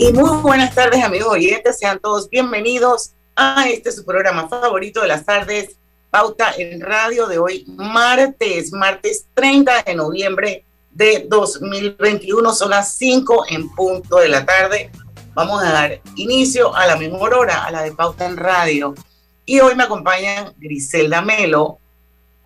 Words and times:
Y 0.00 0.12
muy 0.12 0.42
buenas 0.42 0.76
tardes, 0.76 1.02
amigos 1.02 1.32
oyentes. 1.32 1.76
Sean 1.80 1.98
todos 1.98 2.30
bienvenidos 2.30 3.14
a 3.34 3.68
este 3.68 3.90
su 3.90 4.04
programa 4.04 4.48
favorito 4.48 5.02
de 5.02 5.08
las 5.08 5.24
tardes, 5.24 5.76
Pauta 6.08 6.52
en 6.56 6.80
Radio 6.80 7.26
de 7.26 7.38
hoy, 7.38 7.64
martes, 7.66 8.72
martes 8.72 9.26
30 9.34 9.82
de 9.82 9.96
noviembre 9.96 10.64
de 10.92 11.26
2021. 11.28 12.52
Son 12.52 12.70
las 12.70 12.94
5 12.94 13.46
en 13.48 13.68
punto 13.74 14.18
de 14.18 14.28
la 14.28 14.46
tarde. 14.46 14.92
Vamos 15.34 15.64
a 15.64 15.72
dar 15.72 16.00
inicio 16.14 16.72
a 16.76 16.86
la 16.86 16.96
mejor 16.96 17.34
hora, 17.34 17.64
a 17.64 17.72
la 17.72 17.82
de 17.82 17.90
Pauta 17.90 18.26
en 18.26 18.36
Radio. 18.36 18.94
Y 19.46 19.58
hoy 19.58 19.74
me 19.74 19.82
acompañan 19.82 20.54
Griselda 20.58 21.22
Melo. 21.22 21.80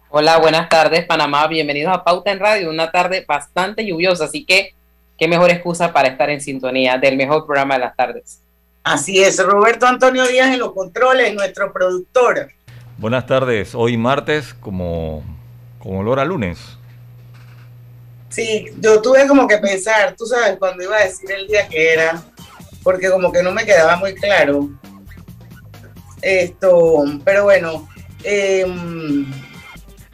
Hola, 0.09 0.39
buenas 0.39 0.71
tardes, 0.71 1.05
Panamá. 1.05 1.47
Bienvenidos 1.49 1.95
a 1.95 2.03
Pauta 2.03 2.33
en 2.33 2.41
Radio. 2.41 2.71
Una 2.71 2.91
tarde 2.91 3.27
bastante 3.29 3.85
lluviosa, 3.85 4.25
así 4.25 4.47
que 4.47 4.75
qué 5.23 5.29
mejor 5.29 5.53
excusa 5.53 5.93
para 5.93 6.09
estar 6.09 6.31
en 6.31 6.41
sintonía 6.41 6.99
del 6.99 7.17
mejor 7.17 7.47
programa 7.47 7.75
de 7.75 7.81
las 7.81 7.95
tardes. 7.95 8.41
Así 8.83 9.23
es, 9.23 9.39
Roberto 9.41 9.87
Antonio 9.87 10.27
Díaz 10.27 10.53
en 10.53 10.59
los 10.59 10.73
controles, 10.73 11.33
nuestro 11.33 11.73
productor. 11.73 12.51
Buenas 12.99 13.25
tardes, 13.25 13.73
hoy 13.73 13.97
martes 13.97 14.53
como, 14.53 15.23
como 15.79 16.01
olor 16.01 16.19
a 16.19 16.25
lunes. 16.25 16.59
Sí, 18.31 18.67
yo 18.81 19.01
tuve 19.01 19.29
como 19.29 19.47
que 19.47 19.59
pensar, 19.59 20.17
tú 20.19 20.27
sabes, 20.27 20.59
cuando 20.59 20.83
iba 20.83 20.97
a 20.97 21.05
decir 21.05 21.31
el 21.31 21.47
día 21.47 21.69
que 21.69 21.93
era, 21.93 22.21
porque 22.83 23.09
como 23.09 23.31
que 23.31 23.45
no 23.45 23.53
me 23.53 23.65
quedaba 23.65 23.95
muy 23.95 24.17
claro. 24.17 24.71
Esto, 26.21 27.05
pero 27.25 27.45
bueno, 27.45 27.89
eh, 28.25 28.67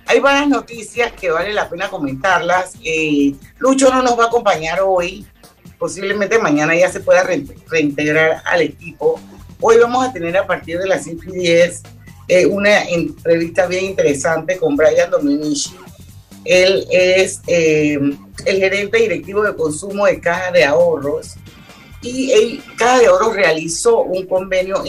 hay 0.09 0.21
varias 0.21 0.49
noticias 0.49 1.13
que 1.13 1.31
vale 1.31 1.53
la 1.53 1.69
pena 1.69 1.91
comentarlas. 1.91 2.73
Eh, 2.83 3.35
Lucho 3.59 3.91
no 3.91 4.03
nos 4.03 4.19
va 4.19 4.25
a 4.25 4.29
acompañar 4.29 4.81
hoy, 4.81 5.27
posiblemente 5.79 6.39
mañana 6.39 6.75
ya 6.75 6.91
se 6.91 7.01
pueda 7.01 7.23
reintegrar 7.69 8.43
al 8.47 8.63
equipo. 8.63 9.21
Hoy 9.61 9.77
vamos 9.77 10.07
a 10.07 10.13
tener 10.13 10.35
a 10.39 10.47
partir 10.47 10.79
de 10.79 10.87
las 10.87 11.05
5 11.05 11.25
y 11.27 11.39
10 11.41 11.83
eh, 12.29 12.47
una 12.47 12.85
entrevista 12.85 13.67
bien 13.67 13.85
interesante 13.85 14.57
con 14.57 14.77
Brian 14.77 15.11
Dominici. 15.11 15.77
Él 16.47 16.87
es 16.91 17.43
eh, 17.47 17.99
el 18.47 18.57
gerente 18.57 18.97
directivo 18.97 19.43
de 19.43 19.55
consumo 19.55 20.07
de 20.07 20.21
Caja 20.21 20.51
de 20.53 20.65
Ahorros 20.65 21.35
y 22.01 22.31
el 22.31 22.63
Caja 22.79 23.01
de 23.01 23.07
Ahorros 23.09 23.37
realizó 23.37 24.01
un 24.01 24.25
convenio 24.25 24.83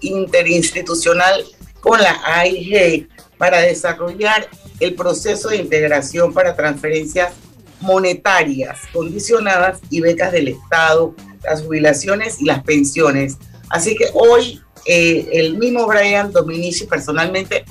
interinstitucional 0.00 1.44
con 1.82 2.00
la 2.00 2.18
AIG 2.24 3.08
para 3.36 3.60
desarrollar 3.60 4.48
el 4.80 4.94
proceso 4.94 5.48
de 5.48 5.56
integración 5.56 6.32
para 6.32 6.54
transferencias 6.54 7.34
monetarias 7.80 8.78
condicionadas 8.92 9.80
y 9.90 10.00
becas 10.00 10.30
del 10.30 10.48
Estado, 10.48 11.14
las 11.42 11.62
jubilaciones 11.62 12.40
y 12.40 12.44
las 12.44 12.62
pensiones. 12.62 13.36
Así 13.68 13.96
que 13.96 14.06
hoy 14.14 14.62
eh, 14.86 15.28
el 15.32 15.58
mismo 15.58 15.86
Brian 15.86 16.32
Dominici 16.32 16.86
personalmente, 16.86 17.64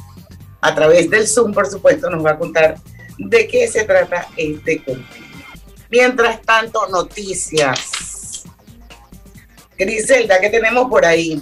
a 0.59 0.75
través 0.75 1.09
del 1.09 1.25
Zoom, 1.25 1.53
por 1.53 1.67
supuesto, 1.67 2.09
nos 2.09 2.23
va 2.23 2.31
a 2.31 2.37
contar 2.37 2.75
de 3.17 3.47
qué 3.47 3.67
se 3.67 3.85
trata 3.85 4.27
este 4.35 4.83
convenio. 4.83 5.07
Mientras 5.89 6.41
tanto, 6.41 6.87
noticias. 6.89 8.43
Griselda, 9.77 10.39
¿qué 10.41 10.49
tenemos 10.49 10.89
por 10.89 11.05
ahí? 11.05 11.41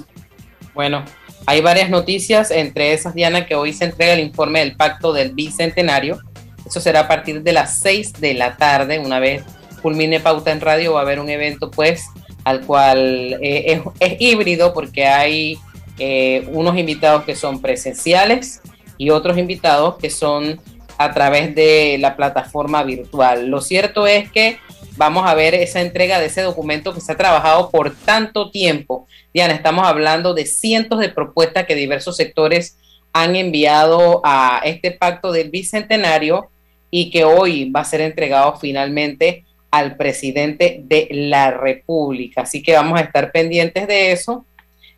Bueno, 0.73 1.03
hay 1.45 1.61
varias 1.61 1.89
noticias, 1.89 2.51
entre 2.51 2.93
esas, 2.93 3.15
Diana, 3.15 3.45
que 3.45 3.55
hoy 3.55 3.73
se 3.73 3.85
entrega 3.85 4.13
el 4.13 4.19
informe 4.19 4.59
del 4.59 4.75
Pacto 4.75 5.13
del 5.13 5.33
Bicentenario. 5.33 6.19
Eso 6.65 6.79
será 6.79 7.01
a 7.01 7.07
partir 7.07 7.41
de 7.41 7.53
las 7.53 7.79
6 7.79 8.13
de 8.13 8.33
la 8.35 8.57
tarde, 8.57 8.99
una 8.99 9.19
vez 9.19 9.43
culmine 9.81 10.19
Pauta 10.19 10.51
en 10.51 10.61
Radio, 10.61 10.93
va 10.93 10.99
a 10.99 11.03
haber 11.03 11.19
un 11.19 11.29
evento, 11.29 11.71
pues, 11.71 12.05
al 12.43 12.61
cual 12.61 13.37
eh, 13.41 13.81
es, 13.99 14.21
híbrido 14.21 14.73
porque 14.73 15.07
hay 15.07 15.57
eh, 15.97 16.47
unos 16.51 16.77
invitados 16.77 17.23
que 17.23 17.35
son 17.35 17.61
presenciales 17.61 18.61
y 18.97 19.09
otros 19.09 19.37
invitados 19.37 19.95
que 19.97 20.09
son 20.09 20.59
a 20.97 21.13
través 21.13 21.55
de 21.55 21.97
la 21.99 22.15
plataforma 22.15 22.83
virtual. 22.83 23.47
Lo 23.47 23.61
cierto 23.61 24.05
es 24.05 24.29
que 24.31 24.57
vamos 24.99 25.25
a 25.25 25.33
ver 25.33 25.55
esa 25.55 25.79
entrega 25.79 26.19
de 26.19 26.25
ese 26.25 26.41
documento 26.41 26.93
que 26.93 26.99
se 26.99 27.13
ha 27.13 27.15
trabajado 27.15 27.71
por 27.71 27.95
tanto 27.95 28.51
tiempo. 28.51 29.07
Diana, 29.33 29.53
estamos 29.53 29.87
hablando 29.87 30.33
de 30.33 30.45
cientos 30.45 30.99
de 30.99 31.07
propuestas 31.07 31.65
que 31.65 31.73
diversos 31.73 32.17
sectores 32.17 32.77
han 33.13 33.37
enviado 33.37 34.19
a 34.25 34.59
este 34.65 34.91
pacto 34.91 35.31
del 35.31 35.51
bicentenario 35.51 36.49
y 36.91 37.11
que 37.11 37.23
hoy 37.23 37.71
va 37.71 37.79
a 37.79 37.85
ser 37.85 38.01
entregado 38.01 38.57
finalmente 38.57 39.45
al 39.71 39.95
presidente 39.95 40.81
de 40.83 41.07
la 41.11 41.51
República. 41.51 42.41
Así 42.41 42.61
que 42.61 42.73
vamos 42.73 42.99
a 42.99 43.03
estar 43.03 43.31
pendientes 43.31 43.87
de 43.87 44.11
eso. 44.11 44.45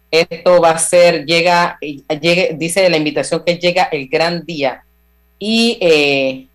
Esto 0.10 0.60
va 0.60 0.72
a 0.72 0.80
ser, 0.80 1.28
llega, 1.28 1.78
llegue, 2.20 2.56
dice 2.58 2.90
la 2.90 2.98
invitación 2.98 3.44
que 3.46 3.58
llega 3.58 3.84
el 3.84 4.08
gran 4.08 4.46
día. 4.48 4.84
Y 5.38 5.78
eh, 5.80 6.48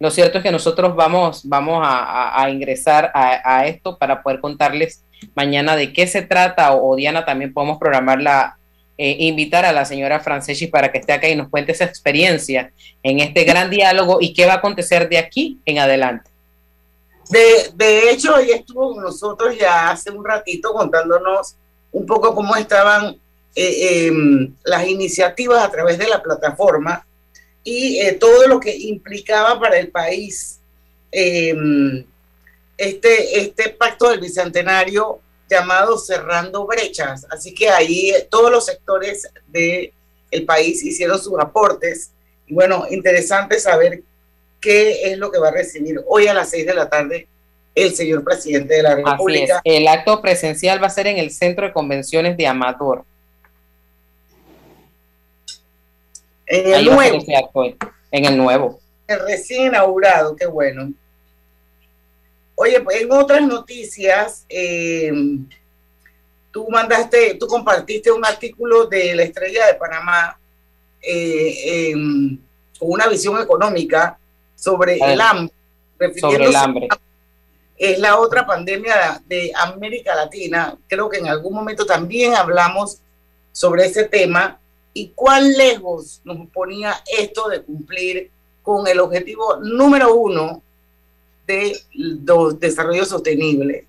lo 0.00 0.10
cierto 0.10 0.38
es 0.38 0.44
que 0.44 0.50
nosotros 0.50 0.94
vamos, 0.96 1.42
vamos 1.44 1.80
a, 1.84 2.48
ingresar 2.50 3.10
a, 3.14 3.66
esto 3.66 3.96
para 3.96 4.22
poder 4.22 4.40
contarles 4.40 5.02
mañana 5.34 5.76
de 5.76 5.92
qué 5.92 6.06
se 6.06 6.22
trata 6.22 6.74
o, 6.74 6.96
Diana 6.96 7.24
también 7.24 7.54
podemos 7.54 7.78
programarla, 7.78 8.58
eh, 8.98 9.16
invitar 9.20 9.64
a 9.64 9.72
la 9.72 9.84
señora 9.84 10.20
Franceschi 10.20 10.66
para 10.66 10.90
que 10.90 10.98
esté 10.98 11.12
acá 11.12 11.28
y 11.28 11.36
nos 11.36 11.48
cuente 11.48 11.72
esa 11.72 11.84
experiencia 11.84 12.72
en 13.02 13.20
este 13.20 13.44
gran 13.44 13.70
diálogo 13.70 14.18
y 14.20 14.34
qué 14.34 14.46
va 14.46 14.54
a 14.54 14.56
acontecer 14.56 15.08
de 15.08 15.18
aquí 15.18 15.60
en 15.64 15.78
adelante. 15.78 16.30
De, 17.30 17.70
de 17.74 18.10
hecho, 18.10 18.36
ella 18.38 18.56
estuvo 18.56 18.92
con 18.92 19.02
nosotros 19.02 19.56
ya 19.58 19.90
hace 19.90 20.10
un 20.10 20.24
ratito 20.24 20.72
contándonos 20.72 21.56
un 21.92 22.04
poco 22.04 22.34
cómo 22.34 22.54
estaban 22.56 23.16
eh, 23.56 24.08
em, 24.08 24.52
las 24.64 24.86
iniciativas 24.86 25.62
a 25.62 25.70
través 25.70 25.96
de 25.96 26.08
la 26.08 26.20
plataforma 26.20 27.06
y 27.64 27.98
eh, 28.00 28.12
todo 28.12 28.46
lo 28.46 28.60
que 28.60 28.76
implicaba 28.76 29.58
para 29.58 29.78
el 29.78 29.88
país 29.88 30.60
em, 31.10 32.04
este, 32.76 33.40
este 33.40 33.70
pacto 33.70 34.10
del 34.10 34.20
bicentenario 34.20 35.20
llamado 35.48 35.98
Cerrando 35.98 36.66
Brechas. 36.66 37.26
Así 37.30 37.54
que 37.54 37.70
ahí 37.70 38.10
eh, 38.10 38.28
todos 38.30 38.50
los 38.50 38.66
sectores 38.66 39.28
del 39.48 39.92
el 40.30 40.44
país 40.44 40.82
hicieron 40.84 41.18
sus 41.18 41.38
aportes. 41.38 42.10
Y 42.46 42.54
bueno, 42.54 42.86
interesante 42.90 43.58
saber 43.60 44.02
qué 44.60 45.10
es 45.10 45.18
lo 45.18 45.30
que 45.30 45.38
va 45.38 45.48
a 45.48 45.52
recibir 45.52 46.00
hoy 46.06 46.26
a 46.26 46.34
las 46.34 46.50
seis 46.50 46.66
de 46.66 46.74
la 46.74 46.88
tarde 46.88 47.28
el 47.74 47.94
señor 47.94 48.22
presidente 48.22 48.74
de 48.74 48.82
la 48.82 48.94
República. 48.96 49.60
El 49.64 49.88
acto 49.88 50.20
presencial 50.20 50.82
va 50.82 50.86
a 50.88 50.90
ser 50.90 51.06
en 51.06 51.18
el 51.18 51.30
Centro 51.30 51.66
de 51.66 51.72
Convenciones 51.72 52.36
de 52.36 52.46
Amador. 52.46 53.04
En 56.46 56.74
el 56.74 56.84
nuevo. 56.84 57.18
En 58.10 58.24
el 58.24 58.36
nuevo. 58.36 58.80
El 59.06 59.20
recién 59.20 59.66
inaugurado, 59.66 60.36
qué 60.36 60.46
bueno. 60.46 60.92
Oye, 62.54 62.80
pues 62.80 63.02
en 63.02 63.12
otras 63.12 63.42
noticias, 63.42 64.44
eh, 64.48 65.12
tú 66.50 66.68
mandaste, 66.70 67.34
tú 67.34 67.46
compartiste 67.46 68.12
un 68.12 68.24
artículo 68.24 68.86
de 68.86 69.14
la 69.14 69.24
Estrella 69.24 69.66
de 69.66 69.74
Panamá 69.74 70.38
eh, 71.02 71.92
con 72.78 72.92
una 72.92 73.08
visión 73.08 73.40
económica 73.42 74.18
sobre 74.54 74.96
el 74.96 75.20
hambre. 75.20 75.52
Sobre 76.18 76.46
el 76.46 76.56
hambre. 76.56 76.88
Es 77.76 77.98
la 77.98 78.18
otra 78.18 78.46
pandemia 78.46 79.20
de 79.26 79.52
América 79.54 80.14
Latina. 80.14 80.76
Creo 80.86 81.08
que 81.08 81.18
en 81.18 81.26
algún 81.26 81.54
momento 81.54 81.84
también 81.84 82.34
hablamos 82.34 82.98
sobre 83.50 83.86
ese 83.86 84.04
tema 84.04 84.60
y 84.94 85.08
cuán 85.08 85.52
lejos 85.52 86.20
nos 86.24 86.48
ponía 86.50 86.94
esto 87.18 87.48
de 87.48 87.62
cumplir 87.62 88.30
con 88.62 88.86
el 88.86 89.00
objetivo 89.00 89.56
número 89.56 90.14
uno 90.14 90.62
de 91.46 91.76
desarrollo 92.58 93.04
sostenible, 93.04 93.86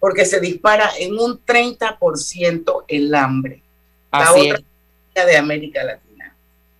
porque 0.00 0.24
se 0.24 0.40
dispara 0.40 0.90
en 0.98 1.16
un 1.18 1.44
30% 1.44 2.84
el 2.88 3.14
hambre. 3.14 3.62
Así 4.10 4.48
la 4.48 4.56
otra 4.56 5.26
de 5.26 5.36
América 5.36 5.84
Latina. 5.84 6.34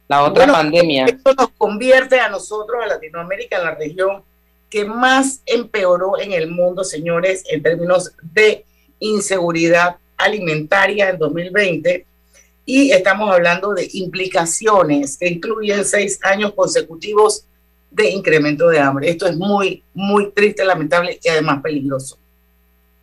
La 0.09 0.25
otra 0.25 0.47
pandemia. 0.47 1.05
Esto 1.05 1.35
nos 1.35 1.51
convierte 1.51 2.19
a 2.19 2.29
nosotros, 2.29 2.83
a 2.83 2.87
Latinoamérica, 2.87 3.59
en 3.59 3.65
la 3.65 3.75
región 3.75 4.23
que 4.71 4.85
más 4.85 5.43
empeoró 5.47 6.19
en 6.19 6.33
el 6.33 6.51
mundo, 6.51 6.85
señores, 6.85 7.45
en 7.49 7.63
términos 7.63 8.13
de 8.23 8.65
inseguridad 8.99 9.97
alimentaria 10.17 11.11
en 11.11 11.19
2020. 11.19 12.07
Y 12.71 12.91
estamos 12.91 13.33
hablando 13.33 13.73
de 13.73 13.89
implicaciones 13.95 15.17
que 15.17 15.27
incluyen 15.27 15.87
seis 15.87 16.21
años 16.23 16.53
consecutivos 16.53 17.47
de 17.91 18.11
incremento 18.11 18.69
de 18.69 18.79
hambre. 18.79 19.09
Esto 19.09 19.27
es 19.27 19.39
muy, 19.39 19.83
muy 19.95 20.31
triste, 20.33 20.67
lamentable 20.67 21.19
y 21.25 21.29
además 21.31 21.63
peligroso. 21.63 22.19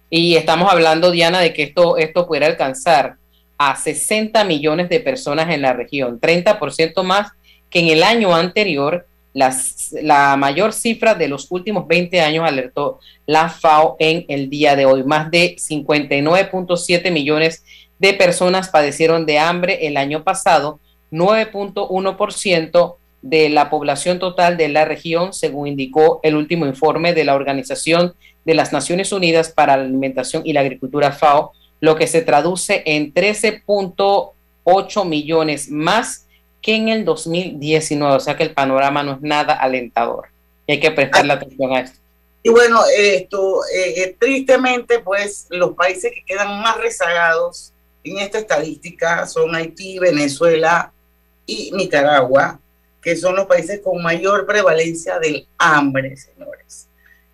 Y 0.07 0.35
estamos 0.35 0.71
hablando, 0.71 1.09
Diana, 1.09 1.39
de 1.39 1.51
que 1.51 1.63
esto, 1.63 1.97
esto 1.97 2.27
pudiera 2.27 2.45
alcanzar 2.45 3.15
a 3.57 3.75
60 3.75 4.44
millones 4.44 4.88
de 4.88 5.00
personas 5.00 5.50
en 5.50 5.63
la 5.63 5.73
región, 5.73 6.21
30% 6.21 7.01
más 7.01 7.31
que 7.71 7.79
en 7.79 7.88
el 7.88 8.03
año 8.03 8.35
anterior, 8.35 9.07
la 9.33 10.38
mayor 10.38 10.73
cifra 10.73 11.15
de 11.15 11.27
los 11.27 11.47
últimos 11.50 11.88
20 11.88 12.21
años 12.21 12.45
alertó 12.47 13.00
la 13.25 13.50
FAO 13.50 13.95
en 13.97 14.25
el 14.27 14.47
día 14.47 14.75
de 14.75 14.85
hoy. 14.85 15.03
Más 15.03 15.31
de 15.31 15.56
59.7 15.56 17.12
millones 17.12 17.63
de 17.63 17.75
personas 18.00 18.69
padecieron 18.69 19.25
de 19.25 19.39
hambre 19.39 19.88
el 19.88 19.97
año 19.97 20.24
pasado, 20.24 20.80
9.1% 21.12 22.95
de 23.21 23.50
la 23.50 23.69
población 23.69 24.19
total 24.19 24.56
de 24.57 24.69
la 24.69 24.86
región, 24.86 25.33
según 25.33 25.68
indicó 25.68 26.19
el 26.24 26.36
último 26.36 26.68
informe 26.68 27.13
de 27.13 27.24
la 27.24 27.36
Organización 27.36 28.13
de 28.45 28.53
las 28.53 28.71
Naciones 28.71 29.12
Unidas 29.12 29.50
para 29.50 29.75
la 29.77 29.83
Alimentación 29.83 30.44
y 30.45 30.53
la 30.53 30.62
Agricultura 30.62 31.12
FAO, 31.12 31.51
lo 31.80 31.95
que 31.95 32.06
se 32.07 32.21
traduce 32.21 32.83
en 32.86 33.13
13.8 33.13 35.06
millones 35.06 35.69
más 35.71 36.27
que 36.62 36.75
en 36.75 36.89
el 36.89 37.06
2019, 37.06 38.15
o 38.15 38.19
sea 38.19 38.38
que 38.38 38.44
el 38.44 38.51
panorama 38.51 39.01
no 39.03 39.13
es 39.13 39.21
nada 39.21 39.53
alentador. 39.53 40.27
Y 40.68 40.74
hay 40.74 40.80
que 40.80 40.91
prestarle 40.91 41.33
ah. 41.33 41.36
atención 41.38 41.74
a 41.74 41.80
esto. 41.81 42.00
Y 42.44 42.50
bueno, 42.50 42.81
esto, 42.95 43.62
eh, 43.75 44.03
eh, 44.03 44.15
tristemente, 44.19 45.00
pues 45.00 45.48
los 45.50 45.74
países 45.74 46.12
que 46.12 46.24
quedan 46.24 46.62
más 46.62 46.77
rezagados 46.77 47.74
en 48.06 48.19
esta 48.19 48.40
estadística 48.40 49.25
son 49.28 49.56
Haití, 49.56 50.00
Venezuela 50.00 50.92
y 51.46 51.72
Nicaragua, 51.72 52.60
que 53.02 53.16
son 53.16 53.36
los 53.36 53.46
países 53.46 53.81
con 53.84 54.02
mayor 54.02 54.46
prevalencia 54.46 55.19
del 55.19 55.48
hambre, 55.57 56.16
señores 56.18 56.56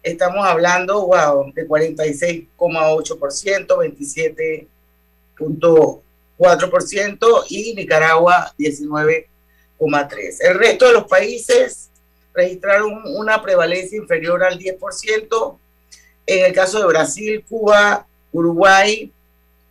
estamos 0.04 0.46
hablando, 0.46 1.08
wow, 1.08 1.52
de 1.54 1.68
46,8%, 1.68 4.68
27.4% 5.38 7.46
y 7.50 7.74
Nicaragua 7.76 8.54
19,3%. 8.58 10.38
El 10.42 10.60
resto 10.60 10.88
de 10.88 10.94
los 10.94 11.04
países 11.06 11.90
registraron 12.34 13.04
una 13.16 13.40
prevalencia 13.42 13.98
inferior 13.98 14.42
al 14.44 14.58
10%. 14.58 15.58
En 16.26 16.46
el 16.46 16.54
caso 16.54 16.80
de 16.80 16.86
Brasil, 16.86 17.44
Cuba, 17.48 18.08
Uruguay, 18.32 19.12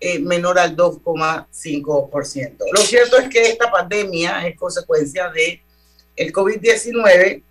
eh, 0.01 0.19
menor 0.19 0.59
al 0.59 0.75
2,5%. 0.75 2.57
Lo 2.73 2.81
cierto 2.81 3.19
es 3.19 3.29
que 3.29 3.43
esta 3.43 3.71
pandemia 3.71 4.47
es 4.47 4.57
consecuencia 4.57 5.29
de 5.31 5.61
el 6.17 6.33
COVID-19 6.33 7.43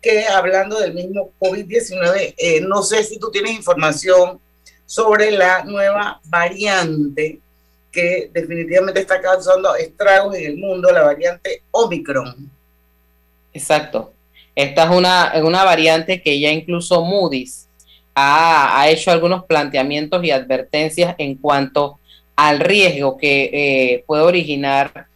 que 0.00 0.26
hablando 0.26 0.78
del 0.80 0.94
mismo 0.94 1.32
COVID-19, 1.38 2.34
eh, 2.36 2.60
no 2.62 2.82
sé 2.82 3.04
si 3.04 3.18
tú 3.18 3.30
tienes 3.30 3.52
información 3.52 4.40
sobre 4.86 5.30
la 5.30 5.62
nueva 5.64 6.20
variante 6.24 7.38
que 7.92 8.30
definitivamente 8.32 9.00
está 9.00 9.20
causando 9.20 9.74
estragos 9.74 10.34
en 10.36 10.46
el 10.46 10.56
mundo, 10.56 10.90
la 10.90 11.02
variante 11.02 11.62
Omicron. 11.70 12.50
Exacto. 13.52 14.12
Esta 14.54 14.84
es 14.84 14.90
una, 14.90 15.32
una 15.44 15.64
variante 15.64 16.22
que 16.22 16.40
ya 16.40 16.50
incluso 16.50 17.02
Moody's 17.04 17.68
ha, 18.14 18.88
hecho 18.88 19.10
algunos 19.10 19.44
planteamientos 19.44 20.24
y 20.24 20.30
advertencias 20.30 21.14
en 21.18 21.36
cuanto 21.36 21.98
al 22.36 22.60
riesgo 22.60 23.16
que 23.16 23.50
eh, 23.52 24.04
puede 24.06 24.22
originar 24.22 25.06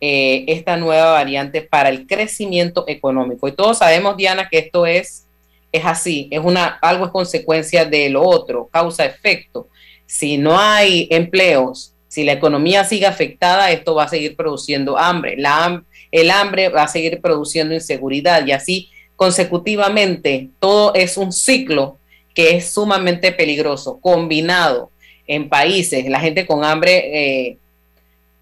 eh, 0.00 0.44
esta 0.48 0.76
nueva 0.76 1.12
variante 1.12 1.62
para 1.62 1.88
el 1.88 2.06
crecimiento 2.06 2.84
económico. 2.86 3.48
Y 3.48 3.52
todos 3.52 3.78
sabemos, 3.78 4.16
Diana, 4.16 4.48
que 4.48 4.58
esto 4.58 4.86
es, 4.86 5.26
es 5.72 5.84
así, 5.84 6.28
es 6.30 6.40
una, 6.40 6.66
algo 6.82 7.06
es 7.06 7.10
consecuencia 7.10 7.84
de 7.84 8.10
lo 8.10 8.22
otro, 8.22 8.68
causa-efecto. 8.70 9.68
Si 10.06 10.36
no 10.36 10.58
hay 10.58 11.08
empleos, 11.10 11.94
si 12.08 12.24
la 12.24 12.32
economía 12.32 12.84
sigue 12.84 13.06
afectada, 13.06 13.70
esto 13.70 13.94
va 13.94 14.04
a 14.04 14.08
seguir 14.08 14.36
produciendo 14.36 14.98
hambre. 14.98 15.36
La, 15.36 15.82
el 16.10 16.30
hambre 16.30 16.68
va 16.68 16.84
a 16.84 16.88
seguir 16.88 17.20
produciendo 17.20 17.74
inseguridad 17.74 18.46
y 18.46 18.52
así 18.52 18.90
consecutivamente 19.16 20.50
todo 20.60 20.94
es 20.94 21.16
un 21.16 21.32
ciclo 21.32 21.98
que 22.36 22.54
es 22.54 22.70
sumamente 22.70 23.32
peligroso, 23.32 23.98
combinado 23.98 24.90
en 25.26 25.48
países, 25.48 26.06
la 26.06 26.20
gente 26.20 26.46
con 26.46 26.64
hambre 26.64 27.48
eh, 27.48 27.58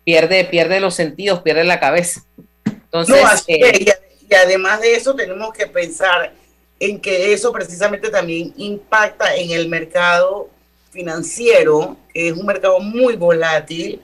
pierde, 0.03 0.45
pierde 0.45 0.81
los 0.81 0.97
sentidos, 0.97 1.43
pierde 1.43 1.63
la 1.63 1.79
cabeza. 1.79 2.25
Entonces, 2.67 3.45
eh, 3.47 3.87
y, 4.29 4.35
además 4.35 4.81
de 4.81 4.97
eso 4.97 5.15
tenemos 5.15 5.53
que 5.53 5.69
pensar 5.69 6.33
en 6.81 7.01
que 7.01 7.33
eso 7.33 7.53
precisamente 7.53 8.11
también 8.11 8.53
impacta 8.57 9.37
en 9.37 9.53
el 9.53 9.69
mercado 9.69 10.51
financiero, 10.91 11.97
que 12.13 12.29
es 12.29 12.35
un 12.35 12.47
mercado 12.47 12.81
muy 12.81 13.15
volátil 13.15 14.03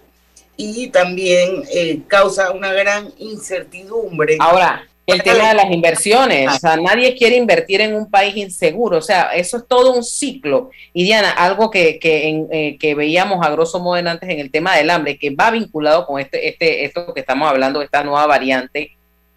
y 0.57 0.87
también 0.91 1.65
eh, 1.73 2.01
causa 2.07 2.53
una 2.53 2.73
gran 2.73 3.13
incertidumbre. 3.19 4.37
Ahora, 4.39 4.89
el 5.13 5.23
tema 5.23 5.49
de 5.49 5.55
las 5.55 5.71
inversiones, 5.71 6.49
o 6.49 6.59
sea, 6.59 6.77
nadie 6.77 7.17
quiere 7.17 7.37
invertir 7.37 7.81
en 7.81 7.95
un 7.95 8.11
país 8.11 8.37
inseguro, 8.37 8.99
o 8.99 9.03
sea, 9.03 9.31
eso 9.35 9.59
es 9.59 9.65
todo 9.69 9.95
un 9.95 10.05
ciclo. 10.05 10.71
Y 10.93 11.05
Diana, 11.05 11.31
algo 11.31 11.71
que, 11.71 11.99
que, 11.99 12.47
eh, 12.51 12.77
que 12.79 12.95
veíamos 12.95 13.45
a 13.45 13.51
grosso 13.51 13.81
modo 13.81 13.97
antes 13.97 14.29
en 14.29 14.41
el 14.41 14.51
tema 14.51 14.77
del 14.77 14.91
hambre, 14.91 15.19
que 15.19 15.31
va 15.31 15.51
vinculado 15.51 16.07
con 16.07 16.21
este, 16.21 16.49
este, 16.49 16.85
esto 16.85 17.13
que 17.13 17.21
estamos 17.21 17.49
hablando, 17.49 17.83
esta 17.83 18.03
nueva 18.03 18.27
variante, 18.27 18.93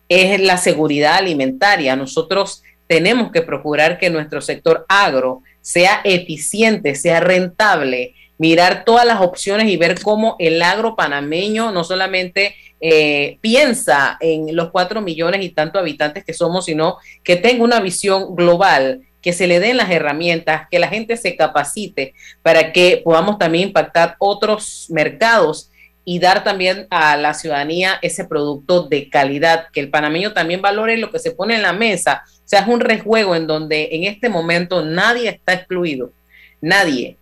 es 0.09 0.39
la 0.39 0.57
seguridad 0.57 1.15
alimentaria. 1.15 1.95
Nosotros 1.95 2.63
tenemos 2.87 3.31
que 3.31 3.41
procurar 3.41 3.97
que 3.97 4.09
nuestro 4.09 4.41
sector 4.41 4.85
agro 4.87 5.41
sea 5.61 6.01
eficiente, 6.03 6.95
sea 6.95 7.19
rentable, 7.19 8.13
mirar 8.43 8.83
todas 8.83 9.05
las 9.05 9.21
opciones 9.21 9.69
y 9.69 9.77
ver 9.77 10.01
cómo 10.01 10.35
el 10.37 10.61
agro 10.61 10.97
panameño 10.97 11.71
no 11.71 11.85
solamente 11.85 12.53
eh, 12.81 13.37
piensa 13.39 14.17
en 14.19 14.53
los 14.53 14.69
cuatro 14.69 14.99
millones 14.99 15.41
y 15.45 15.51
tantos 15.51 15.79
habitantes 15.79 16.25
que 16.25 16.33
somos, 16.33 16.65
sino 16.65 16.97
que 17.23 17.37
tenga 17.37 17.63
una 17.63 17.79
visión 17.79 18.35
global, 18.35 18.99
que 19.21 19.31
se 19.31 19.47
le 19.47 19.61
den 19.61 19.77
las 19.77 19.89
herramientas, 19.89 20.67
que 20.69 20.79
la 20.79 20.89
gente 20.89 21.15
se 21.15 21.37
capacite 21.37 22.15
para 22.41 22.73
que 22.73 23.01
podamos 23.01 23.37
también 23.37 23.69
impactar 23.69 24.17
otros 24.19 24.87
mercados 24.89 25.71
y 26.03 26.19
dar 26.19 26.43
también 26.43 26.85
a 26.89 27.15
la 27.15 27.33
ciudadanía 27.35 27.97
ese 28.01 28.25
producto 28.25 28.89
de 28.89 29.09
calidad, 29.09 29.67
que 29.71 29.79
el 29.79 29.89
panameño 29.89 30.33
también 30.33 30.61
valore 30.61 30.97
lo 30.97 31.11
que 31.11 31.19
se 31.19 31.31
pone 31.31 31.55
en 31.55 31.61
la 31.61 31.71
mesa. 31.71 32.23
O 32.25 32.41
sea, 32.43 32.59
es 32.59 32.67
un 32.67 32.81
rejuego 32.81 33.37
en 33.37 33.47
donde 33.47 33.87
en 33.93 34.03
este 34.03 34.27
momento 34.27 34.83
nadie 34.83 35.29
está 35.29 35.53
excluido, 35.53 36.11
nadie. 36.59 37.15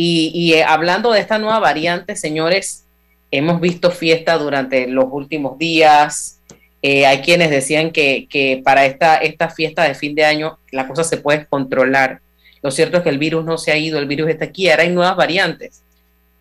Y, 0.00 0.52
eh, 0.54 0.62
hablando 0.62 1.10
de 1.10 1.18
esta 1.18 1.40
nueva 1.40 1.58
variante, 1.58 2.14
señores, 2.14 2.84
hemos 3.32 3.60
visto 3.60 3.90
fiesta 3.90 4.38
durante 4.38 4.86
los 4.86 5.06
últimos 5.10 5.58
días. 5.58 6.38
Eh, 6.82 7.04
hay 7.04 7.18
quienes 7.20 7.50
decían 7.50 7.90
que, 7.90 8.62
para 8.64 8.86
esta, 8.86 9.16
esta 9.16 9.50
fiesta 9.50 9.82
de 9.82 9.96
fin 9.96 10.14
de 10.14 10.24
año 10.24 10.56
la 10.70 10.86
cosa 10.86 11.02
se 11.02 11.16
puede 11.16 11.46
controlar. 11.46 12.20
Lo 12.62 12.70
cierto 12.70 12.98
es 12.98 13.02
que 13.02 13.08
el 13.08 13.18
virus 13.18 13.44
no 13.44 13.58
se 13.58 13.72
ha 13.72 13.76
ido, 13.76 13.98
el 13.98 14.06
virus 14.06 14.30
está 14.30 14.44
aquí, 14.44 14.70
ahora 14.70 14.84
hay 14.84 14.90
nuevas 14.90 15.16
variantes. 15.16 15.82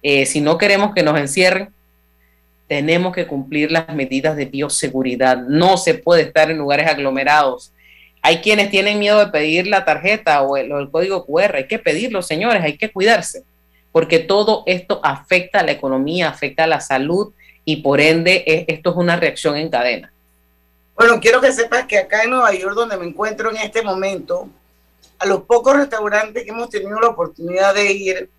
Eh, 0.03 0.27
si 0.27 0.39
no 0.39 0.59
queremos 0.59 0.93
que 0.93 1.01
nos 1.01 1.17
encierren, 1.19 1.69
tenemos 2.67 3.11
que 3.11 3.25
cumplir 3.25 3.71
las 3.71 3.89
medidas 3.95 4.37
de 4.37 4.45
bioseguridad. 4.45 5.35
No 5.35 5.77
se 5.77 5.95
puede 5.95 6.21
estar 6.21 6.51
en 6.51 6.59
lugares 6.59 6.87
aglomerados. 6.87 7.73
Hay 8.21 8.39
quienes 8.41 8.69
tienen 8.69 8.99
miedo 8.99 9.19
de 9.19 9.27
pedir 9.27 9.67
la 9.67 9.85
tarjeta 9.85 10.41
o 10.41 10.57
el, 10.57 10.71
o 10.71 10.79
el 10.79 10.89
código 10.89 11.25
QR. 11.25 11.55
Hay 11.55 11.67
que 11.67 11.79
pedirlo, 11.79 12.21
señores, 12.21 12.63
hay 12.63 12.77
que 12.77 12.91
cuidarse 12.91 13.43
porque 13.97 14.19
todo 14.19 14.61
esto 14.67 14.99
afecta 15.03 15.61
a 15.61 15.63
la 15.63 15.71
economía, 15.71 16.29
afecta 16.29 16.65
a 16.65 16.67
la 16.67 16.79
salud 16.79 17.33
y 17.65 17.77
por 17.77 17.99
ende 17.99 18.43
esto 18.67 18.91
es 18.91 18.95
una 18.95 19.15
reacción 19.15 19.57
en 19.57 19.69
cadena. 19.69 20.13
Bueno, 20.95 21.19
quiero 21.19 21.41
que 21.41 21.51
sepas 21.51 21.87
que 21.87 21.97
acá 21.97 22.21
en 22.21 22.29
Nueva 22.29 22.53
York, 22.53 22.75
donde 22.75 22.95
me 22.95 23.07
encuentro 23.07 23.49
en 23.49 23.57
este 23.57 23.81
momento, 23.81 24.49
a 25.17 25.25
los 25.25 25.41
pocos 25.45 25.75
restaurantes 25.75 26.43
que 26.43 26.49
hemos 26.51 26.69
tenido 26.69 26.99
la 26.99 27.07
oportunidad 27.07 27.73
de 27.73 27.91
ir, 27.91 28.29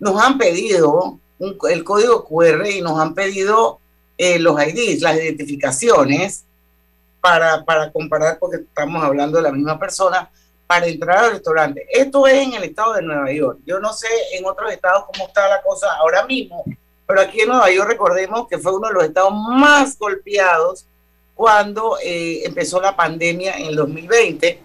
nos 0.00 0.20
han 0.20 0.38
pedido 0.38 1.20
el 1.38 1.84
código 1.84 2.24
QR 2.24 2.66
y 2.66 2.80
nos 2.80 2.98
han 2.98 3.14
pedido 3.14 3.78
eh, 4.18 4.40
los 4.40 4.60
IDs, 4.60 5.02
las 5.02 5.14
identificaciones, 5.14 6.44
para, 7.24 7.64
para 7.64 7.90
comparar, 7.90 8.38
porque 8.38 8.58
estamos 8.58 9.02
hablando 9.02 9.38
de 9.38 9.44
la 9.44 9.50
misma 9.50 9.78
persona, 9.78 10.30
para 10.66 10.86
entrar 10.86 11.24
al 11.24 11.30
restaurante. 11.30 11.86
Esto 11.90 12.26
es 12.26 12.34
en 12.34 12.52
el 12.52 12.64
estado 12.64 12.92
de 12.92 13.00
Nueva 13.00 13.32
York. 13.32 13.60
Yo 13.64 13.80
no 13.80 13.94
sé 13.94 14.08
en 14.34 14.44
otros 14.44 14.70
estados 14.70 15.06
cómo 15.06 15.26
está 15.26 15.48
la 15.48 15.62
cosa 15.62 15.90
ahora 15.94 16.26
mismo, 16.26 16.62
pero 17.06 17.22
aquí 17.22 17.40
en 17.40 17.48
Nueva 17.48 17.70
York 17.70 17.88
recordemos 17.88 18.46
que 18.46 18.58
fue 18.58 18.76
uno 18.76 18.88
de 18.88 18.94
los 18.94 19.04
estados 19.04 19.32
más 19.32 19.98
golpeados 19.98 20.84
cuando 21.34 21.96
eh, 22.04 22.42
empezó 22.44 22.78
la 22.78 22.94
pandemia 22.94 23.56
en 23.56 23.68
el 23.68 23.76
2020. 23.76 24.60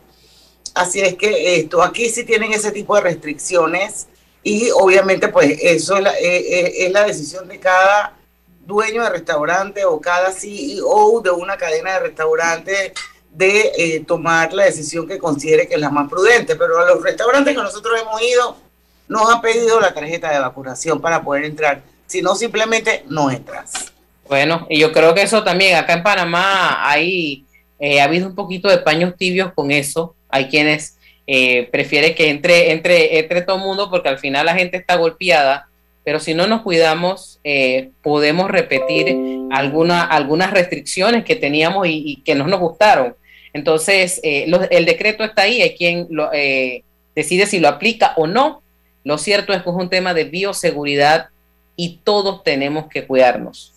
Así 0.75 0.99
es 0.99 1.15
que 1.15 1.61
esto, 1.61 1.81
aquí 1.81 2.09
sí 2.09 2.25
tienen 2.25 2.51
ese 2.51 2.73
tipo 2.73 2.93
de 2.95 3.01
restricciones 3.03 4.09
y 4.43 4.69
obviamente 4.71 5.29
pues 5.29 5.57
eso 5.61 5.95
es 5.95 6.03
la, 6.03 6.11
eh, 6.19 6.39
eh, 6.39 6.73
es 6.87 6.91
la 6.91 7.05
decisión 7.05 7.47
de 7.47 7.57
cada 7.57 8.18
dueño 8.69 9.03
de 9.03 9.09
restaurante 9.09 9.83
o 9.83 9.99
cada 9.99 10.31
CEO 10.31 11.19
de 11.21 11.31
una 11.31 11.57
cadena 11.57 11.93
de 11.93 11.99
restaurantes 11.99 12.93
de 13.31 13.71
eh, 13.77 14.03
tomar 14.07 14.53
la 14.53 14.65
decisión 14.65 15.07
que 15.07 15.17
considere 15.17 15.67
que 15.67 15.73
es 15.73 15.81
la 15.81 15.89
más 15.89 16.07
prudente. 16.07 16.55
Pero 16.55 16.79
a 16.79 16.85
los 16.85 17.03
restaurantes 17.03 17.53
que 17.53 17.61
nosotros 17.61 17.99
hemos 17.99 18.21
ido 18.21 18.55
nos 19.07 19.29
han 19.29 19.41
pedido 19.41 19.79
la 19.79 19.93
tarjeta 19.93 20.31
de 20.31 20.39
vacunación 20.39 21.01
para 21.01 21.21
poder 21.21 21.43
entrar. 21.45 21.81
Si 22.05 22.21
no, 22.21 22.35
simplemente 22.35 23.03
no 23.09 23.29
entras. 23.29 23.91
Bueno, 24.27 24.67
y 24.69 24.79
yo 24.79 24.91
creo 24.93 25.13
que 25.15 25.23
eso 25.23 25.43
también, 25.43 25.75
acá 25.75 25.93
en 25.93 26.03
Panamá 26.03 26.88
hay, 26.88 27.45
eh, 27.79 27.99
ha 27.99 28.03
habido 28.03 28.27
un 28.27 28.35
poquito 28.35 28.69
de 28.69 28.77
paños 28.77 29.15
tibios 29.17 29.51
con 29.53 29.71
eso. 29.71 30.15
Hay 30.29 30.47
quienes 30.47 30.97
eh, 31.25 31.67
prefieren 31.71 32.13
que 32.13 32.29
entre, 32.29 32.71
entre, 32.71 33.17
entre 33.17 33.41
todo 33.41 33.57
el 33.57 33.63
mundo 33.63 33.89
porque 33.89 34.09
al 34.09 34.19
final 34.19 34.45
la 34.45 34.53
gente 34.53 34.77
está 34.77 34.95
golpeada 34.95 35.68
pero 36.03 36.20
si 36.20 36.34
no 36.34 36.48
nos 36.48 36.62
cuidamos, 36.62 37.39
eh, 37.44 37.91
podemos 38.01 38.50
repetir 38.50 39.15
alguna, 39.51 40.03
algunas 40.03 40.51
restricciones 40.51 41.25
que 41.25 41.36
teníamos 41.36 41.88
y, 41.88 42.22
que 42.25 42.36
no 42.36 42.48
nos 42.48 42.60
gustaron. 42.60 43.15
Entonces, 43.53 44.20
eh, 44.24 44.51
el 44.72 44.86
decreto 44.86 45.24
está 45.24 45.44
ahí, 45.44 45.62
hay 45.62 45.75
quien 45.75 46.08
eh, 46.34 46.84
decide 47.15 47.46
si 47.46 47.60
lo 47.60 47.68
aplica 47.68 48.13
o 48.15 48.27
no. 48.27 48.62
Lo 49.03 49.18
cierto 49.18 49.53
es 49.53 49.63
que 49.63 49.70
es 49.70 49.75
un 49.75 49.89
tema 49.89 50.13
de 50.13 50.25
bioseguridad 50.25 51.29
y 51.75 52.00
todos 52.03 52.44
tenemos 52.44 52.88
que 52.88 53.06
cuidarnos. 53.06 53.74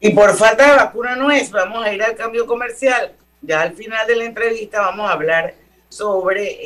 Y 0.00 0.10
por 0.10 0.36
falta 0.36 0.70
de 0.70 0.76
vacuna 0.76 1.16
no 1.16 1.30
es, 1.30 1.50
vamos 1.50 1.84
a 1.84 1.92
ir 1.92 2.02
al 2.02 2.14
cambio 2.14 2.46
comercial. 2.46 3.12
Ya 3.40 3.62
al 3.62 3.74
final 3.74 4.06
de 4.06 4.16
la 4.16 4.24
entrevista 4.24 4.80
vamos 4.80 5.08
a 5.08 5.12
hablar 5.12 5.54
sobre 5.88 6.58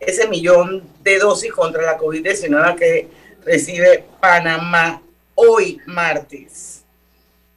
ese 0.00 0.28
millón 0.28 0.84
de 1.02 1.18
dosis 1.18 1.52
contra 1.52 1.82
la 1.82 1.98
COVID-19 1.98 2.76
que 2.76 3.08
recibe 3.44 4.04
Panamá 4.20 5.02
hoy 5.34 5.80
martes. 5.86 6.84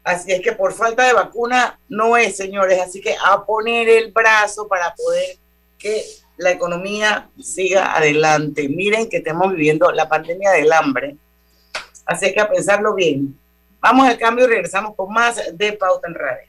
Así 0.03 0.31
es 0.31 0.41
que 0.41 0.53
por 0.53 0.73
falta 0.73 1.05
de 1.05 1.13
vacuna 1.13 1.79
no 1.87 2.17
es, 2.17 2.37
señores. 2.37 2.79
Así 2.79 3.01
que 3.01 3.15
a 3.23 3.45
poner 3.45 3.89
el 3.89 4.11
brazo 4.11 4.67
para 4.67 4.93
poder 4.95 5.37
que 5.77 6.03
la 6.37 6.51
economía 6.51 7.29
siga 7.39 7.95
adelante. 7.95 8.69
Miren 8.69 9.09
que 9.09 9.17
estamos 9.17 9.51
viviendo 9.51 9.91
la 9.91 10.07
pandemia 10.07 10.51
del 10.51 10.71
hambre. 10.71 11.17
Así 12.05 12.33
que 12.33 12.39
a 12.39 12.49
pensarlo 12.49 12.95
bien. 12.95 13.37
Vamos 13.81 14.07
al 14.07 14.17
cambio 14.17 14.45
y 14.45 14.49
regresamos 14.49 14.95
con 14.95 15.13
más 15.13 15.39
de 15.53 15.73
Pauta 15.73 16.07
en 16.07 16.15
Radio. 16.15 16.48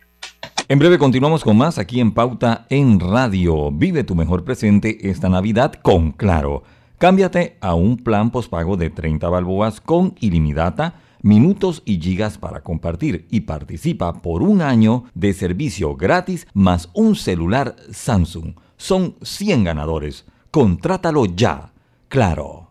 En 0.71 0.79
breve 0.79 0.99
continuamos 0.99 1.43
con 1.43 1.57
más 1.57 1.79
aquí 1.79 1.99
en 1.99 2.13
Pauta 2.13 2.65
en 2.71 3.01
Radio. 3.01 3.73
Vive 3.73 4.05
tu 4.05 4.15
mejor 4.15 4.45
presente 4.45 5.11
esta 5.11 5.29
Navidad 5.29 5.73
con 5.83 6.13
Claro. 6.13 6.63
Cámbiate 6.97 7.57
a 7.61 7.75
un 7.75 7.97
plan 7.97 8.31
pospago 8.31 8.77
de 8.77 8.89
30 8.89 9.29
balboas 9.29 9.81
con 9.81 10.15
ilimitada, 10.21 11.01
minutos 11.23 11.83
y 11.85 12.01
gigas 12.01 12.39
para 12.39 12.61
compartir 12.61 13.27
y 13.33 13.41
participa 13.41 14.23
por 14.23 14.45
un 14.45 14.63
año 14.63 15.07
de 15.13 15.33
servicio 15.33 15.97
gratis 15.97 16.47
más 16.55 16.89
un 16.95 17.17
celular 17.17 17.75
Samsung. 17.91 18.55
Son 18.77 19.17
100 19.23 19.65
ganadores. 19.65 20.25
Contrátalo 20.53 21.27
ya. 21.27 21.73
Claro. 22.07 22.71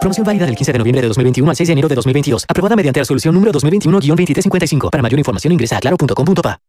Promoción 0.00 0.24
válida 0.24 0.46
del 0.46 0.54
15 0.54 0.72
de 0.72 0.78
noviembre 0.78 1.02
de 1.02 1.08
2021 1.08 1.50
al 1.50 1.56
6 1.56 1.66
de 1.66 1.72
enero 1.72 1.88
de 1.88 1.94
2022. 1.96 2.44
Aprobada 2.48 2.76
mediante 2.76 3.00
resolución 3.00 3.34
número 3.34 3.52
2021-2355. 3.52 4.90
Para 4.90 5.02
mayor 5.02 5.18
información 5.18 5.52
ingresa 5.52 5.78
a 5.78 5.80
claro.com.pa. 5.80 6.60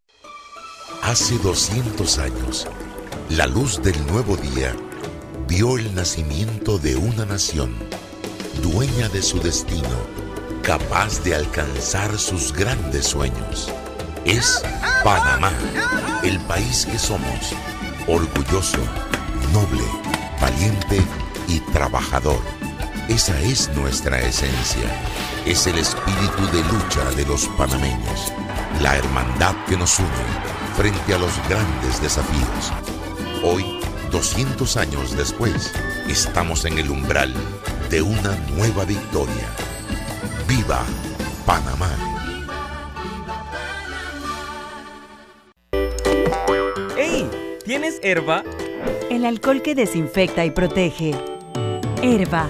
Hace 1.03 1.37
200 1.37 2.17
años, 2.19 2.67
la 3.29 3.47
luz 3.47 3.81
del 3.81 3.95
nuevo 4.07 4.35
día 4.35 4.75
vio 5.47 5.77
el 5.77 5.93
nacimiento 5.95 6.77
de 6.77 6.95
una 6.95 7.25
nación, 7.25 7.73
dueña 8.61 9.09
de 9.09 9.21
su 9.21 9.39
destino, 9.39 9.87
capaz 10.61 11.23
de 11.23 11.35
alcanzar 11.35 12.17
sus 12.17 12.51
grandes 12.51 13.05
sueños. 13.05 13.71
Es 14.25 14.61
Panamá, 15.03 15.51
el 16.23 16.39
país 16.41 16.85
que 16.85 16.99
somos, 16.99 17.53
orgulloso, 18.07 18.79
noble, 19.53 19.83
valiente 20.41 21.01
y 21.47 21.59
trabajador 21.71 22.58
esa 23.09 23.41
es 23.41 23.69
nuestra 23.75 24.19
esencia. 24.19 24.87
Es 25.43 25.65
el 25.65 25.79
espíritu 25.79 26.45
de 26.53 26.63
lucha 26.71 27.03
de 27.15 27.25
los 27.25 27.47
panameños. 27.57 28.31
La 28.81 28.95
hermandad 28.95 29.55
que 29.67 29.75
nos 29.75 29.97
une 29.97 30.07
frente 30.77 31.15
a 31.15 31.17
los 31.17 31.31
grandes 31.49 31.99
desafíos. 32.01 32.71
Hoy, 33.43 33.79
200 34.11 34.77
años 34.77 35.17
después, 35.17 35.73
estamos 36.07 36.65
en 36.65 36.77
el 36.77 36.91
umbral 36.91 37.33
de 37.89 38.03
una 38.03 38.35
nueva 38.55 38.85
victoria. 38.85 39.49
¡Viva 40.47 40.83
Panamá! 41.47 41.89
¡Ey! 46.95 47.27
¿Tienes 47.65 47.99
herba? 48.03 48.43
El 49.09 49.25
alcohol 49.25 49.63
que 49.63 49.73
desinfecta 49.73 50.45
y 50.45 50.51
protege. 50.51 51.15
Herba 52.03 52.49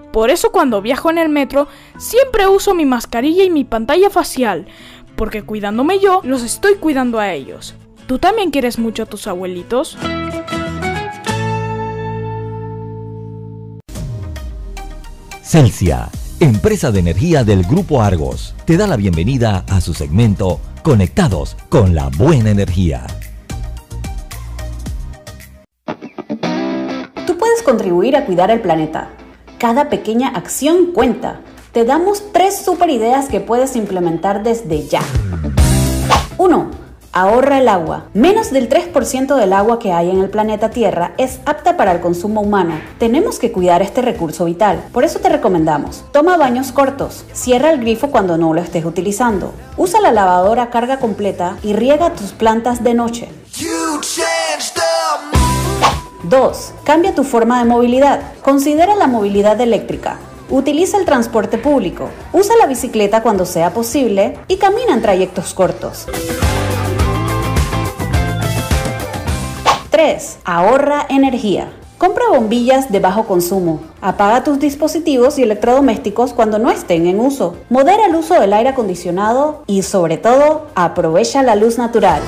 Por 0.11 0.29
eso 0.29 0.51
cuando 0.51 0.81
viajo 0.81 1.09
en 1.09 1.17
el 1.17 1.29
metro 1.29 1.67
siempre 1.97 2.47
uso 2.47 2.73
mi 2.73 2.85
mascarilla 2.85 3.43
y 3.43 3.49
mi 3.49 3.63
pantalla 3.63 4.09
facial, 4.09 4.65
porque 5.15 5.43
cuidándome 5.43 5.99
yo, 5.99 6.21
los 6.23 6.43
estoy 6.43 6.75
cuidando 6.75 7.19
a 7.19 7.31
ellos. 7.33 7.75
¿Tú 8.07 8.19
también 8.19 8.51
quieres 8.51 8.77
mucho 8.77 9.03
a 9.03 9.05
tus 9.05 9.27
abuelitos? 9.27 9.97
Celsia, 15.41 16.09
empresa 16.39 16.91
de 16.91 16.99
energía 16.99 17.43
del 17.43 17.63
Grupo 17.63 18.01
Argos, 18.01 18.53
te 18.65 18.75
da 18.75 18.87
la 18.87 18.97
bienvenida 18.97 19.63
a 19.69 19.79
su 19.79 19.93
segmento 19.93 20.59
Conectados 20.81 21.55
con 21.69 21.95
la 21.95 22.09
Buena 22.09 22.49
Energía. 22.49 23.05
Tú 27.25 27.37
puedes 27.37 27.61
contribuir 27.63 28.17
a 28.17 28.25
cuidar 28.25 28.51
el 28.51 28.61
planeta. 28.61 29.09
Cada 29.61 29.89
pequeña 29.89 30.29
acción 30.29 30.87
cuenta. 30.87 31.41
Te 31.71 31.85
damos 31.85 32.33
tres 32.33 32.57
super 32.65 32.89
ideas 32.89 33.27
que 33.27 33.39
puedes 33.39 33.75
implementar 33.75 34.41
desde 34.41 34.87
ya. 34.87 35.03
1 36.39 36.71
Ahorra 37.11 37.59
el 37.59 37.67
agua. 37.67 38.05
Menos 38.15 38.49
del 38.49 38.69
3% 38.69 39.35
del 39.35 39.53
agua 39.53 39.77
que 39.77 39.91
hay 39.93 40.09
en 40.09 40.19
el 40.19 40.31
planeta 40.31 40.71
Tierra 40.71 41.13
es 41.19 41.41
apta 41.45 41.77
para 41.77 41.91
el 41.91 41.99
consumo 41.99 42.41
humano. 42.41 42.73
Tenemos 42.97 43.37
que 43.37 43.51
cuidar 43.51 43.83
este 43.83 44.01
recurso 44.01 44.45
vital. 44.45 44.83
Por 44.91 45.03
eso 45.03 45.19
te 45.19 45.29
recomendamos, 45.29 46.05
toma 46.11 46.37
baños 46.37 46.71
cortos, 46.71 47.23
cierra 47.31 47.69
el 47.69 47.81
grifo 47.81 48.09
cuando 48.09 48.39
no 48.39 48.55
lo 48.55 48.61
estés 48.61 48.83
utilizando, 48.83 49.53
usa 49.77 50.01
la 50.01 50.11
lavadora 50.11 50.63
a 50.63 50.69
carga 50.71 50.97
completa 50.97 51.57
y 51.61 51.73
riega 51.73 52.15
tus 52.15 52.31
plantas 52.31 52.83
de 52.83 52.95
noche. 52.95 53.29
2. 56.23 56.73
Cambia 56.83 57.15
tu 57.15 57.23
forma 57.23 57.59
de 57.59 57.69
movilidad. 57.69 58.21
Considera 58.41 58.95
la 58.95 59.07
movilidad 59.07 59.59
eléctrica. 59.61 60.17
Utiliza 60.49 60.97
el 60.97 61.05
transporte 61.05 61.57
público, 61.57 62.09
usa 62.33 62.57
la 62.57 62.67
bicicleta 62.67 63.23
cuando 63.23 63.45
sea 63.45 63.73
posible 63.73 64.37
y 64.49 64.57
camina 64.57 64.93
en 64.93 65.01
trayectos 65.01 65.53
cortos. 65.53 66.07
3. 69.91 70.39
Ahorra 70.43 71.05
energía. 71.07 71.71
Compra 71.97 72.25
bombillas 72.29 72.91
de 72.91 72.99
bajo 72.99 73.27
consumo. 73.27 73.79
Apaga 74.01 74.43
tus 74.43 74.59
dispositivos 74.59 75.37
y 75.37 75.43
electrodomésticos 75.43 76.33
cuando 76.33 76.59
no 76.59 76.69
estén 76.69 77.07
en 77.07 77.19
uso. 77.19 77.55
Modera 77.69 78.07
el 78.07 78.15
uso 78.15 78.39
del 78.39 78.51
aire 78.51 78.71
acondicionado 78.71 79.63
y 79.67 79.83
sobre 79.83 80.17
todo 80.17 80.67
aprovecha 80.75 81.43
la 81.43 81.55
luz 81.55 81.77
natural. 81.77 82.21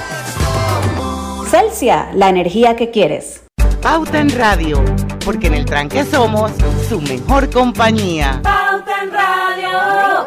Celsia, 1.49 2.09
la 2.13 2.29
energía 2.29 2.75
que 2.75 2.91
quieres. 2.91 3.42
Pauta 3.83 4.21
en 4.21 4.29
Radio, 4.29 4.81
porque 5.25 5.47
en 5.47 5.55
el 5.55 5.65
tranque 5.65 6.05
somos 6.05 6.53
su 6.87 7.01
mejor 7.01 7.49
compañía. 7.49 8.39
Pauta 8.41 9.03
en 9.03 9.11
Radio. 9.11 10.25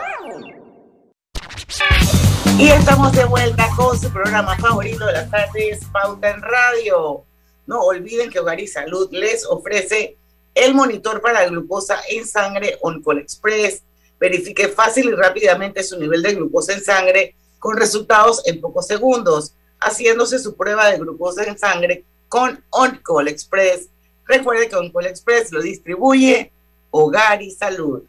Y 2.58 2.68
estamos 2.68 3.12
de 3.12 3.24
vuelta 3.24 3.66
con 3.74 3.98
su 3.98 4.12
programa 4.12 4.58
favorito 4.58 5.06
de 5.06 5.14
las 5.14 5.30
tardes, 5.30 5.80
Pauta 5.90 6.32
en 6.32 6.42
Radio. 6.42 7.24
No 7.66 7.80
olviden 7.80 8.28
que 8.28 8.40
Hogar 8.40 8.60
y 8.60 8.66
Salud 8.66 9.08
les 9.10 9.46
ofrece 9.46 10.18
el 10.54 10.74
monitor 10.74 11.22
para 11.22 11.46
glucosa 11.46 11.98
en 12.10 12.26
sangre 12.26 12.76
OnCall 12.82 13.20
Express. 13.20 13.82
Verifique 14.20 14.68
fácil 14.68 15.06
y 15.06 15.12
rápidamente 15.12 15.82
su 15.82 15.98
nivel 15.98 16.20
de 16.20 16.34
glucosa 16.34 16.74
en 16.74 16.84
sangre 16.84 17.34
con 17.58 17.78
resultados 17.78 18.42
en 18.44 18.60
pocos 18.60 18.86
segundos, 18.86 19.54
haciéndose 19.80 20.38
su 20.38 20.58
prueba 20.58 20.90
de 20.90 20.98
glucosa 20.98 21.44
en 21.44 21.58
sangre 21.58 22.04
con 22.28 22.62
OnCall 22.70 23.28
Express. 23.28 23.88
Recuerde 24.24 24.68
que 24.68 24.76
OnCall 24.76 25.06
Express 25.06 25.52
lo 25.52 25.62
distribuye 25.62 26.52
Hogar 26.90 27.42
y 27.42 27.50
Salud. 27.50 28.02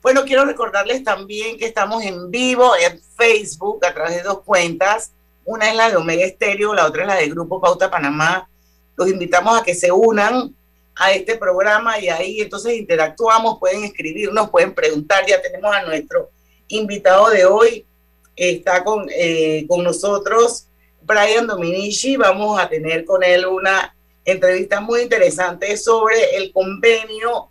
Bueno, 0.00 0.24
quiero 0.24 0.44
recordarles 0.44 1.04
también 1.04 1.56
que 1.58 1.66
estamos 1.66 2.02
en 2.02 2.30
vivo 2.30 2.72
en 2.76 3.00
Facebook 3.16 3.84
a 3.86 3.94
través 3.94 4.16
de 4.16 4.22
dos 4.22 4.40
cuentas. 4.40 5.12
Una 5.44 5.70
es 5.70 5.76
la 5.76 5.90
de 5.90 5.96
Omega 5.96 6.24
Estéreo, 6.24 6.74
la 6.74 6.86
otra 6.86 7.02
es 7.02 7.08
la 7.08 7.14
de 7.16 7.28
Grupo 7.28 7.60
Pauta 7.60 7.90
Panamá. 7.90 8.48
Los 8.96 9.08
invitamos 9.08 9.60
a 9.60 9.62
que 9.62 9.74
se 9.74 9.92
unan 9.92 10.54
a 10.96 11.12
este 11.12 11.36
programa 11.36 11.98
y 11.98 12.08
ahí 12.08 12.40
entonces 12.40 12.74
interactuamos, 12.74 13.58
pueden 13.58 13.84
escribirnos, 13.84 14.50
pueden 14.50 14.74
preguntar. 14.74 15.24
Ya 15.26 15.40
tenemos 15.40 15.72
a 15.72 15.82
nuestro 15.82 16.30
invitado 16.68 17.30
de 17.30 17.44
hoy, 17.44 17.86
está 18.34 18.82
con, 18.82 19.06
eh, 19.10 19.66
con 19.68 19.84
nosotros 19.84 20.66
Brian 21.04 21.46
Dominici. 21.46 22.16
Vamos 22.16 22.60
a 22.60 22.68
tener 22.68 23.04
con 23.04 23.22
él 23.22 23.46
una 23.46 23.94
entrevista 24.24 24.80
muy 24.80 25.02
interesante 25.02 25.76
sobre 25.76 26.36
el 26.36 26.52
convenio 26.52 27.48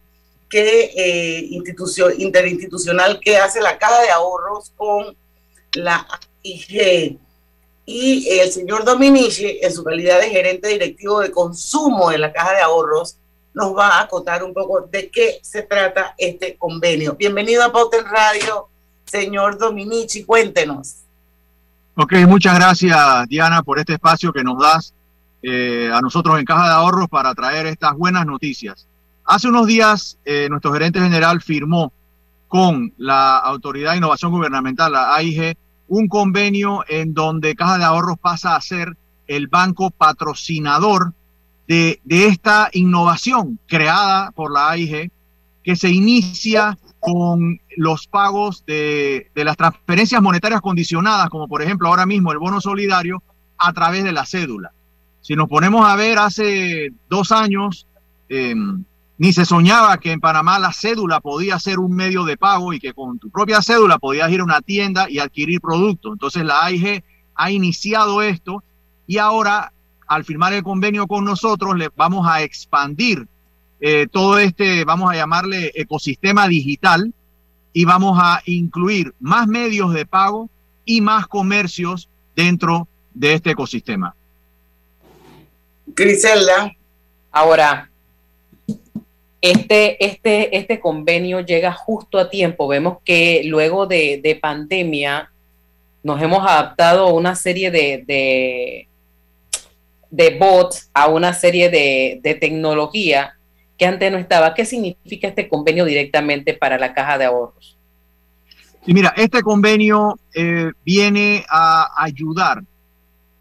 que 0.49 0.91
eh, 0.95 1.49
interinstitucional 2.17 3.19
que 3.19 3.37
hace 3.37 3.61
la 3.61 3.77
Caja 3.77 4.01
de 4.01 4.09
Ahorros 4.09 4.71
con 4.75 5.15
la 5.73 6.05
IG. 6.43 7.17
Y 7.85 8.39
el 8.39 8.51
señor 8.51 8.83
Dominici, 8.83 9.59
en 9.61 9.73
su 9.73 9.83
calidad 9.83 10.19
de 10.19 10.29
gerente 10.29 10.67
directivo 10.67 11.19
de 11.21 11.31
consumo 11.31 12.09
de 12.09 12.17
la 12.17 12.31
Caja 12.31 12.53
de 12.53 12.61
Ahorros, 12.61 13.17
nos 13.53 13.75
va 13.75 13.99
a 13.99 14.07
contar 14.07 14.43
un 14.43 14.53
poco 14.53 14.81
de 14.81 15.09
qué 15.09 15.39
se 15.41 15.63
trata 15.63 16.15
este 16.17 16.57
convenio. 16.57 17.15
Bienvenido 17.15 17.63
a 17.63 17.71
Pauta 17.71 17.97
Radio, 18.03 18.69
señor 19.05 19.57
Dominici, 19.57 20.23
cuéntenos. 20.23 21.01
Ok, 21.93 22.13
muchas 22.25 22.55
gracias 22.55 23.27
Diana 23.27 23.63
por 23.63 23.77
este 23.77 23.93
espacio 23.93 24.31
que 24.31 24.45
nos 24.45 24.57
das 24.57 24.93
eh, 25.43 25.91
a 25.93 25.99
nosotros 25.99 26.39
en 26.39 26.45
Caja 26.45 26.67
de 26.67 26.73
Ahorros 26.73 27.09
para 27.09 27.35
traer 27.35 27.65
estas 27.65 27.97
buenas 27.97 28.25
noticias. 28.25 28.87
Hace 29.25 29.49
unos 29.49 29.67
días, 29.67 30.17
eh, 30.23 30.47
nuestro 30.49 30.71
gerente 30.71 31.01
general 31.01 31.41
firmó 31.41 31.91
con 32.47 32.93
la 32.97 33.37
Autoridad 33.39 33.91
de 33.91 33.97
Innovación 33.97 34.31
Gubernamental, 34.31 34.93
la 34.93 35.13
AIG, 35.15 35.57
un 35.89 36.07
convenio 36.07 36.85
en 36.87 37.13
donde 37.13 37.55
Caja 37.55 37.77
de 37.77 37.83
Ahorros 37.83 38.17
pasa 38.17 38.55
a 38.55 38.61
ser 38.61 38.95
el 39.27 39.47
banco 39.47 39.91
patrocinador 39.91 41.13
de, 41.67 41.99
de 42.05 42.27
esta 42.27 42.69
innovación 42.71 43.59
creada 43.67 44.31
por 44.31 44.51
la 44.51 44.69
AIG, 44.69 45.11
que 45.61 45.75
se 45.75 45.89
inicia 45.89 46.77
con 47.01 47.59
los 47.75 48.07
pagos 48.07 48.63
de, 48.65 49.31
las 49.33 49.57
transferencias 49.57 50.21
monetarias 50.21 50.61
condicionadas, 50.61 51.29
como 51.29 51.47
por 51.47 51.61
ejemplo 51.61 51.89
ahora 51.89 52.05
mismo 52.05 52.31
el 52.31 52.37
bono 52.37 52.61
solidario, 52.61 53.21
a 53.57 53.73
través 53.73 54.03
de 54.03 54.11
la 54.13 54.25
cédula. 54.25 54.71
Si 55.19 55.35
nos 55.35 55.49
ponemos 55.49 55.85
a 55.87 55.95
ver 55.95 56.19
hace 56.19 56.93
dos 57.09 57.31
años, 57.31 57.87
eh, 58.29 58.55
ni 59.17 59.33
se 59.33 59.45
soñaba 59.45 59.97
que 59.97 60.11
en 60.11 60.19
Panamá 60.19 60.59
la 60.59 60.73
cédula 60.73 61.19
podía 61.19 61.59
ser 61.59 61.79
un 61.79 61.95
medio 61.95 62.23
de 62.23 62.37
pago 62.37 62.71
y 62.71 62.79
que 62.79 62.93
con 62.93 63.17
tu 63.17 63.29
propia 63.29 63.61
cédula 63.61 63.97
podías 63.97 64.31
ir 64.31 64.41
a 64.41 64.43
una 64.43 64.61
tienda 64.61 65.09
y 65.09 65.19
adquirir 65.19 65.59
productos. 65.59 66.13
Entonces 66.13 66.43
la 66.43 66.63
AIG 66.63 67.03
ha 67.35 67.51
iniciado 67.51 68.21
esto 68.21 68.63
y 69.07 69.17
ahora 69.17 69.73
al 70.07 70.23
firmar 70.23 70.53
el 70.53 70.63
convenio 70.63 71.07
con 71.07 71.25
nosotros 71.25 71.75
le 71.77 71.89
vamos 71.95 72.27
a 72.27 72.43
expandir 72.43 73.27
eh, 73.81 74.07
todo 74.11 74.37
este, 74.37 74.85
vamos 74.85 75.11
a 75.11 75.15
llamarle 75.15 75.71
ecosistema 75.73 76.47
digital 76.47 77.11
y 77.73 77.83
vamos 77.85 78.17
a 78.21 78.41
incluir 78.45 79.13
más 79.19 79.47
medios 79.47 79.93
de 79.93 80.05
pago 80.05 80.49
y 80.85 81.01
más 81.01 81.25
comercios 81.25 82.07
dentro 82.35 82.87
de 83.13 83.33
este 83.33 83.51
ecosistema. 83.51 84.15
Griselda. 85.87 86.71
Ahora, 87.31 87.89
este, 89.41 90.05
este, 90.05 90.55
este 90.55 90.79
convenio 90.79 91.39
llega 91.39 91.73
justo 91.73 92.19
a 92.19 92.29
tiempo. 92.29 92.67
Vemos 92.67 92.99
que 93.03 93.41
luego 93.45 93.87
de, 93.87 94.21
de 94.23 94.35
pandemia 94.35 95.31
nos 96.03 96.21
hemos 96.21 96.47
adaptado 96.47 97.07
a 97.07 97.13
una 97.13 97.35
serie 97.35 97.71
de, 97.71 98.03
de, 98.05 98.87
de 100.11 100.37
bots, 100.37 100.89
a 100.93 101.07
una 101.07 101.33
serie 101.33 101.69
de, 101.69 102.19
de, 102.21 102.35
tecnología 102.35 103.35
que 103.81 103.87
antes 103.87 104.11
no 104.11 104.19
estaba. 104.19 104.53
¿Qué 104.53 104.63
significa 104.63 105.27
este 105.27 105.49
convenio 105.49 105.85
directamente 105.85 106.53
para 106.53 106.77
la 106.77 106.93
caja 106.93 107.17
de 107.17 107.25
ahorros? 107.25 107.79
Sí, 108.85 108.93
mira, 108.93 109.11
este 109.17 109.41
convenio 109.41 110.19
eh, 110.35 110.71
viene 110.85 111.43
a 111.49 111.89
ayudar 111.97 112.63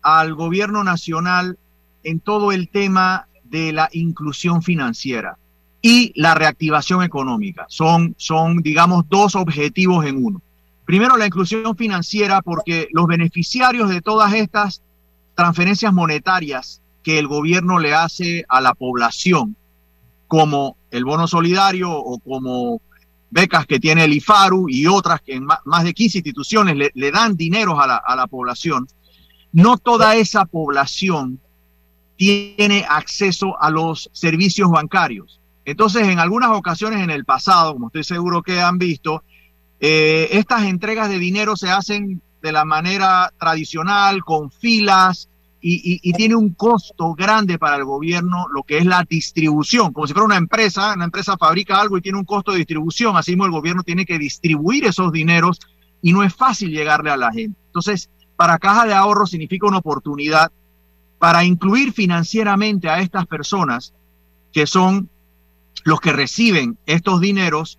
al 0.00 0.34
gobierno 0.34 0.82
nacional 0.82 1.58
en 2.04 2.20
todo 2.20 2.52
el 2.52 2.70
tema 2.70 3.28
de 3.44 3.74
la 3.74 3.90
inclusión 3.92 4.62
financiera 4.62 5.36
y 5.82 6.10
la 6.18 6.34
reactivación 6.34 7.02
económica. 7.02 7.66
Son, 7.68 8.14
son, 8.16 8.62
digamos, 8.62 9.06
dos 9.10 9.34
objetivos 9.36 10.06
en 10.06 10.24
uno. 10.24 10.40
Primero, 10.86 11.18
la 11.18 11.26
inclusión 11.26 11.76
financiera, 11.76 12.40
porque 12.40 12.88
los 12.92 13.06
beneficiarios 13.06 13.90
de 13.90 14.00
todas 14.00 14.32
estas 14.32 14.80
transferencias 15.34 15.92
monetarias 15.92 16.80
que 17.02 17.18
el 17.18 17.26
gobierno 17.26 17.78
le 17.78 17.92
hace 17.92 18.46
a 18.48 18.62
la 18.62 18.72
población, 18.72 19.54
como 20.30 20.76
el 20.92 21.04
bono 21.04 21.26
solidario 21.26 21.90
o 21.90 22.20
como 22.20 22.80
becas 23.30 23.66
que 23.66 23.80
tiene 23.80 24.04
el 24.04 24.12
IFARU 24.12 24.68
y 24.68 24.86
otras 24.86 25.20
que 25.22 25.34
en 25.34 25.44
más 25.44 25.82
de 25.82 25.92
15 25.92 26.18
instituciones 26.18 26.92
le, 26.94 27.10
dan 27.10 27.36
dinero 27.36 27.80
a 27.80 27.86
la, 27.88 27.96
a 27.96 28.14
la 28.14 28.28
población, 28.28 28.86
no 29.50 29.76
toda 29.76 30.14
esa 30.14 30.44
población 30.44 31.40
tiene 32.14 32.86
acceso 32.88 33.60
a 33.60 33.70
los 33.70 34.08
servicios 34.12 34.70
bancarios. 34.70 35.40
Entonces, 35.64 36.06
en 36.06 36.20
algunas 36.20 36.50
ocasiones 36.50 37.02
en 37.02 37.10
el 37.10 37.24
pasado, 37.24 37.72
como 37.72 37.88
estoy 37.88 38.04
seguro 38.04 38.40
que 38.40 38.60
han 38.60 38.78
visto, 38.78 39.24
eh, 39.80 40.28
estas 40.30 40.62
entregas 40.62 41.08
de 41.08 41.18
dinero 41.18 41.56
se 41.56 41.70
hacen 41.70 42.22
de 42.40 42.52
la 42.52 42.64
manera 42.64 43.32
tradicional, 43.36 44.22
con 44.22 44.52
filas, 44.52 45.28
y, 45.62 46.12
tiene 46.14 46.34
un 46.34 46.54
costo 46.54 47.14
grande 47.14 47.58
para 47.58 47.76
el 47.76 47.84
gobierno 47.84 48.46
lo 48.52 48.62
que 48.62 48.78
es 48.78 48.86
la 48.86 49.04
distribución, 49.08 49.92
como 49.92 50.06
si 50.06 50.12
fuera 50.12 50.24
una 50.24 50.36
empresa, 50.36 50.94
una 50.94 51.04
empresa 51.04 51.36
fabrica 51.36 51.80
algo 51.80 51.98
y 51.98 52.00
tiene 52.00 52.18
un 52.18 52.24
costo 52.24 52.52
de 52.52 52.58
distribución, 52.58 53.16
así 53.16 53.32
mismo 53.32 53.44
el 53.44 53.52
gobierno 53.52 53.82
tiene 53.82 54.06
que 54.06 54.18
distribuir 54.18 54.86
esos 54.86 55.12
dineros 55.12 55.60
y 56.02 56.12
no 56.12 56.22
es 56.22 56.34
fácil 56.34 56.70
llegarle 56.70 57.10
a 57.10 57.16
la 57.16 57.30
gente. 57.30 57.58
Entonces, 57.66 58.08
para 58.36 58.58
Caja 58.58 58.86
de 58.86 58.94
Ahorro 58.94 59.26
significa 59.26 59.66
una 59.66 59.78
oportunidad 59.78 60.50
para 61.18 61.44
incluir 61.44 61.92
financieramente 61.92 62.88
a 62.88 63.00
estas 63.00 63.26
personas 63.26 63.92
que 64.52 64.66
son 64.66 65.10
los 65.84 66.00
que 66.00 66.12
reciben 66.12 66.78
estos 66.86 67.20
dineros 67.20 67.78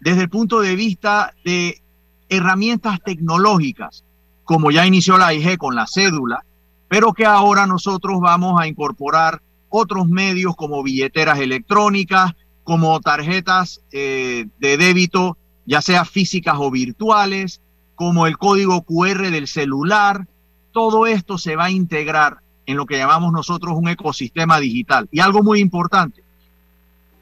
desde 0.00 0.22
el 0.22 0.30
punto 0.30 0.60
de 0.60 0.76
vista 0.76 1.34
de 1.44 1.82
herramientas 2.28 3.00
tecnológicas, 3.04 4.04
como 4.44 4.70
ya 4.70 4.86
inició 4.86 5.18
la 5.18 5.34
IG 5.34 5.58
con 5.58 5.74
la 5.74 5.86
cédula, 5.86 6.44
pero 6.88 7.12
que 7.12 7.26
ahora 7.26 7.66
nosotros 7.66 8.18
vamos 8.20 8.60
a 8.60 8.66
incorporar 8.66 9.42
otros 9.68 10.08
medios 10.08 10.56
como 10.56 10.82
billeteras 10.82 11.38
electrónicas, 11.38 12.32
como 12.64 12.98
tarjetas 13.00 13.82
eh, 13.92 14.46
de 14.58 14.76
débito, 14.76 15.36
ya 15.66 15.82
sea 15.82 16.04
físicas 16.04 16.56
o 16.58 16.70
virtuales, 16.70 17.60
como 17.94 18.26
el 18.26 18.38
código 18.38 18.82
QR 18.82 19.30
del 19.30 19.46
celular. 19.46 20.26
Todo 20.72 21.06
esto 21.06 21.36
se 21.38 21.56
va 21.56 21.66
a 21.66 21.70
integrar 21.70 22.38
en 22.64 22.76
lo 22.76 22.86
que 22.86 22.98
llamamos 22.98 23.32
nosotros 23.32 23.74
un 23.76 23.88
ecosistema 23.88 24.60
digital. 24.60 25.08
Y 25.10 25.20
algo 25.20 25.42
muy 25.42 25.60
importante, 25.60 26.22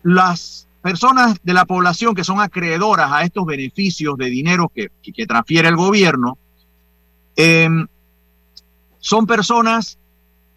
las 0.03 0.69
personas 0.83 1.37
de 1.43 1.55
la 1.55 1.65
población 1.65 2.15
que 2.15 2.23
son 2.23 2.41
acreedoras 2.41 3.11
a 3.11 3.23
estos 3.23 3.45
beneficios 3.45 4.17
de 4.17 4.27
dinero 4.27 4.71
que, 4.73 4.89
que 5.03 5.27
transfiere 5.27 5.69
el 5.69 5.77
gobierno, 5.77 6.39
eh, 7.35 7.69
son 9.07 9.25
personas 9.25 10.01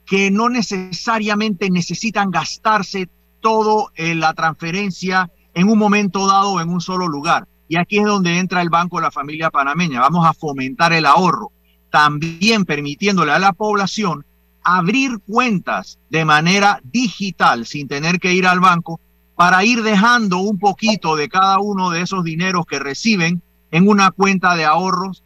que 0.07 0.31
no 0.31 0.49
necesariamente 0.49 1.69
necesitan 1.69 2.31
gastarse 2.31 3.07
todo 3.41 3.91
en 3.93 4.19
la 4.19 4.33
transferencia 4.33 5.29
en 5.53 5.69
un 5.69 5.77
momento 5.77 6.25
dado 6.25 6.59
en 6.59 6.69
un 6.69 6.81
solo 6.81 7.07
lugar. 7.07 7.47
Y 7.67 7.77
aquí 7.77 7.99
es 7.99 8.05
donde 8.05 8.39
entra 8.39 8.63
el 8.63 8.71
Banco 8.71 8.97
de 8.97 9.03
la 9.03 9.11
Familia 9.11 9.51
Panameña. 9.51 9.99
Vamos 9.99 10.25
a 10.25 10.33
fomentar 10.33 10.93
el 10.93 11.05
ahorro, 11.05 11.51
también 11.91 12.65
permitiéndole 12.65 13.33
a 13.33 13.37
la 13.37 13.53
población 13.53 14.25
abrir 14.63 15.19
cuentas 15.27 15.99
de 16.09 16.25
manera 16.25 16.81
digital 16.83 17.67
sin 17.67 17.87
tener 17.87 18.19
que 18.19 18.33
ir 18.33 18.47
al 18.47 18.61
banco 18.61 18.99
para 19.35 19.63
ir 19.63 19.83
dejando 19.83 20.39
un 20.39 20.57
poquito 20.57 21.15
de 21.15 21.29
cada 21.29 21.59
uno 21.59 21.91
de 21.91 22.01
esos 22.01 22.23
dineros 22.23 22.65
que 22.65 22.79
reciben 22.79 23.43
en 23.69 23.87
una 23.87 24.09
cuenta 24.09 24.55
de 24.55 24.65
ahorros 24.65 25.23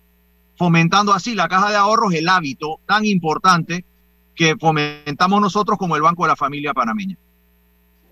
fomentando 0.64 1.12
así 1.12 1.36
la 1.36 1.50
caja 1.50 1.72
de 1.72 1.76
ahorros, 1.76 2.14
el 2.14 2.30
hábito 2.30 2.80
tan 2.88 3.04
importante 3.04 3.84
que 4.34 4.56
fomentamos 4.56 5.42
nosotros 5.42 5.78
como 5.78 5.98
el 5.98 6.02
Banco 6.02 6.24
de 6.24 6.30
la 6.30 6.38
Familia 6.38 6.74
Panameña. 6.74 7.18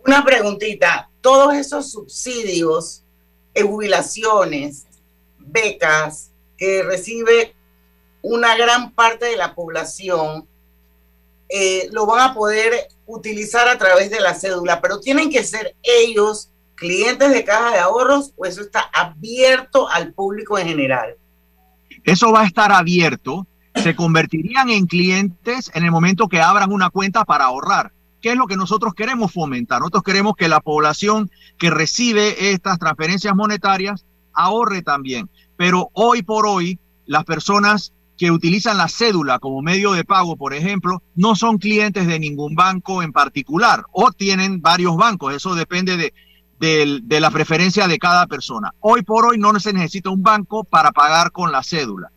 Una 0.05 0.21
preguntita, 0.25 1.09
todos 1.21 1.53
esos 1.53 1.89
subsidios, 1.93 3.05
jubilaciones, 3.55 4.85
becas 5.37 6.31
que 6.57 6.83
recibe 6.83 7.55
una 8.21 8.57
gran 8.57 8.91
parte 8.91 9.27
de 9.27 9.37
la 9.37 9.55
población, 9.55 10.45
eh, 11.47 11.87
lo 11.93 12.05
van 12.05 12.31
a 12.31 12.33
poder 12.33 12.89
utilizar 13.05 13.69
a 13.69 13.77
través 13.77 14.11
de 14.11 14.19
la 14.19 14.33
cédula, 14.33 14.81
pero 14.81 14.99
tienen 14.99 15.29
que 15.29 15.45
ser 15.45 15.73
ellos 15.83 16.49
clientes 16.75 17.31
de 17.31 17.45
caja 17.45 17.71
de 17.71 17.79
ahorros 17.79 18.33
o 18.35 18.45
eso 18.45 18.59
está 18.59 18.81
abierto 18.91 19.87
al 19.87 20.11
público 20.11 20.59
en 20.59 20.67
general. 20.67 21.15
Eso 22.03 22.31
va 22.31 22.41
a 22.41 22.45
estar 22.45 22.71
abierto, 22.71 23.47
se 23.75 23.95
convertirían 23.95 24.69
en 24.69 24.85
clientes 24.85 25.71
en 25.73 25.85
el 25.85 25.91
momento 25.91 26.27
que 26.27 26.41
abran 26.41 26.71
una 26.71 26.89
cuenta 26.89 27.25
para 27.25 27.45
ahorrar. 27.45 27.93
¿Qué 28.21 28.31
es 28.31 28.37
lo 28.37 28.47
que 28.47 28.57
nosotros 28.57 28.93
queremos 28.93 29.31
fomentar? 29.31 29.79
Nosotros 29.79 30.03
queremos 30.03 30.35
que 30.35 30.47
la 30.47 30.59
población 30.59 31.31
que 31.57 31.71
recibe 31.71 32.51
estas 32.51 32.77
transferencias 32.77 33.35
monetarias 33.35 34.05
ahorre 34.33 34.83
también. 34.83 35.29
Pero 35.57 35.89
hoy 35.93 36.21
por 36.21 36.45
hoy, 36.45 36.79
las 37.05 37.23
personas 37.23 37.93
que 38.17 38.29
utilizan 38.29 38.77
la 38.77 38.87
cédula 38.87 39.39
como 39.39 39.63
medio 39.63 39.93
de 39.93 40.03
pago, 40.03 40.35
por 40.35 40.53
ejemplo, 40.53 41.01
no 41.15 41.35
son 41.35 41.57
clientes 41.57 42.05
de 42.05 42.19
ningún 42.19 42.53
banco 42.53 43.01
en 43.01 43.11
particular 43.11 43.85
o 43.91 44.11
tienen 44.11 44.61
varios 44.61 44.95
bancos. 44.95 45.33
Eso 45.33 45.55
depende 45.55 45.97
de, 45.97 46.13
de, 46.61 47.19
la 47.19 47.31
preferencia 47.31 47.87
de 47.87 47.97
cada 47.97 48.27
persona. 48.27 48.73
Hoy 48.79 49.01
por 49.01 49.25
hoy 49.25 49.39
no 49.39 49.59
se 49.59 49.73
necesita 49.73 50.11
un 50.11 50.21
banco 50.21 50.63
para 50.63 50.91
pagar 50.91 51.31
con 51.31 51.51
la 51.51 51.63
cédula. 51.63 52.11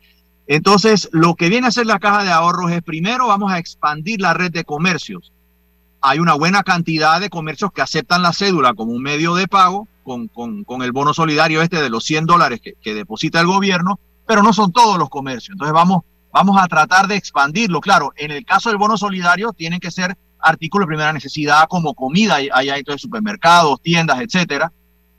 Entonces, 0.46 1.08
lo 1.12 1.34
que 1.34 1.48
viene 1.48 1.66
a 1.66 1.68
hacer 1.68 1.86
la 1.86 1.98
caja 1.98 2.22
de 2.22 2.30
ahorros 2.30 2.70
es 2.70 2.82
primero 2.82 3.26
vamos 3.26 3.50
a 3.50 3.58
expandir 3.58 4.20
la 4.20 4.34
red 4.34 4.52
de 4.52 4.64
comercios. 4.64 5.32
Hay 6.02 6.18
una 6.18 6.34
buena 6.34 6.62
cantidad 6.62 7.18
de 7.18 7.30
comercios 7.30 7.72
que 7.72 7.80
aceptan 7.80 8.20
la 8.20 8.34
cédula 8.34 8.74
como 8.74 8.92
un 8.92 9.02
medio 9.02 9.34
de 9.34 9.48
pago 9.48 9.88
con, 10.02 10.28
con, 10.28 10.82
el 10.82 10.92
bono 10.92 11.14
solidario 11.14 11.62
este 11.62 11.80
de 11.80 11.88
los 11.88 12.04
100 12.04 12.26
dólares 12.26 12.60
que, 12.62 12.74
que, 12.82 12.92
deposita 12.92 13.40
el 13.40 13.46
gobierno, 13.46 13.98
pero 14.26 14.42
no 14.42 14.52
son 14.52 14.70
todos 14.70 14.98
los 14.98 15.08
comercios. 15.08 15.54
Entonces 15.54 15.72
vamos, 15.72 16.02
vamos 16.30 16.60
a 16.60 16.68
tratar 16.68 17.08
de 17.08 17.16
expandirlo. 17.16 17.80
Claro, 17.80 18.12
en 18.16 18.30
el 18.30 18.44
caso 18.44 18.68
del 18.68 18.76
bono 18.76 18.98
solidario 18.98 19.54
tienen 19.54 19.80
que 19.80 19.90
ser 19.90 20.18
artículos 20.44 20.86
de 20.86 20.88
primera 20.88 21.12
necesidad 21.12 21.66
como 21.68 21.94
comida, 21.94 22.36
hay, 22.36 22.48
hay 22.50 22.82
supermercados, 22.96 23.80
tiendas, 23.80 24.20
etcétera. 24.20 24.72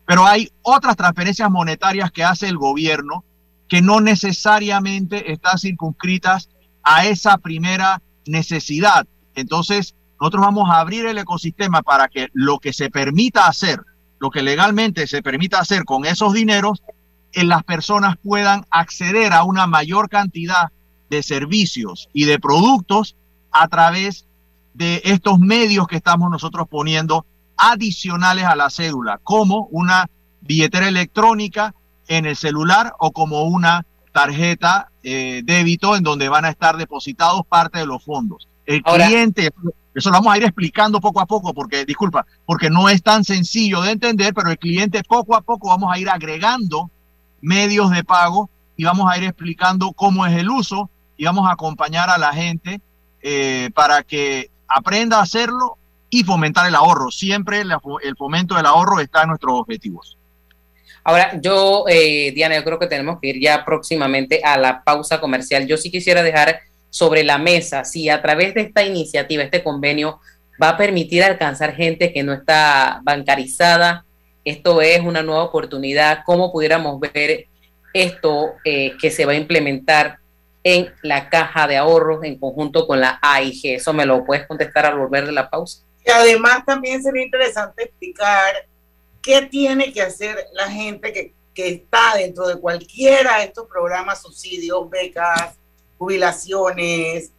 Pero 0.06 0.26
hay 0.26 0.52
otras 0.62 0.96
transferencias 0.96 1.50
monetarias 1.50 2.12
que 2.12 2.24
hace 2.24 2.48
el 2.48 2.58
gobierno 2.58 3.26
que 3.68 3.82
no 3.82 4.00
necesariamente 4.00 5.32
están 5.32 5.58
circunscritas 5.58 6.50
a 6.84 7.06
esa 7.08 7.38
primera 7.40 8.02
necesidad. 8.28 9.08
Entonces, 9.34 9.96
nosotros 10.20 10.46
vamos 10.46 10.70
a 10.70 10.80
abrir 10.80 11.06
el 11.08 11.18
ecosistema 11.18 11.82
para 11.82 12.08
que 12.08 12.30
lo 12.34 12.60
que 12.60 12.74
se 12.74 12.90
permita 12.90 13.48
hacer, 13.48 13.82
lo 14.20 14.30
que 14.30 14.44
legalmente 14.44 15.08
se 15.08 15.22
permita 15.22 15.60
hacer 15.60 15.84
con 15.84 16.06
esos 16.06 16.34
dineros, 16.34 16.84
en 17.34 17.42
eh, 17.42 17.46
las 17.46 17.64
personas 17.64 18.16
puedan 18.24 18.66
acceder 18.70 19.34
a 19.34 19.44
una 19.44 19.68
mayor 19.68 20.10
cantidad 20.10 20.72
de 21.10 21.22
servicios 21.22 22.10
y 22.14 22.26
de 22.26 22.40
productos 22.40 23.16
a 23.52 23.68
través 23.68 24.26
de 24.76 25.02
estos 25.06 25.40
medios 25.40 25.88
que 25.88 25.96
estamos 25.96 26.30
nosotros 26.30 26.68
poniendo 26.70 27.26
adicionales 27.58 28.44
a 28.46 28.56
la 28.56 28.70
cédula, 28.70 29.20
como 29.24 29.68
una 29.72 30.10
billetera 30.42 30.88
electrónica 30.88 31.74
en 32.08 32.26
el 32.26 32.36
celular 32.36 32.94
o 33.00 33.12
como 33.12 33.44
una 33.44 33.86
tarjeta 34.12 34.90
eh, 35.04 35.42
débito 35.44 35.96
en 35.96 36.04
donde 36.04 36.30
van 36.30 36.46
a 36.46 36.50
estar 36.50 36.78
depositados 36.78 37.46
parte 37.48 37.80
de 37.80 37.86
los 37.86 38.04
fondos. 38.04 38.48
El 38.66 38.84
cliente, 38.84 39.52
eso 39.94 40.10
lo 40.10 40.18
vamos 40.18 40.34
a 40.34 40.38
ir 40.38 40.44
explicando 40.44 41.00
poco 41.00 41.22
a 41.22 41.26
poco, 41.26 41.54
porque, 41.54 41.86
disculpa, 41.86 42.26
porque 42.46 42.70
no 42.70 42.90
es 42.90 43.02
tan 43.02 43.24
sencillo 43.24 43.82
de 43.82 43.92
entender, 43.92 44.34
pero 44.34 44.50
el 44.50 44.58
cliente 44.58 45.04
poco 45.04 45.36
a 45.36 45.42
poco 45.42 45.70
vamos 45.70 45.94
a 45.94 46.00
ir 46.00 46.10
agregando 46.10 46.90
medios 47.42 47.92
de 47.92 48.04
pago 48.04 48.50
y 48.76 48.84
vamos 48.84 49.10
a 49.10 49.18
ir 49.18 49.24
explicando 49.24 49.94
cómo 49.94 50.26
es 50.26 50.34
el 50.38 50.50
uso 50.50 50.90
y 51.16 51.26
vamos 51.26 51.48
a 51.48 51.54
acompañar 51.54 52.10
a 52.10 52.18
la 52.18 52.34
gente 52.34 52.82
eh, 53.22 53.70
para 53.74 54.04
que 54.04 54.50
aprenda 54.68 55.18
a 55.18 55.24
hacerlo 55.24 55.78
y 56.10 56.24
fomentar 56.24 56.68
el 56.68 56.76
ahorro. 56.76 57.12
Siempre 57.12 57.62
el 57.62 58.16
fomento 58.18 58.56
del 58.56 58.66
ahorro 58.66 59.00
está 59.00 59.24
en 59.24 59.30
nuestros 59.30 59.60
objetivos. 59.60 60.18
Ahora, 61.08 61.40
yo, 61.40 61.86
eh, 61.88 62.32
Diana, 62.34 62.56
yo 62.56 62.64
creo 62.64 62.80
que 62.80 62.88
tenemos 62.88 63.20
que 63.22 63.28
ir 63.28 63.40
ya 63.40 63.64
próximamente 63.64 64.42
a 64.44 64.58
la 64.58 64.84
pausa 64.84 65.22
comercial. 65.22 65.68
Yo 65.68 65.78
sí 65.78 65.92
quisiera 65.92 66.24
dejar 66.24 66.62
sobre 66.90 67.24
la 67.24 67.38
mesa 67.38 67.84
si 67.84 68.10
a 68.10 68.24
través 68.24 68.56
de 68.56 68.62
esta 68.62 68.84
iniciativa, 68.84 69.44
este 69.44 69.64
convenio, 69.64 70.20
va 70.62 70.70
a 70.70 70.78
permitir 70.78 71.24
alcanzar 71.24 71.76
gente 71.76 72.12
que 72.12 72.24
no 72.24 72.34
está 72.34 73.02
bancarizada. 73.04 74.04
Esto 74.44 74.82
es 74.82 75.00
una 75.02 75.22
nueva 75.22 75.44
oportunidad. 75.44 76.24
¿Cómo 76.26 76.52
pudiéramos 76.52 77.00
ver 77.00 77.46
esto 77.94 78.54
eh, 78.64 78.94
que 79.00 79.12
se 79.12 79.26
va 79.26 79.34
a 79.34 79.36
implementar 79.36 80.18
en 80.66 80.92
la 81.04 81.30
caja 81.30 81.68
de 81.68 81.78
ahorros 81.78 82.24
en 82.24 82.40
conjunto 82.40 82.88
con 82.88 83.00
la 83.00 83.20
AIG. 83.22 83.76
Eso 83.76 83.94
me 83.94 84.04
lo 84.04 84.26
puedes 84.26 84.48
contestar 84.48 84.88
al 84.88 84.98
volver 84.98 85.28
de 85.28 85.32
la 85.32 85.48
pausa. 85.48 85.84
Y 86.04 86.10
además 86.10 86.66
también 86.66 87.04
sería 87.04 87.24
interesante 87.24 87.84
explicar 87.84 88.68
qué 89.22 89.44
tiene 89.44 89.94
que 89.94 90.02
hacer 90.02 90.36
la 90.54 90.68
gente 90.68 91.14
que, 91.14 91.36
que 91.54 91.70
está 91.70 92.16
dentro 92.18 92.48
de 92.48 92.56
cualquiera 92.56 93.38
de 93.38 93.46
estos 93.46 93.68
programas, 93.68 94.24
subsidios, 94.24 94.90
becas, 94.90 95.54
jubilaciones, 96.00 97.32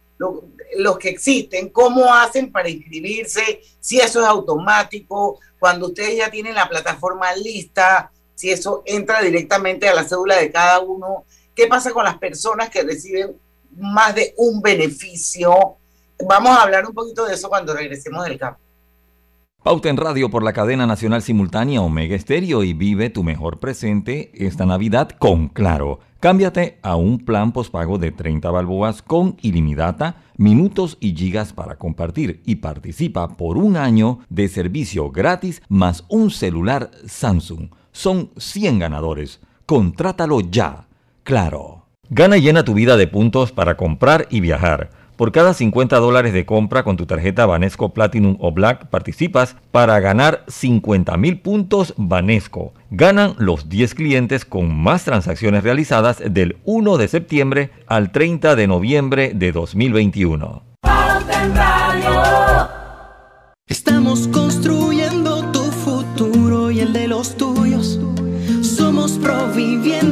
los 0.77 0.97
que 0.97 1.09
existen, 1.09 1.67
cómo 1.67 2.11
hacen 2.13 2.49
para 2.49 2.69
inscribirse, 2.69 3.61
si 3.79 3.99
eso 3.99 4.21
es 4.21 4.25
automático, 4.25 5.39
cuando 5.59 5.87
ustedes 5.87 6.15
ya 6.15 6.31
tienen 6.31 6.55
la 6.55 6.69
plataforma 6.69 7.35
lista, 7.35 8.09
si 8.35 8.51
eso 8.51 8.83
entra 8.85 9.21
directamente 9.21 9.87
a 9.87 9.93
la 9.93 10.05
cédula 10.05 10.37
de 10.37 10.51
cada 10.51 10.79
uno 10.79 11.25
¿Qué 11.57 11.65
pasa 11.65 11.91
con 11.91 12.03
las 12.03 12.19
personas 12.19 12.69
que 12.69 12.83
reciben 12.83 13.35
más 13.75 14.13
de 14.13 14.35
un 14.37 14.61
beneficio? 14.61 15.77
Vamos 16.23 16.51
a 16.51 16.61
hablar 16.61 16.85
un 16.85 16.93
poquito 16.93 17.25
de 17.25 17.33
eso 17.33 17.49
cuando 17.49 17.73
regresemos 17.73 18.23
del 18.25 18.37
campo. 18.37 18.59
Pauta 19.63 19.89
en 19.89 19.97
Radio 19.97 20.29
por 20.29 20.43
la 20.43 20.53
cadena 20.53 20.85
nacional 20.85 21.23
simultánea 21.23 21.81
Omega 21.81 22.15
Estéreo 22.15 22.63
y 22.63 22.73
vive 22.73 23.09
tu 23.09 23.23
mejor 23.23 23.59
presente 23.59 24.29
esta 24.35 24.67
Navidad 24.67 25.09
con 25.17 25.49
Claro. 25.49 25.99
Cámbiate 26.19 26.77
a 26.83 26.95
un 26.95 27.25
plan 27.25 27.51
pospago 27.51 27.97
de 27.97 28.11
30 28.11 28.51
balboas 28.51 29.01
con 29.01 29.35
ilimitada, 29.41 30.23
minutos 30.37 30.97
y 30.99 31.15
gigas 31.15 31.53
para 31.53 31.75
compartir 31.77 32.43
y 32.45 32.57
participa 32.57 33.29
por 33.35 33.57
un 33.57 33.77
año 33.77 34.19
de 34.29 34.47
servicio 34.47 35.09
gratis 35.09 35.63
más 35.69 36.05
un 36.07 36.29
celular 36.29 36.91
Samsung. 37.07 37.71
Son 37.91 38.29
100 38.37 38.77
ganadores. 38.77 39.39
Contrátalo 39.65 40.41
ya. 40.41 40.86
Claro. 41.27 41.83
Gana 42.09 42.37
y 42.37 42.41
llena 42.41 42.63
tu 42.63 42.73
vida 42.73 42.95
de 42.95 43.05
puntos 43.05 43.51
para 43.51 43.75
comprar 43.75 44.27
y 44.29 44.39
viajar. 44.39 44.91
Por 45.17 45.33
cada 45.33 45.53
50 45.53 45.97
dólares 45.97 46.31
de 46.31 46.45
compra 46.45 46.85
con 46.85 46.95
tu 46.95 47.05
tarjeta 47.05 47.45
Banesco 47.45 47.93
Platinum 47.93 48.37
o 48.39 48.53
Black 48.53 48.87
participas 48.87 49.57
para 49.71 49.99
ganar 49.99 50.45
50 50.47 51.17
mil 51.17 51.41
puntos 51.41 51.93
Banesco. 51.97 52.71
Ganan 52.91 53.33
los 53.39 53.67
10 53.67 53.93
clientes 53.95 54.45
con 54.45 54.73
más 54.73 55.03
transacciones 55.03 55.65
realizadas 55.65 56.23
del 56.25 56.59
1 56.63 56.95
de 56.95 57.09
septiembre 57.09 57.71
al 57.87 58.13
30 58.13 58.55
de 58.55 58.67
noviembre 58.67 59.33
de 59.35 59.51
2021. 59.51 60.63
Estamos 63.67 64.29
construyendo 64.29 65.51
tu 65.51 65.59
futuro 65.59 66.71
y 66.71 66.79
el 66.79 66.93
de 66.93 67.09
los 67.09 67.35
tuyos. 67.35 67.99
Somos 68.61 69.17
Provivienda 69.17 70.06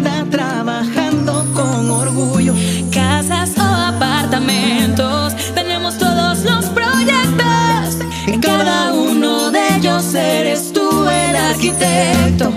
arquitecto. 11.76 12.52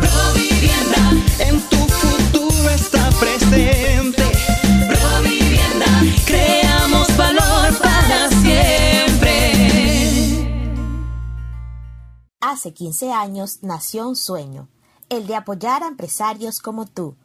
Provivienda, 0.00 1.10
En 1.38 1.60
tu 1.68 1.76
futuro 1.76 2.70
está 2.70 3.10
presente. 3.20 4.22
Provivienda, 4.88 5.86
Creamos 6.26 7.16
valor 7.16 7.78
para 7.78 8.28
siempre. 8.42 9.32
Hace 12.40 12.72
15 12.72 13.12
años 13.12 13.58
nació 13.62 14.08
un 14.08 14.16
sueño, 14.16 14.68
el 15.08 15.26
de 15.26 15.36
apoyar 15.36 15.82
a 15.82 15.88
empresarios 15.88 16.60
como 16.60 16.86
tú, 16.86 17.16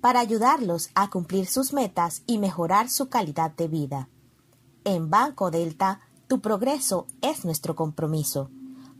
para 0.00 0.20
ayudarlos 0.20 0.90
a 0.94 1.10
cumplir 1.10 1.46
sus 1.46 1.72
metas 1.72 2.22
y 2.26 2.38
mejorar 2.38 2.88
su 2.88 3.08
calidad 3.08 3.50
de 3.50 3.68
vida. 3.68 4.08
En 4.84 5.10
Banco 5.10 5.50
Delta, 5.50 6.00
tu 6.28 6.40
progreso 6.40 7.06
es 7.20 7.44
nuestro 7.44 7.74
compromiso. 7.74 8.50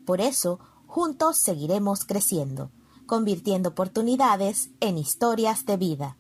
Por 0.04 0.20
eso, 0.20 0.58
juntos 0.98 1.36
seguiremos 1.36 2.04
creciendo, 2.04 2.72
convirtiendo 3.06 3.68
oportunidades 3.68 4.70
en 4.80 4.98
historias 4.98 5.64
de 5.64 5.76
vida. 5.76 6.16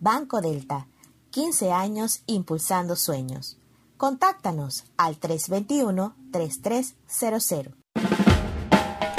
Banco 0.00 0.40
Delta, 0.40 0.88
15 1.28 1.72
años 1.72 2.22
impulsando 2.24 2.96
sueños. 2.96 3.58
Contáctanos 3.98 4.84
al 4.96 5.20
321-3300. 5.20 7.74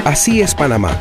Así 0.06 0.41
es 0.41 0.56
Panamá. 0.56 0.99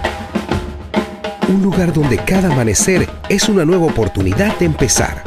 Un 1.49 1.63
lugar 1.63 1.95
donde 1.95 2.23
cada 2.23 2.53
amanecer 2.53 3.09
es 3.31 3.49
una 3.49 3.65
nueva 3.65 3.87
oportunidad 3.87 4.59
de 4.59 4.67
empezar. 4.67 5.25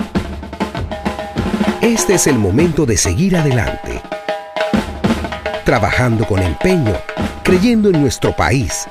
Este 1.81 2.13
es 2.13 2.27
el 2.27 2.37
momento 2.37 2.85
de 2.85 2.97
seguir 2.97 3.37
adelante. 3.37 4.03
Trabajando 5.65 6.27
con 6.27 6.43
empeño, 6.43 6.93
creyendo 7.43 7.89
en 7.89 8.01
nuestro 8.01 8.35
país 8.35 8.87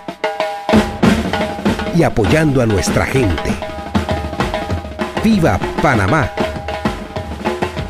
y 1.95 2.03
apoyando 2.03 2.63
a 2.63 2.67
nuestra 2.67 3.07
gente. 3.07 3.51
¡Viva 5.25 5.59
Panamá! 5.83 6.31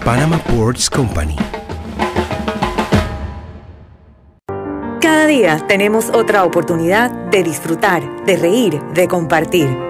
Panama 0.05 0.39
Ports 0.39 0.89
Company. 0.89 1.37
Cada 5.01 5.27
día 5.27 5.59
tenemos 5.67 6.11
otra 6.11 6.45
oportunidad 6.45 7.11
de 7.31 7.43
disfrutar, 7.43 8.03
de 8.25 8.37
reír, 8.37 8.83
de 8.95 9.09
compartir. 9.09 9.90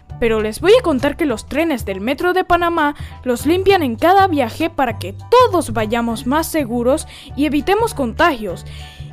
pero 0.21 0.39
les 0.39 0.61
voy 0.61 0.73
a 0.79 0.83
contar 0.83 1.17
que 1.17 1.25
los 1.25 1.47
trenes 1.47 1.83
del 1.83 1.99
Metro 1.99 2.33
de 2.33 2.43
Panamá 2.43 2.93
los 3.23 3.47
limpian 3.47 3.81
en 3.81 3.95
cada 3.95 4.27
viaje 4.27 4.69
para 4.69 4.99
que 4.99 5.15
todos 5.31 5.73
vayamos 5.73 6.27
más 6.27 6.45
seguros 6.45 7.07
y 7.35 7.47
evitemos 7.47 7.95
contagios. 7.95 8.63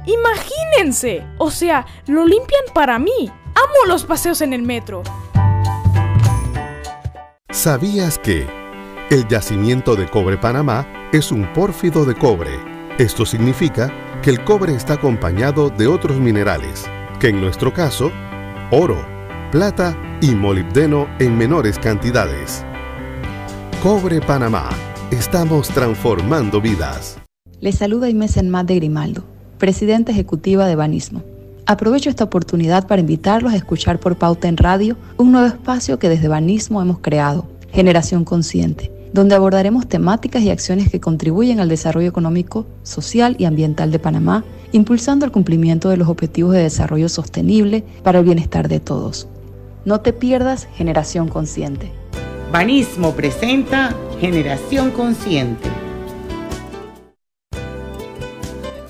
Imagínense, 0.05 1.25
o 1.39 1.51
sea, 1.51 1.87
lo 2.07 2.27
limpian 2.27 2.63
para 2.75 2.99
mí. 2.99 3.31
Amo 3.55 3.87
los 3.87 4.05
paseos 4.05 4.43
en 4.43 4.53
el 4.53 4.61
metro. 4.61 5.03
¿Sabías 7.49 8.19
que 8.19 8.47
el 9.09 9.27
yacimiento 9.29 9.97
de 9.97 10.11
cobre 10.11 10.37
Panamá 10.37 11.09
es 11.15 11.33
un 11.33 11.51
pórfido 11.55 12.05
de 12.05 12.17
cobre? 12.17 12.51
Esto 12.99 13.25
significa 13.25 13.91
que 14.21 14.29
el 14.29 14.45
cobre 14.45 14.75
está 14.75 14.95
acompañado 14.95 15.71
de 15.71 15.87
otros 15.87 16.19
minerales, 16.19 16.85
que 17.19 17.29
en 17.29 17.41
nuestro 17.41 17.73
caso, 17.73 18.13
oro, 18.71 19.18
plata 19.51 19.97
y 20.21 20.35
molibdeno 20.35 21.07
en 21.19 21.39
menores 21.39 21.79
cantidades. 21.79 22.65
Cobre 23.83 24.21
Panamá. 24.21 24.69
Estamos 25.11 25.69
transformando 25.69 26.61
vidas. 26.61 27.17
Les 27.61 27.77
saluda 27.77 28.11
Inés 28.11 28.37
Enmat 28.37 28.67
de 28.67 28.75
Grimaldo, 28.75 29.25
presidenta 29.57 30.13
ejecutiva 30.13 30.67
de 30.67 30.77
Banismo. 30.77 31.23
Aprovecho 31.65 32.11
esta 32.11 32.25
oportunidad 32.25 32.87
para 32.87 33.01
invitarlos 33.01 33.55
a 33.55 33.57
escuchar 33.57 33.99
por 33.99 34.17
Pauta 34.17 34.49
en 34.49 34.59
Radio 34.59 34.99
un 35.17 35.33
nuevo 35.33 35.47
espacio 35.47 35.99
que 35.99 36.11
desde 36.11 36.29
Banismo 36.29 36.83
hemos 36.83 36.99
creado, 36.99 37.47
Generación 37.73 38.25
Consciente, 38.25 38.93
donde 39.15 39.35
abordaremos 39.35 39.89
temáticas 39.89 40.43
y 40.43 40.51
acciones 40.51 40.91
que 40.91 41.01
contribuyen 41.01 41.59
al 41.59 41.71
desarrollo 41.71 42.09
económico, 42.09 42.67
social 42.83 43.35
y 43.39 43.47
ambiental 43.47 43.91
de 43.93 43.99
Panamá, 43.99 44.45
impulsando 44.73 45.25
el 45.25 45.33
cumplimiento 45.33 45.89
de 45.89 45.97
los 45.97 46.09
objetivos 46.09 46.53
de 46.53 46.65
desarrollo 46.65 47.09
sostenible 47.09 47.83
para 48.03 48.19
el 48.19 48.27
bienestar 48.27 48.69
de 48.69 48.81
todos. 48.81 49.27
No 49.89 50.03
te 50.03 50.13
pierdas 50.13 50.69
Generación 50.75 51.29
Consciente. 51.29 51.91
Banismo 52.53 53.13
presenta 53.13 53.97
Generación 54.21 54.91
Consciente. 54.91 55.67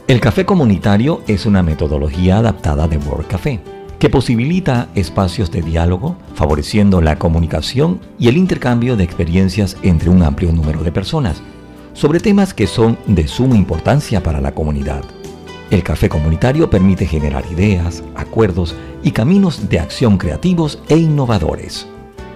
El 0.08 0.20
café 0.20 0.44
comunitario 0.44 1.22
es 1.28 1.46
una 1.46 1.62
metodología 1.62 2.38
adaptada 2.38 2.88
de 2.88 2.96
World 2.96 3.28
Café 3.28 3.60
que 4.00 4.10
posibilita 4.10 4.88
espacios 4.96 5.52
de 5.52 5.62
diálogo, 5.62 6.16
favoreciendo 6.34 7.00
la 7.00 7.16
comunicación 7.16 8.00
y 8.18 8.26
el 8.26 8.36
intercambio 8.36 8.96
de 8.96 9.04
experiencias 9.04 9.76
entre 9.82 10.10
un 10.10 10.24
amplio 10.24 10.50
número 10.50 10.82
de 10.82 10.90
personas 10.90 11.40
sobre 11.92 12.18
temas 12.18 12.54
que 12.54 12.66
son 12.66 12.98
de 13.06 13.28
suma 13.28 13.54
importancia 13.54 14.20
para 14.20 14.40
la 14.40 14.50
comunidad. 14.52 15.04
El 15.70 15.82
café 15.82 16.08
comunitario 16.08 16.70
permite 16.70 17.06
generar 17.06 17.44
ideas, 17.52 18.02
acuerdos 18.14 18.74
y 19.02 19.10
caminos 19.10 19.68
de 19.68 19.78
acción 19.78 20.16
creativos 20.16 20.78
e 20.88 20.96
innovadores. 20.96 21.86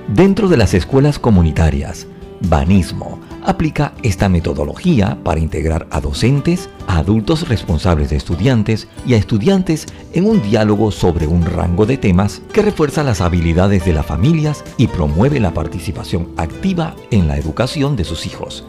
Dentro 0.09 0.49
de 0.49 0.59
las 0.59 0.75
escuelas 0.75 1.19
comunitarias, 1.19 2.07
Banismo 2.49 3.21
aplica 3.45 3.93
esta 4.03 4.29
metodología 4.29 5.17
para 5.23 5.41
integrar 5.41 5.87
a 5.91 6.01
docentes, 6.01 6.69
a 6.87 6.99
adultos 6.99 7.49
responsables 7.49 8.11
de 8.11 8.17
estudiantes 8.17 8.89
y 9.07 9.15
a 9.15 9.17
estudiantes 9.17 9.87
en 10.13 10.27
un 10.27 10.43
diálogo 10.43 10.91
sobre 10.91 11.27
un 11.27 11.45
rango 11.45 11.87
de 11.87 11.97
temas 11.97 12.43
que 12.53 12.63
refuerza 12.63 13.03
las 13.03 13.21
habilidades 13.21 13.85
de 13.85 13.95
las 13.95 14.07
familias 14.07 14.65
y 14.77 14.89
promueve 14.89 15.41
la 15.41 15.55
participación 15.55 16.29
activa 16.37 16.95
en 17.11 17.29
la 17.29 17.39
educación 17.39 17.97
de 17.97 18.05
sus 18.05 18.27
hijos. 18.27 18.65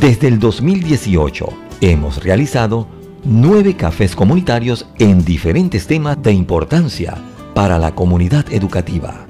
Desde 0.00 0.28
el 0.28 0.38
2018 0.38 1.48
hemos 1.80 2.22
realizado 2.22 2.86
nueve 3.24 3.74
cafés 3.76 4.14
comunitarios 4.14 4.86
en 4.98 5.24
diferentes 5.24 5.86
temas 5.86 6.22
de 6.22 6.32
importancia 6.32 7.14
para 7.54 7.78
la 7.78 7.94
comunidad 7.94 8.52
educativa. 8.52 9.26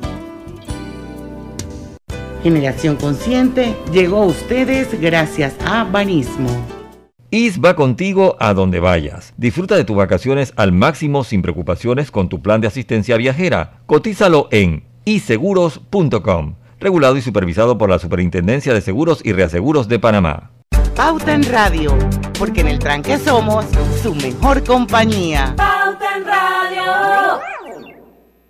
Generación 2.42 2.96
Consciente 2.96 3.74
llegó 3.92 4.22
a 4.22 4.26
ustedes 4.26 5.00
gracias 5.00 5.54
a 5.64 5.85
Banismo. 5.85 6.50
IS 7.30 7.59
va 7.61 7.74
contigo 7.74 8.37
a 8.38 8.54
donde 8.54 8.80
vayas. 8.80 9.33
Disfruta 9.37 9.76
de 9.76 9.85
tus 9.85 9.96
vacaciones 9.96 10.52
al 10.57 10.70
máximo 10.70 11.24
sin 11.24 11.42
preocupaciones 11.42 12.11
con 12.11 12.28
tu 12.28 12.42
plan 12.42 12.61
de 12.61 12.68
asistencia 12.68 13.16
viajera. 13.16 13.80
Cotízalo 13.87 14.48
en 14.52 14.85
iseguros.com. 15.04 16.54
Regulado 16.78 17.16
y 17.16 17.22
supervisado 17.22 17.78
por 17.78 17.88
la 17.88 17.98
Superintendencia 17.98 18.74
de 18.74 18.80
Seguros 18.83 19.20
y 19.24 19.33
Reaseguros 19.33 19.88
de 19.88 19.98
Panamá. 19.98 20.53
Pauta 20.96 21.33
en 21.33 21.42
Radio, 21.50 21.98
porque 22.38 22.61
en 22.61 22.68
el 22.68 22.78
tranque 22.78 23.18
somos 23.18 23.64
su 24.00 24.14
mejor 24.14 24.62
compañía. 24.62 25.52
Pauta 25.57 26.16
en 26.16 26.24
Radio. 26.24 27.40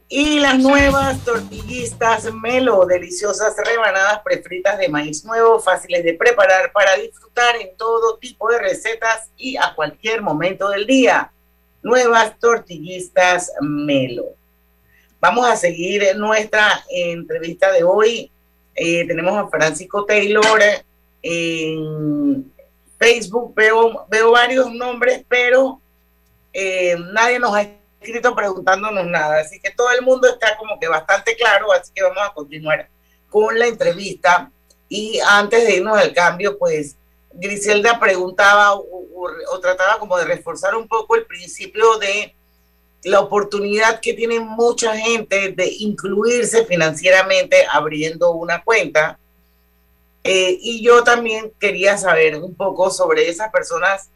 Y 0.09 0.40
las 0.40 0.59
nuevas 0.59 1.24
tortillistas 1.24 2.30
Melo, 2.35 2.85
deliciosas 2.85 3.57
rebanadas 3.57 4.20
prefritas 4.22 4.76
de 4.76 4.90
maíz 4.90 5.24
nuevo, 5.24 5.59
fáciles 5.59 6.04
de 6.04 6.12
preparar 6.12 6.70
para 6.72 6.96
disfrutar 6.96 7.57
en 7.57 7.74
todo 7.78 8.18
tipo 8.18 8.50
de 8.50 8.59
recetas 8.59 9.30
y 9.38 9.57
a 9.57 9.74
cualquier 9.74 10.20
momento 10.20 10.68
del 10.68 10.87
día. 10.87 11.33
Nuevas 11.83 12.38
tortillistas 12.38 13.52
Melo. 13.62 14.26
Vamos 15.18 15.48
a 15.48 15.57
seguir 15.57 16.14
nuestra 16.16 16.85
entrevista 16.90 17.72
de 17.72 17.85
hoy. 17.85 18.30
Eh, 18.74 19.07
tenemos 19.07 19.35
a 19.35 19.48
Francisco 19.48 20.04
Taylor 20.04 20.61
en 21.24 22.52
Facebook. 22.98 23.54
Veo, 23.54 24.06
veo 24.08 24.30
varios 24.30 24.70
nombres, 24.72 25.24
pero 25.26 25.80
eh, 26.52 26.96
nadie 27.12 27.38
nos 27.38 27.54
ha 27.54 27.66
escrito 28.00 28.34
preguntándonos 28.37 29.06
nada, 29.06 29.40
así 29.40 29.58
que 29.58 29.70
todo 29.70 29.90
el 29.90 30.02
mundo 30.02 30.28
está 30.28 30.56
como 30.58 30.78
que 30.78 30.87
bastante 30.87 31.34
claro, 31.37 31.72
así 31.72 31.90
que 31.94 32.02
vamos 32.02 32.22
a 32.22 32.32
continuar 32.32 32.88
con 33.30 33.58
la 33.58 33.66
entrevista. 33.66 34.50
Y 34.88 35.18
antes 35.26 35.64
de 35.66 35.76
irnos 35.76 35.98
al 35.98 36.12
cambio, 36.12 36.58
pues 36.58 36.96
Griselda 37.32 37.98
preguntaba 37.98 38.74
o, 38.74 39.60
trataba 39.60 39.98
como 39.98 40.18
de 40.18 40.26
reforzar 40.26 40.74
un 40.74 40.87
poco 40.87 41.16
el 41.16 41.24
principio 41.24 41.98
de 41.98 42.34
la 43.04 43.20
oportunidad 43.20 44.00
que 44.00 44.12
tiene 44.12 44.38
mucha 44.38 44.96
gente 44.96 45.52
de 45.52 45.66
incluirse 45.78 46.64
financieramente 46.66 47.66
abriendo 47.70 48.32
una 48.32 48.62
cuenta. 48.62 49.18
Eh, 50.24 50.58
y 50.60 50.82
yo 50.82 51.04
también 51.04 51.52
quería 51.60 51.98
saber 51.98 52.37
un 52.37 52.54
poco 52.54 52.90
sobre 52.90 53.28
esas 53.28 53.50
personas 53.52 54.08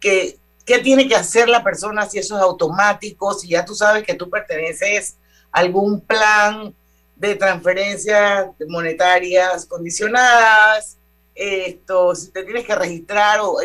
que 0.00 0.38
¿Qué 0.64 0.78
tiene 0.78 1.08
que 1.08 1.16
hacer 1.16 1.48
la 1.48 1.64
persona 1.64 2.06
si 2.06 2.18
eso 2.18 2.36
es 2.36 2.42
automático? 2.42 3.34
Si 3.34 3.48
ya 3.48 3.64
tú 3.64 3.74
sabes 3.74 4.04
que 4.04 4.14
tú 4.14 4.30
perteneces 4.30 5.16
a 5.50 5.58
algún 5.58 6.00
plan 6.00 6.74
de 7.16 7.34
transferencias 7.34 8.48
monetarias 8.68 9.66
condicionadas, 9.66 10.98
esto, 11.34 12.14
si 12.14 12.30
te 12.30 12.44
tienes 12.44 12.64
que 12.64 12.74
registrar 12.74 13.40
o, 13.42 13.56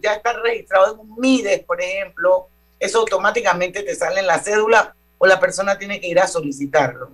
ya 0.00 0.12
estar 0.12 0.40
registrado 0.40 0.94
en 0.94 1.00
un 1.00 1.18
MIDES, 1.18 1.64
por 1.64 1.80
ejemplo, 1.80 2.48
eso 2.78 3.00
automáticamente 3.00 3.82
te 3.82 3.94
sale 3.94 4.20
en 4.20 4.26
la 4.26 4.38
cédula 4.38 4.94
o 5.18 5.26
la 5.26 5.40
persona 5.40 5.78
tiene 5.78 6.00
que 6.00 6.08
ir 6.08 6.20
a 6.20 6.28
solicitarlo. 6.28 7.10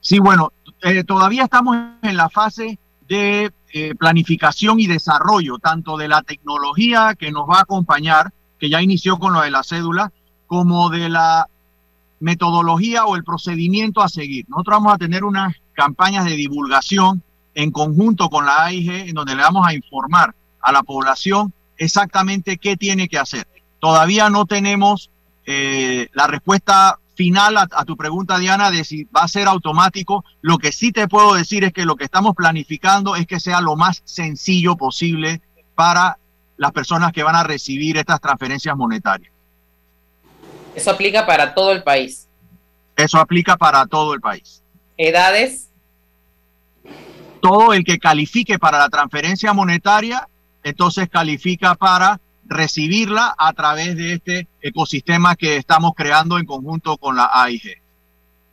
Sí, 0.00 0.18
bueno, 0.18 0.52
eh, 0.82 1.04
todavía 1.04 1.44
estamos 1.44 1.76
en 2.02 2.16
la 2.16 2.28
fase 2.28 2.78
de 3.08 3.50
eh, 3.72 3.94
planificación 3.94 4.80
y 4.80 4.86
desarrollo, 4.86 5.58
tanto 5.58 5.96
de 5.96 6.08
la 6.08 6.22
tecnología 6.22 7.14
que 7.18 7.32
nos 7.32 7.48
va 7.48 7.58
a 7.58 7.62
acompañar, 7.62 8.32
que 8.58 8.68
ya 8.68 8.82
inició 8.82 9.18
con 9.18 9.32
lo 9.32 9.40
de 9.40 9.50
la 9.50 9.62
cédula, 9.62 10.12
como 10.46 10.90
de 10.90 11.08
la 11.08 11.46
metodología 12.20 13.06
o 13.06 13.16
el 13.16 13.24
procedimiento 13.24 14.02
a 14.02 14.08
seguir. 14.08 14.46
Nosotros 14.48 14.76
vamos 14.76 14.94
a 14.94 14.98
tener 14.98 15.24
unas 15.24 15.54
campañas 15.72 16.24
de 16.24 16.32
divulgación 16.32 17.22
en 17.54 17.70
conjunto 17.70 18.28
con 18.28 18.46
la 18.46 18.64
AIG, 18.64 19.08
en 19.08 19.14
donde 19.14 19.34
le 19.34 19.42
vamos 19.42 19.66
a 19.66 19.74
informar 19.74 20.34
a 20.60 20.72
la 20.72 20.82
población 20.82 21.52
exactamente 21.76 22.58
qué 22.58 22.76
tiene 22.76 23.08
que 23.08 23.18
hacer. 23.18 23.46
Todavía 23.80 24.28
no 24.28 24.46
tenemos 24.46 25.10
eh, 25.46 26.08
la 26.12 26.26
respuesta 26.26 26.98
final 27.18 27.56
a, 27.56 27.84
tu 27.84 27.96
pregunta, 27.96 28.38
Diana, 28.38 28.70
de 28.70 28.84
si 28.84 29.02
va 29.04 29.22
a 29.22 29.28
ser 29.28 29.48
automático. 29.48 30.24
Lo 30.40 30.56
que 30.56 30.70
sí 30.70 30.92
te 30.92 31.08
puedo 31.08 31.34
decir 31.34 31.64
es 31.64 31.72
que 31.72 31.84
lo 31.84 31.96
que 31.96 32.04
estamos 32.04 32.36
planificando 32.36 33.16
es 33.16 33.26
que 33.26 33.40
sea 33.40 33.60
lo 33.60 33.74
más 33.74 34.02
sencillo 34.04 34.76
posible 34.76 35.42
para 35.74 36.16
las 36.56 36.70
personas 36.70 37.10
que 37.12 37.24
van 37.24 37.34
a 37.34 37.42
recibir 37.42 37.96
estas 37.96 38.20
transferencias 38.20 38.76
monetarias. 38.76 39.32
Eso 40.76 40.92
aplica 40.92 41.26
para 41.26 41.54
todo 41.54 41.72
el 41.72 41.82
país. 41.82 42.28
Eso 42.94 43.18
aplica 43.18 43.56
para 43.56 43.84
todo 43.86 44.14
el 44.14 44.20
país. 44.20 44.62
¿Edades? 44.96 45.70
Todo 47.42 47.72
el 47.72 47.82
que 47.82 47.98
califique 47.98 48.60
para 48.60 48.78
la 48.78 48.88
transferencia 48.88 49.52
monetaria, 49.52 50.28
entonces 50.62 51.08
califica 51.08 51.74
para 51.74 52.20
recibirla 52.48 53.34
a 53.36 53.52
través 53.52 53.94
de 53.96 54.14
este 54.14 54.48
ecosistema 54.60 55.36
que 55.36 55.56
estamos 55.56 55.92
creando 55.94 56.38
en 56.38 56.46
conjunto 56.46 56.96
con 56.96 57.16
la 57.16 57.30
AIG. 57.32 57.80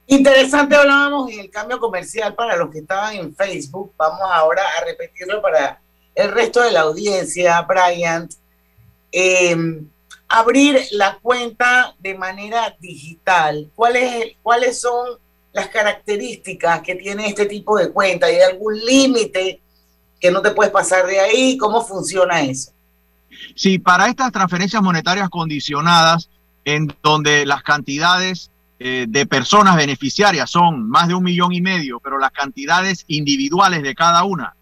Interesante, 0.07 0.75
hablábamos 0.75 1.31
en 1.31 1.39
el 1.39 1.49
cambio 1.49 1.79
comercial 1.79 2.35
para 2.35 2.55
los 2.57 2.69
que 2.69 2.79
estaban 2.79 3.15
en 3.15 3.35
Facebook. 3.35 3.93
Vamos 3.97 4.21
ahora 4.31 4.61
a 4.77 4.85
repetirlo 4.85 5.41
para 5.41 5.81
el 6.13 6.31
resto 6.31 6.61
de 6.61 6.71
la 6.71 6.81
audiencia, 6.81 7.61
Brian. 7.61 8.29
Em, 9.11 9.87
abrir 10.27 10.79
la 10.91 11.17
cuenta 11.21 11.95
de 11.99 12.15
manera 12.15 12.75
digital. 12.79 13.71
¿Cuáles, 13.75 14.35
¿Cuáles 14.43 14.79
son 14.79 15.17
las 15.53 15.69
características 15.69 16.81
que 16.81 16.95
tiene 16.95 17.27
este 17.27 17.45
tipo 17.45 17.77
de 17.77 17.91
cuenta? 17.91 18.27
¿Hay 18.27 18.41
algún 18.41 18.77
límite 18.77 19.61
que 20.19 20.31
no 20.31 20.41
te 20.41 20.51
puedes 20.51 20.71
pasar 20.71 21.07
de 21.07 21.19
ahí? 21.19 21.57
¿Cómo 21.57 21.83
funciona 21.83 22.41
eso? 22.41 22.74
Si 23.55 23.79
para 23.79 24.07
estas 24.07 24.31
transferencias 24.31 24.81
monetarias 24.81 25.29
condicionadas, 25.29 26.29
en 26.63 26.93
donde 27.03 27.45
las 27.45 27.61
cantidades 27.63 28.51
eh, 28.79 29.05
de 29.07 29.25
personas 29.25 29.75
beneficiarias 29.75 30.49
son 30.49 30.89
más 30.89 31.07
de 31.07 31.13
un 31.13 31.23
millón 31.23 31.53
y 31.53 31.61
medio, 31.61 31.99
pero 31.99 32.17
las 32.17 32.31
cantidades 32.31 33.05
individuales 33.07 33.83
de 33.83 33.93
cada 33.95 34.23
una 34.23 34.55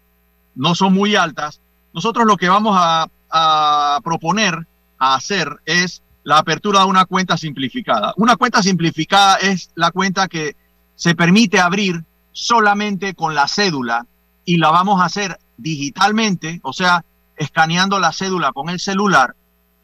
no 0.54 0.74
son 0.74 0.92
muy 0.92 1.16
altas, 1.16 1.60
nosotros 1.92 2.26
lo 2.26 2.36
que 2.36 2.48
vamos 2.48 2.76
a, 2.78 3.08
a 3.30 4.00
proponer, 4.04 4.66
a 4.98 5.14
hacer, 5.14 5.48
es 5.64 6.02
la 6.22 6.38
apertura 6.38 6.80
de 6.80 6.86
una 6.86 7.04
cuenta 7.04 7.36
simplificada. 7.36 8.14
Una 8.16 8.36
cuenta 8.36 8.62
simplificada 8.62 9.36
es 9.36 9.70
la 9.74 9.90
cuenta 9.90 10.28
que 10.28 10.56
se 10.94 11.14
permite 11.14 11.58
abrir 11.58 12.04
solamente 12.32 13.14
con 13.14 13.34
la 13.34 13.48
cédula 13.48 14.06
y 14.44 14.58
la 14.58 14.70
vamos 14.70 15.00
a 15.00 15.06
hacer 15.06 15.38
digitalmente, 15.56 16.60
o 16.62 16.72
sea, 16.72 17.04
escaneando 17.36 17.98
la 17.98 18.12
cédula 18.12 18.52
con 18.52 18.68
el 18.68 18.80
celular 18.80 19.34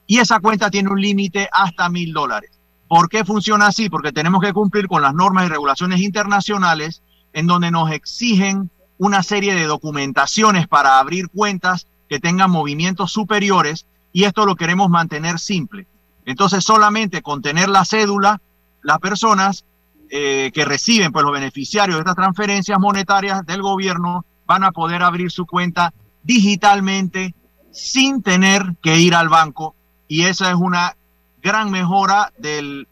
y 0.07 0.19
esa 0.19 0.41
cuenta 0.41 0.71
tiene 0.71 0.91
un 0.91 1.01
límite 1.01 1.49
hasta 1.53 1.89
mil 1.89 2.13
dólares. 2.13 2.51
¿Por 2.89 3.09
qué 3.09 3.25
funciona 3.25 3.69
así? 3.69 3.89
Porque 3.89 4.11
tenemos 4.11 4.43
que 4.43 4.53
cumplir 4.53 4.89
con 4.89 5.03
las 5.03 5.15
normas 5.15 5.47
y 5.47 5.49
regulaciones 5.49 6.01
internacionales 6.01 7.03
en 7.33 7.47
donde 7.47 7.71
nos 7.71 7.93
exigen 7.93 8.71
una 8.99 9.23
serie 9.23 9.55
de 9.55 9.67
documentaciones 9.67 10.67
para 10.67 10.99
abrir 10.99 11.29
cuentas 11.29 11.87
que 12.09 12.19
tengan 12.19 12.51
movimientos 12.51 13.13
superiores 13.13 13.87
y 14.13 14.25
esto 14.25 14.45
lo 14.45 14.57
queremos 14.57 14.91
mantener 14.91 15.39
simple. 15.39 15.87
Entonces 16.27 16.65
solamente 16.65 17.23
con 17.23 17.41
tener 17.41 17.69
la 17.69 17.85
cédula, 17.85 18.41
las 18.83 18.99
personas 18.99 19.65
eh, 20.11 20.51
que 20.53 20.65
reciben 20.65 21.13
pues, 21.13 21.25
los 21.25 21.33
beneficiarios 21.33 21.97
de 21.97 22.01
estas 22.01 22.17
transferencias 22.17 22.81
monetarias 22.81 23.47
del 23.47 23.63
gobierno 23.63 24.25
van 24.45 24.65
a 24.65 24.73
poder 24.73 25.05
abrir 25.05 25.31
su 25.31 25.47
cuenta 25.47 25.95
digitalmente 26.25 27.35
sin 27.73 28.23
tener 28.23 28.63
que 28.83 28.97
ir 28.97 29.15
al 29.15 29.29
banco 29.29 29.75
y 30.09 30.25
esa 30.25 30.51
es 30.51 30.57
una 30.57 30.97
gran 31.43 31.71
mejora 31.71 32.33
del 32.37 32.89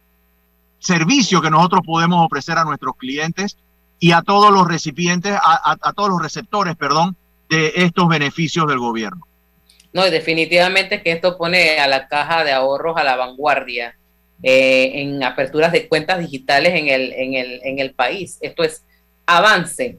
servicio 0.79 1.43
que 1.43 1.51
nosotros 1.51 1.83
podemos 1.85 2.25
ofrecer 2.25 2.57
a 2.59 2.65
nuestros 2.65 2.97
clientes 2.97 3.57
y 3.99 4.13
a 4.13 4.23
todos 4.23 4.53
los 4.53 4.67
recipientes, 4.69 5.37
a, 5.37 5.93
todos 5.95 6.11
los 6.11 6.23
receptores, 6.23 6.77
perdón, 6.77 7.17
de 7.51 7.73
estos 7.77 8.09
beneficios 8.09 8.69
del 8.69 8.79
gobierno. 8.79 9.27
No, 9.93 10.05
definitivamente 10.05 11.03
que 11.03 11.13
esto 11.13 11.37
pone 11.37 11.79
a 11.79 11.89
la 11.89 12.07
caja 12.07 12.45
de 12.45 12.53
ahorros 12.53 12.97
a 12.97 13.05
la 13.05 13.17
vanguardia 13.17 13.97
eh, 14.43 14.93
en 14.95 15.23
aperturas 15.25 15.73
de 15.73 15.89
cuentas 15.89 16.21
digitales 16.21 16.75
en 16.75 16.89
el, 16.89 17.13
en, 17.13 17.35
el, 17.35 17.61
en 17.65 17.79
el 17.81 17.93
país. 17.95 18.39
Esto 18.41 18.63
es 18.63 18.85
avance 19.27 19.99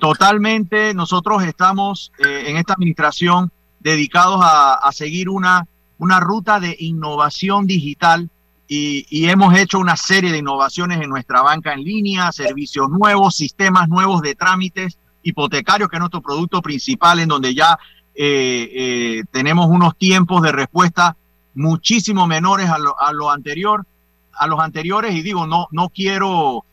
Totalmente, 0.00 0.94
nosotros 0.94 1.44
estamos 1.44 2.10
eh, 2.18 2.44
en 2.46 2.56
esta 2.56 2.72
administración 2.72 3.52
dedicados 3.80 4.40
a, 4.42 4.90
seguir 4.92 5.28
una, 5.28 5.66
una 5.98 6.20
ruta 6.20 6.58
de 6.58 6.74
innovación 6.78 7.66
digital 7.66 8.30
y, 8.66 9.26
hemos 9.28 9.54
hecho 9.54 9.78
una 9.78 9.96
serie 9.96 10.32
de 10.32 10.38
innovaciones 10.38 11.00
en 11.02 11.10
nuestra 11.10 11.42
banca 11.42 11.74
en 11.74 11.84
línea, 11.84 12.32
servicios 12.32 12.88
nuevos, 12.88 13.36
sistemas 13.36 13.88
nuevos 13.88 14.22
de 14.22 14.34
trámites 14.34 14.96
hipotecarios, 15.22 15.90
que 15.90 15.96
es 15.96 16.00
nuestro 16.00 16.22
producto 16.22 16.62
principal, 16.62 17.18
en 17.20 17.28
donde 17.28 17.54
ya 17.54 17.78
eh, 18.14 18.70
eh, 18.72 19.22
tenemos 19.30 19.66
unos 19.68 19.96
tiempos 19.98 20.40
de 20.42 20.52
respuesta 20.52 21.16
muchísimo 21.54 22.26
menores 22.26 22.70
a 22.70 22.78
lo, 22.78 22.98
a 22.98 23.12
lo 23.12 23.30
anterior, 23.30 23.84
a 24.32 24.46
los 24.46 24.60
anteriores, 24.60 25.14
y 25.14 25.20
digo, 25.22 25.46
no, 25.46 25.68
no 25.72 25.90
quiero, 25.90 26.64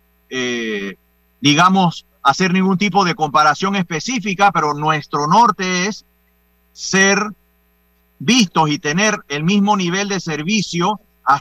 digamos, 1.41 2.05
hacer 2.28 2.51
ningún 2.51 2.78
tipo 2.78 3.05
de 3.05 3.15
comparación 3.15 3.78
específica, 3.78 4.51
pero 4.51 4.73
nuestro 4.73 5.28
norte 5.28 5.88
es 5.88 6.03
ser 6.73 7.19
vistos 8.19 8.69
y 8.69 8.80
tener 8.80 9.17
el 9.30 9.45
mismo 9.45 9.78
nivel 9.78 10.09
de 10.09 10.19
servicio 10.19 10.99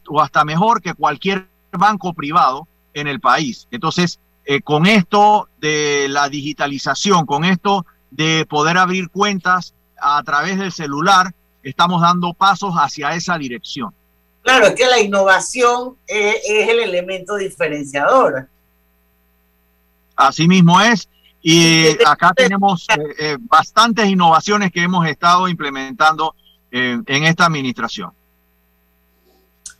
o 0.08 0.20
hasta 0.20 0.44
mejor 0.44 0.80
que 0.80 0.94
cualquier 0.94 1.48
banco 1.72 2.14
privado 2.14 2.68
en 2.94 3.08
el 3.08 3.18
país. 3.18 3.66
Entonces, 3.72 4.20
eh, 4.44 4.60
con 4.60 4.86
esto 4.86 5.48
de 5.60 6.06
la 6.08 6.28
digitalización, 6.28 7.26
con 7.26 7.44
esto 7.44 7.84
de 8.12 8.46
poder 8.48 8.78
abrir 8.78 9.10
cuentas 9.10 9.74
a 10.00 10.22
través 10.22 10.56
del 10.56 10.70
celular, 10.70 11.34
estamos 11.64 12.00
dando 12.00 12.32
pasos 12.32 12.74
hacia 12.76 13.12
esa 13.14 13.36
dirección. 13.38 13.92
Claro, 14.42 14.68
es 14.68 14.74
que 14.76 14.86
la 14.86 15.00
innovación 15.00 15.96
es, 16.06 16.36
el 16.48 16.78
elemento 16.78 17.34
diferenciador. 17.34 18.48
Así 20.16 20.48
mismo 20.48 20.80
es. 20.80 21.08
Y 21.42 22.02
acá 22.04 22.32
tenemos 22.34 22.86
eh, 22.88 23.02
eh, 23.18 23.36
bastantes 23.38 24.06
innovaciones 24.06 24.72
que 24.72 24.82
hemos 24.82 25.06
estado 25.06 25.46
implementando 25.46 26.34
en 26.72 27.24
esta 27.24 27.46
administración. 27.46 28.12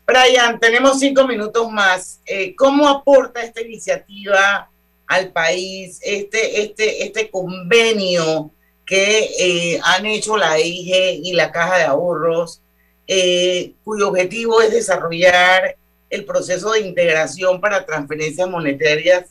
Brian, 0.07 0.61
tenemos 0.61 1.01
cinco 1.01 1.27
minutos 1.27 1.71
más. 1.71 2.21
Eh, 2.25 2.55
¿Cómo 2.55 2.89
aporta 2.89 3.43
esta 3.43 3.61
iniciativa 3.61 4.71
al 5.09 5.33
país, 5.33 5.99
este, 6.03 6.63
este, 6.63 7.05
este 7.05 7.31
convenio 7.31 8.51
que 8.85 9.31
eh, 9.39 9.81
han 9.83 10.07
hecho 10.07 10.37
la 10.37 10.61
IG 10.61 11.21
y 11.25 11.33
la 11.33 11.51
Caja 11.51 11.79
de 11.79 11.85
Ahorros, 11.85 12.61
eh, 13.09 13.73
cuyo 13.85 14.09
objetivo 14.09 14.61
es 14.63 14.71
desarrollar 14.71 15.77
el 16.09 16.25
proceso 16.25 16.73
de 16.73 16.81
integración 16.81 17.61
para 17.61 17.85
transferencias 17.85 18.49
monetarias 18.49 19.27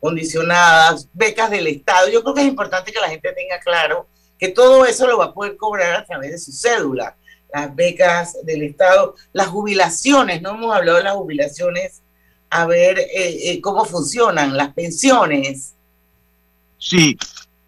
condicionadas, 0.00 1.08
becas 1.12 1.50
del 1.50 1.66
Estado? 1.66 2.08
Yo 2.08 2.22
creo 2.22 2.34
que 2.34 2.42
es 2.42 2.48
importante 2.48 2.92
que 2.92 3.00
la 3.00 3.08
gente 3.08 3.32
tenga 3.32 3.58
claro 3.60 4.08
que 4.38 4.48
todo 4.48 4.84
eso 4.84 5.06
lo 5.06 5.18
va 5.18 5.26
a 5.26 5.34
poder 5.34 5.56
cobrar 5.56 5.94
a 5.94 6.04
través 6.04 6.30
de 6.30 6.38
su 6.38 6.52
cédula 6.52 7.16
las 7.52 7.74
becas 7.74 8.36
del 8.44 8.62
Estado, 8.62 9.14
las 9.32 9.48
jubilaciones, 9.48 10.42
no 10.42 10.50
hemos 10.50 10.74
hablado 10.74 10.98
de 10.98 11.04
las 11.04 11.14
jubilaciones, 11.14 12.02
a 12.50 12.66
ver 12.66 12.98
eh, 12.98 13.50
eh, 13.50 13.60
cómo 13.60 13.84
funcionan, 13.84 14.56
las 14.56 14.72
pensiones. 14.74 15.74
Sí, 16.78 17.16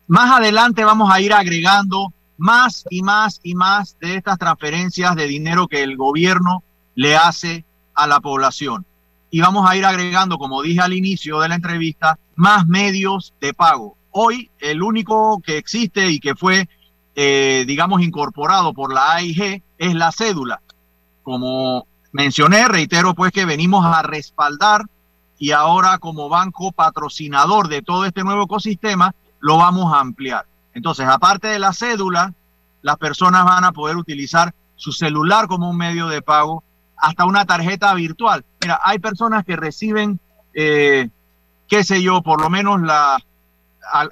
más 0.07 0.39
adelante 0.39 0.85
vamos 0.85 1.11
a 1.13 1.21
ir 1.21 1.33
agregando 1.33 2.13
más 2.37 2.85
y 2.91 3.03
más 3.03 3.41
y 3.43 3.55
más 3.55 3.97
de 3.99 4.17
estas 4.17 4.39
transferencias 4.39 5.17
de 5.17 5.27
dinero 5.27 5.67
que 5.69 5.83
el 5.83 5.97
gobierno 5.97 6.63
le 6.95 7.17
hace 7.17 7.65
a 7.95 8.07
la 8.07 8.21
población. 8.21 8.87
Y 9.31 9.41
vamos 9.41 9.69
a 9.69 9.77
ir 9.77 9.85
agregando, 9.85 10.39
como 10.39 10.63
dije 10.63 10.81
al 10.81 10.93
inicio 10.93 11.41
de 11.41 11.49
la 11.49 11.55
entrevista, 11.55 12.19
más 12.35 12.67
medios 12.67 13.35
de 13.41 13.53
pago. 13.53 13.97
Hoy 14.11 14.51
el 14.59 14.83
único 14.83 15.41
que 15.45 15.59
existe 15.59 16.11
y 16.11 16.19
que 16.19 16.35
fue 16.35 16.67
eh, 17.21 17.65
digamos, 17.67 18.01
incorporado 18.01 18.73
por 18.73 18.95
la 18.95 19.15
AIG 19.15 19.61
es 19.77 19.95
la 19.97 20.13
cédula. 20.13 20.63
Como 21.25 21.89
mencioné, 22.13 22.69
reitero 22.69 23.13
pues 23.13 23.33
que 23.33 23.45
venimos 23.45 23.85
a 23.85 24.03
respaldar 24.03 24.83
y 25.37 25.51
ahora 25.51 25.99
como 25.99 26.29
banco 26.29 26.71
patrocinador 26.71 27.67
de 27.67 27.83
todo 27.83 28.05
este 28.05 28.23
nuevo 28.23 28.45
ecosistema, 28.45 29.17
lo 29.41 29.57
vamos 29.57 29.93
a 29.93 29.99
ampliar. 29.99 30.47
Entonces, 30.75 31.09
aparte 31.09 31.49
de 31.49 31.59
la 31.59 31.73
cédula, 31.73 32.35
las 32.83 32.99
personas 32.99 33.45
van 33.45 33.65
a 33.65 33.73
poder 33.73 33.97
utilizar 33.97 34.55
su 34.77 34.93
celular 34.93 35.49
como 35.49 35.69
un 35.69 35.77
medio 35.77 36.07
de 36.07 36.23
pago, 36.23 36.63
hasta 37.01 37.25
una 37.25 37.45
tarjeta 37.45 37.95
virtual. 37.95 38.45
Mira, 38.63 38.81
hay 38.85 38.99
personas 38.99 39.45
que 39.45 39.57
reciben, 39.57 40.21
eh, 40.55 41.09
qué 41.69 41.85
sé 41.85 42.03
yo, 42.03 42.23
por 42.23 42.41
lo 42.41 42.51
menos 42.51 42.81
la, 42.83 43.19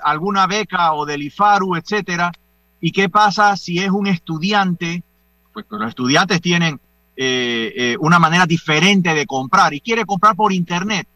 alguna 0.03 0.47
beca 0.47 0.93
o 0.95 1.05
del 1.07 1.23
IFARU, 1.23 1.77
etcétera, 1.77 2.33
¿Y 2.81 2.93
qué 2.93 3.09
pasa 3.09 3.57
si 3.57 3.79
es 3.79 3.91
un 3.91 4.07
estudiante? 4.07 5.03
Pues 5.53 5.67
los 5.69 5.89
estudiantes 5.89 6.41
tienen 6.41 6.81
eh, 7.17 7.73
eh, 7.77 7.97
una 8.01 8.19
manera 8.19 8.47
diferente 8.47 9.15
de 9.15 9.27
comprar 9.27 9.73
y 9.75 9.81
quiere 9.81 10.05
comprar 10.05 10.37
por 10.37 10.53
internet. 10.53 11.09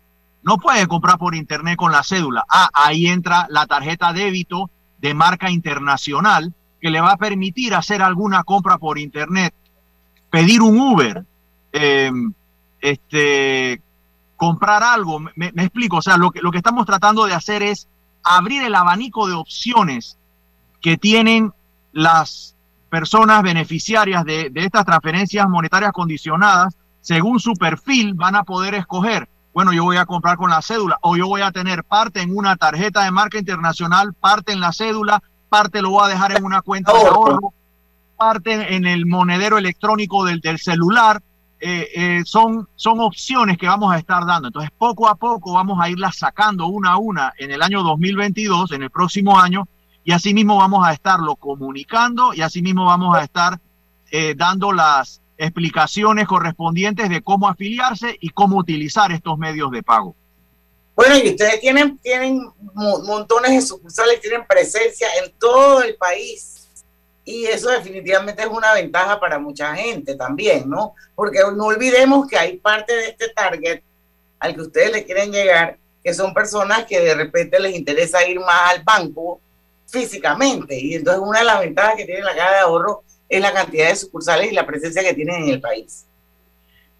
No 0.42 0.56
puede 0.56 0.86
comprar 0.86 1.18
por 1.18 1.34
internet 1.34 1.76
con 1.76 1.92
la 1.92 2.02
cédula. 2.02 2.44
Ah, 2.48 2.70
ahí 2.72 3.06
entra 3.06 3.46
la 3.50 3.66
tarjeta 3.66 4.12
débito 4.12 4.70
de 4.98 5.12
marca 5.12 5.50
internacional 5.50 6.54
que 6.80 6.90
le 6.90 7.00
va 7.00 7.12
a 7.12 7.18
permitir 7.18 7.74
hacer 7.74 8.00
alguna 8.00 8.42
compra 8.42 8.78
por 8.78 8.98
internet, 8.98 9.54
pedir 10.30 10.62
un 10.62 10.80
Uber, 10.80 11.26
em, 11.72 12.32
este, 12.80 13.82
comprar 14.36 14.82
algo. 14.82 15.20
Me, 15.20 15.52
explico, 15.56 15.98
o 15.98 16.02
sea, 16.02 16.16
lo 16.16 16.30
que, 16.30 16.40
lo 16.40 16.50
que 16.50 16.58
estamos 16.58 16.86
tratando 16.86 17.26
de 17.26 17.34
hacer 17.34 17.62
es 17.62 17.88
abrir 18.22 18.62
el 18.62 18.74
abanico 18.74 19.26
de 19.26 19.34
opciones 19.34 20.18
que 20.80 20.96
tienen 20.96 21.52
las 21.92 22.56
personas 22.88 23.42
beneficiarias 23.42 24.24
de, 24.24 24.50
estas 24.54 24.84
transferencias 24.84 25.48
monetarias 25.48 25.92
condicionadas, 25.92 26.76
según 27.00 27.40
su 27.40 27.54
perfil, 27.54 28.14
van 28.14 28.34
a 28.34 28.44
poder 28.44 28.74
escoger, 28.74 29.28
bueno, 29.54 29.72
yo 29.72 29.84
voy 29.84 29.96
a 29.96 30.06
comprar 30.06 30.36
con 30.36 30.50
la 30.50 30.60
cédula 30.60 30.98
o 31.00 31.16
yo 31.16 31.26
voy 31.26 31.40
a 31.40 31.50
tener 31.50 31.84
parte 31.84 32.20
en 32.20 32.36
una 32.36 32.56
tarjeta 32.56 33.04
de 33.04 33.10
marca 33.10 33.38
internacional, 33.38 34.12
parte 34.14 34.52
en 34.52 34.60
la 34.60 34.72
cédula, 34.72 35.22
parte 35.48 35.82
lo 35.82 35.90
voy 35.90 36.04
a 36.04 36.08
dejar 36.08 36.36
en 36.36 36.44
una 36.44 36.62
cuenta 36.62 36.92
de 36.92 37.06
ahorro, 37.06 37.54
parte 38.16 38.74
en 38.74 38.86
el 38.86 39.06
monedero 39.06 39.56
electrónico 39.56 40.24
del, 40.24 40.40
celular. 40.58 41.22
Eh, 41.62 41.88
eh, 41.94 42.22
son, 42.24 42.68
son 42.74 43.00
opciones 43.00 43.58
que 43.58 43.66
vamos 43.66 43.92
a 43.92 43.98
estar 43.98 44.24
dando. 44.24 44.48
Entonces, 44.48 44.70
poco 44.76 45.08
a 45.08 45.14
poco 45.14 45.52
vamos 45.52 45.78
a 45.80 45.90
irlas 45.90 46.16
sacando 46.16 46.66
una 46.66 46.92
a 46.92 46.96
una 46.96 47.34
en 47.38 47.50
el 47.50 47.60
año 47.60 47.82
2022, 47.82 48.72
en 48.72 48.82
el 48.82 48.90
próximo 48.90 49.38
año, 49.38 49.68
y 50.02 50.12
asimismo 50.12 50.56
vamos 50.56 50.86
a 50.86 50.92
estarlo 50.92 51.36
comunicando 51.36 52.32
y 52.32 52.40
asimismo 52.40 52.86
vamos 52.86 53.14
a 53.14 53.22
estar 53.22 53.60
eh, 54.10 54.34
dando 54.34 54.72
las 54.72 55.20
explicaciones 55.36 56.26
correspondientes 56.26 57.10
de 57.10 57.20
cómo 57.20 57.46
afiliarse 57.48 58.16
y 58.20 58.30
cómo 58.30 58.56
utilizar 58.56 59.12
estos 59.12 59.38
medios 59.38 59.70
de 59.70 59.82
pago. 59.82 60.14
Bueno, 60.96 61.16
y 61.16 61.30
ustedes 61.30 61.60
tienen, 61.60 61.98
tienen 61.98 62.42
montones 62.74 63.50
de 63.52 63.62
sucursales, 63.62 64.20
tienen 64.20 64.46
presencia 64.46 65.08
en 65.22 65.32
todo 65.38 65.82
el 65.82 65.94
país. 65.96 66.59
Y 67.30 67.46
eso 67.46 67.70
definitivamente 67.70 68.42
es 68.42 68.48
una 68.48 68.74
ventaja 68.74 69.20
para 69.20 69.38
mucha 69.38 69.72
gente 69.76 70.16
también, 70.16 70.68
¿no? 70.68 70.94
Porque 71.14 71.38
no 71.54 71.66
olvidemos 71.66 72.26
que 72.26 72.36
hay 72.36 72.56
parte 72.56 72.92
de 72.92 73.08
este 73.10 73.28
target 73.28 73.82
al 74.40 74.54
que 74.56 74.60
ustedes 74.62 74.90
le 74.90 75.04
quieren 75.04 75.30
llegar, 75.30 75.78
que 76.02 76.12
son 76.12 76.34
personas 76.34 76.86
que 76.86 76.98
de 76.98 77.14
repente 77.14 77.60
les 77.60 77.76
interesa 77.76 78.26
ir 78.26 78.40
más 78.40 78.74
al 78.74 78.82
banco 78.82 79.40
físicamente. 79.86 80.76
Y 80.76 80.96
entonces 80.96 81.22
una 81.24 81.38
de 81.38 81.44
las 81.44 81.60
ventajas 81.60 81.94
que 81.94 82.04
tiene 82.04 82.22
la 82.22 82.34
caja 82.34 82.50
de 82.50 82.58
ahorro 82.58 83.04
es 83.28 83.40
la 83.40 83.52
cantidad 83.52 83.88
de 83.90 83.96
sucursales 83.96 84.50
y 84.50 84.54
la 84.56 84.66
presencia 84.66 85.02
que 85.02 85.14
tienen 85.14 85.44
en 85.44 85.50
el 85.50 85.60
país. 85.60 86.06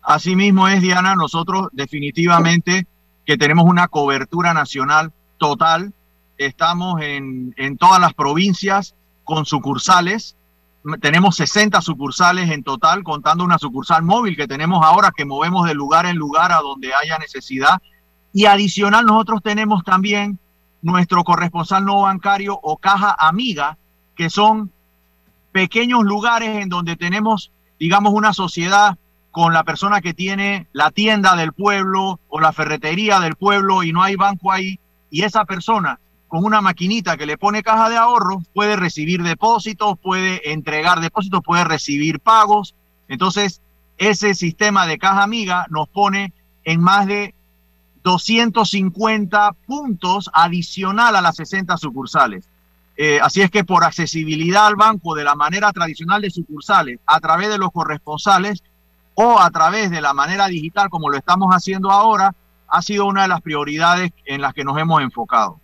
Así 0.00 0.36
mismo 0.36 0.68
es, 0.68 0.80
Diana, 0.80 1.16
nosotros 1.16 1.70
definitivamente 1.72 2.86
que 3.26 3.36
tenemos 3.36 3.64
una 3.64 3.88
cobertura 3.88 4.54
nacional 4.54 5.12
total. 5.38 5.92
Estamos 6.38 7.02
en, 7.02 7.52
en 7.56 7.76
todas 7.76 8.00
las 8.00 8.14
provincias 8.14 8.94
con 9.30 9.46
sucursales. 9.46 10.36
Tenemos 11.00 11.36
60 11.36 11.80
sucursales 11.82 12.50
en 12.50 12.64
total, 12.64 13.04
contando 13.04 13.44
una 13.44 13.58
sucursal 13.58 14.02
móvil 14.02 14.36
que 14.36 14.48
tenemos 14.48 14.84
ahora, 14.84 15.12
que 15.16 15.24
movemos 15.24 15.68
de 15.68 15.74
lugar 15.74 16.04
en 16.06 16.16
lugar 16.16 16.50
a 16.50 16.56
donde 16.56 16.92
haya 16.92 17.16
necesidad. 17.16 17.80
Y 18.32 18.46
adicional, 18.46 19.06
nosotros 19.06 19.40
tenemos 19.44 19.84
también 19.84 20.40
nuestro 20.82 21.22
corresponsal 21.22 21.84
no 21.84 22.02
bancario 22.02 22.58
o 22.60 22.76
caja 22.76 23.14
amiga, 23.16 23.78
que 24.16 24.30
son 24.30 24.72
pequeños 25.52 26.02
lugares 26.02 26.60
en 26.60 26.68
donde 26.68 26.96
tenemos, 26.96 27.52
digamos, 27.78 28.12
una 28.12 28.32
sociedad 28.32 28.98
con 29.30 29.52
la 29.52 29.62
persona 29.62 30.00
que 30.00 30.12
tiene 30.12 30.66
la 30.72 30.90
tienda 30.90 31.36
del 31.36 31.52
pueblo 31.52 32.18
o 32.28 32.40
la 32.40 32.52
ferretería 32.52 33.20
del 33.20 33.36
pueblo 33.36 33.84
y 33.84 33.92
no 33.92 34.02
hay 34.02 34.16
banco 34.16 34.50
ahí, 34.50 34.80
y 35.08 35.22
esa 35.22 35.44
persona 35.44 36.00
con 36.30 36.44
una 36.44 36.60
maquinita 36.60 37.16
que 37.16 37.26
le 37.26 37.36
pone 37.36 37.64
caja 37.64 37.90
de 37.90 37.96
ahorro 37.96 38.40
puede 38.54 38.76
recibir 38.76 39.24
depósitos, 39.24 39.98
puede 39.98 40.52
entregar 40.52 41.00
depósitos, 41.00 41.42
puede 41.44 41.64
recibir 41.64 42.20
pagos. 42.20 42.76
Entonces, 43.08 43.60
ese 43.98 44.36
sistema 44.36 44.86
de 44.86 44.96
caja 44.96 45.24
amiga 45.24 45.66
nos 45.70 45.88
pone 45.88 46.32
en 46.62 46.80
más 46.80 47.06
de 47.06 47.34
250 48.04 49.56
puntos 49.66 50.30
adicional 50.32 51.16
a 51.16 51.20
las 51.20 51.34
60 51.34 51.76
sucursales. 51.76 52.48
Eh, 52.96 53.18
así 53.20 53.42
es 53.42 53.50
que 53.50 53.64
por 53.64 53.82
accesibilidad 53.82 54.68
al 54.68 54.76
banco 54.76 55.16
de 55.16 55.24
la 55.24 55.34
manera 55.34 55.72
tradicional 55.72 56.22
de 56.22 56.30
sucursales, 56.30 57.00
a 57.06 57.18
través 57.18 57.48
de 57.48 57.58
los 57.58 57.72
corresponsales 57.72 58.62
o 59.14 59.40
a 59.40 59.50
través 59.50 59.90
de 59.90 60.00
la 60.00 60.14
manera 60.14 60.46
digital 60.46 60.90
como 60.90 61.10
lo 61.10 61.16
estamos 61.16 61.52
haciendo 61.52 61.90
ahora, 61.90 62.36
ha 62.68 62.82
sido 62.82 63.06
una 63.06 63.22
de 63.22 63.28
las 63.28 63.40
prioridades 63.40 64.12
en 64.26 64.40
las 64.40 64.54
que 64.54 64.62
nos 64.62 64.78
hemos 64.78 65.02
enfocado. 65.02 65.58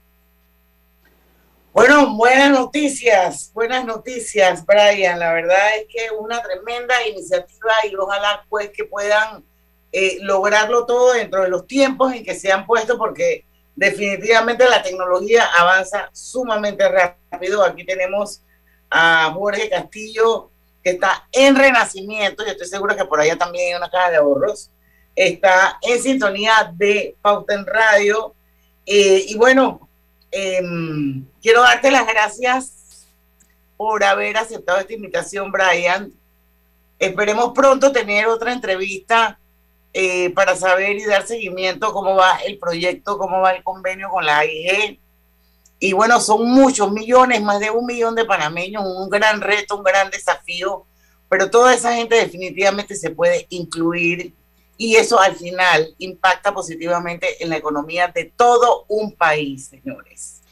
Bueno, 1.76 2.16
buenas 2.16 2.52
noticias, 2.52 3.50
buenas 3.52 3.84
noticias, 3.84 4.64
Brian. 4.64 5.18
La 5.18 5.34
verdad 5.34 5.76
es 5.76 5.84
que 5.90 6.10
una 6.10 6.40
tremenda 6.40 7.06
iniciativa 7.06 7.70
y 7.84 7.94
ojalá 7.94 8.46
pues 8.48 8.70
que 8.70 8.84
puedan 8.84 9.44
eh, 9.92 10.16
lograrlo 10.22 10.86
todo 10.86 11.12
dentro 11.12 11.42
de 11.42 11.50
los 11.50 11.66
tiempos 11.66 12.14
en 12.14 12.24
que 12.24 12.34
se 12.34 12.50
han 12.50 12.64
puesto, 12.64 12.96
porque 12.96 13.44
definitivamente 13.74 14.66
la 14.66 14.82
tecnología 14.82 15.44
avanza 15.54 16.08
sumamente 16.14 16.88
rápido. 16.88 17.62
Aquí 17.62 17.84
tenemos 17.84 18.40
a 18.88 19.30
Jorge 19.34 19.68
Castillo, 19.68 20.48
que 20.82 20.92
está 20.92 21.28
en 21.30 21.56
Renacimiento, 21.56 22.42
yo 22.42 22.52
estoy 22.52 22.68
seguro 22.68 22.96
que 22.96 23.04
por 23.04 23.20
allá 23.20 23.36
también 23.36 23.74
hay 23.74 23.74
una 23.74 23.90
caja 23.90 24.12
de 24.12 24.16
ahorros. 24.16 24.70
Está 25.14 25.78
en 25.82 26.02
sintonía 26.02 26.72
de 26.74 27.16
Pauta 27.20 27.62
Radio. 27.66 28.34
Eh, 28.86 29.26
y 29.28 29.36
bueno, 29.36 29.85
em, 30.30 31.24
quiero 31.40 31.62
darte 31.62 31.90
las 31.90 32.06
gracias 32.06 33.06
por 33.76 34.02
haber 34.04 34.36
aceptado 34.36 34.78
esta 34.78 34.92
invitación, 34.92 35.52
Brian. 35.52 36.12
Esperemos 36.98 37.52
pronto 37.54 37.92
tener 37.92 38.26
otra 38.26 38.52
entrevista 38.52 39.38
eh, 39.92 40.30
para 40.30 40.56
saber 40.56 40.96
y 40.96 41.04
dar 41.04 41.26
seguimiento 41.26 41.92
cómo 41.92 42.14
va 42.16 42.36
el 42.46 42.58
proyecto, 42.58 43.18
cómo 43.18 43.40
va 43.40 43.52
el 43.52 43.62
convenio 43.62 44.10
con 44.10 44.24
la 44.24 44.38
AIG. 44.38 44.98
Y 45.78 45.92
bueno, 45.92 46.20
son 46.20 46.48
muchos 46.48 46.90
millones, 46.90 47.42
más 47.42 47.60
de 47.60 47.70
un 47.70 47.84
millón 47.84 48.14
de 48.14 48.24
panameños, 48.24 48.82
un 48.84 49.10
gran 49.10 49.40
reto, 49.40 49.76
un 49.76 49.82
gran 49.82 50.10
desafío, 50.10 50.86
pero 51.28 51.50
toda 51.50 51.74
esa 51.74 51.94
gente 51.94 52.16
definitivamente 52.16 52.94
se 52.94 53.10
puede 53.10 53.46
incluir 53.50 54.32
y 54.76 54.96
eso 54.96 55.18
al 55.18 55.36
final 55.36 55.94
impacta 55.98 56.52
positivamente 56.52 57.42
en 57.42 57.50
la 57.50 57.56
economía 57.56 58.08
de 58.08 58.32
todo 58.36 58.84
un 58.88 59.12
país, 59.12 59.68
señores. 59.68 60.42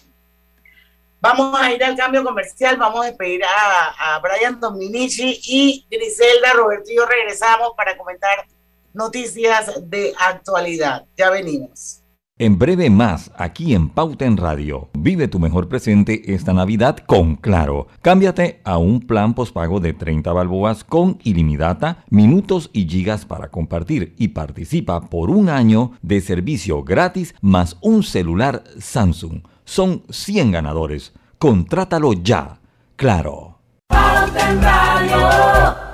Vamos 1.21 1.59
a 1.59 1.73
ir 1.73 1.83
al 1.83 1.97
cambio 1.97 2.23
comercial, 2.23 2.77
vamos 2.77 3.03
a 3.03 3.09
despedir 3.09 3.43
a, 3.45 4.17
a 4.17 4.19
Brian 4.21 4.61
Dominici 4.61 5.41
y 5.45 5.87
Griselda 5.91 6.53
Robertillo. 6.53 7.07
Regresamos 7.07 7.73
para 7.77 7.97
comentar 7.97 8.47
noticias 8.93 9.73
de 9.89 10.15
actualidad. 10.19 11.05
Ya 11.17 11.31
venimos. 11.31 12.04
En 12.37 12.59
breve 12.59 12.91
más, 12.91 13.31
aquí 13.37 13.77
en 13.77 13.89
Pauta 13.89 14.25
en 14.25 14.37
Radio. 14.37 14.89
Vive 14.93 15.29
tu 15.29 15.39
mejor 15.39 15.69
presente 15.69 16.35
esta 16.35 16.53
Navidad 16.53 16.97
con 17.07 17.37
Claro. 17.37 17.87
Cámbiate 18.03 18.61
a 18.65 18.77
un 18.77 18.99
plan 18.99 19.35
pospago 19.35 19.79
de 19.79 19.93
30 19.93 20.33
balboas 20.33 20.83
con 20.83 21.19
ilimitada, 21.23 22.05
minutos 22.11 22.71
y 22.73 22.89
gigas 22.89 23.25
para 23.25 23.53
compartir 23.53 24.17
y 24.19 24.29
participa 24.29 25.03
por 25.03 25.31
un 25.31 25.49
año 25.49 25.93
de 26.03 26.21
servicio 26.21 26.83
gratis 26.83 27.37
más 27.41 27.77
un 27.83 28.03
celular 28.03 28.65
Samsung. 28.81 29.43
Son 29.65 30.03
100 30.11 30.51
ganadores. 30.51 31.13
Contrátalo 31.39 32.15
ya. 32.15 32.59
Claro. 32.97 33.61
Radio. 33.91 35.94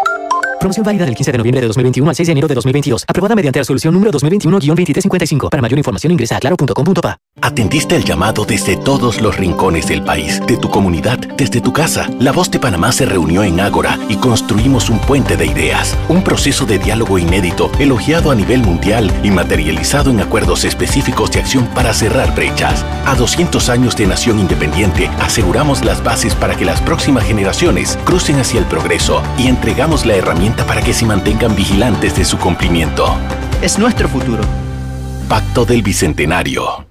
Promoción 0.61 0.85
válida 0.85 1.05
del 1.05 1.15
15 1.15 1.31
de 1.31 1.37
noviembre 1.39 1.61
de 1.61 1.67
2021 1.67 2.07
al 2.07 2.15
6 2.15 2.27
de 2.27 2.31
enero 2.33 2.47
de 2.47 2.53
2022. 2.53 3.05
Aprobada 3.07 3.33
mediante 3.33 3.57
resolución 3.57 3.95
número 3.95 4.11
2021-2355. 4.11 5.49
Para 5.49 5.59
mayor 5.59 5.79
información 5.79 6.11
ingresa 6.11 6.37
a 6.37 6.39
claro.com.pa. 6.39 7.17
Atendiste 7.41 7.95
el 7.95 8.03
llamado 8.03 8.45
desde 8.45 8.77
todos 8.77 9.21
los 9.21 9.37
rincones 9.37 9.87
del 9.87 10.03
país, 10.03 10.39
de 10.45 10.57
tu 10.57 10.69
comunidad, 10.69 11.17
desde 11.17 11.61
tu 11.61 11.73
casa. 11.73 12.07
La 12.19 12.31
voz 12.31 12.51
de 12.51 12.59
Panamá 12.59 12.91
se 12.91 13.07
reunió 13.07 13.43
en 13.43 13.59
Ágora 13.59 13.97
y 14.07 14.17
construimos 14.17 14.91
un 14.91 14.99
puente 14.99 15.35
de 15.35 15.47
ideas. 15.47 15.97
Un 16.09 16.23
proceso 16.23 16.67
de 16.67 16.77
diálogo 16.77 17.17
inédito, 17.17 17.71
elogiado 17.79 18.29
a 18.29 18.35
nivel 18.35 18.61
mundial 18.61 19.11
y 19.23 19.31
materializado 19.31 20.11
en 20.11 20.19
acuerdos 20.19 20.63
específicos 20.63 21.31
de 21.31 21.39
acción 21.39 21.65
para 21.73 21.95
cerrar 21.95 22.35
brechas. 22.35 22.85
A 23.07 23.15
200 23.15 23.67
años 23.69 23.95
de 23.95 24.05
nación 24.05 24.37
independiente, 24.37 25.09
aseguramos 25.19 25.83
las 25.83 26.03
bases 26.03 26.35
para 26.35 26.55
que 26.55 26.65
las 26.65 26.81
próximas 26.81 27.23
generaciones 27.23 27.97
crucen 28.05 28.39
hacia 28.39 28.59
el 28.59 28.67
progreso 28.67 29.23
y 29.39 29.47
entregamos 29.47 30.05
la 30.05 30.15
herramienta 30.15 30.50
para 30.55 30.81
que 30.81 30.93
se 30.93 31.05
mantengan 31.05 31.55
vigilantes 31.55 32.15
de 32.15 32.25
su 32.25 32.37
cumplimiento. 32.37 33.15
Es 33.61 33.79
nuestro 33.79 34.07
futuro. 34.07 34.43
Pacto 35.27 35.65
del 35.65 35.81
Bicentenario. 35.81 36.90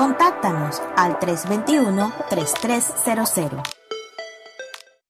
Contáctanos 0.00 0.80
al 0.96 1.18
321-3300. 1.18 3.60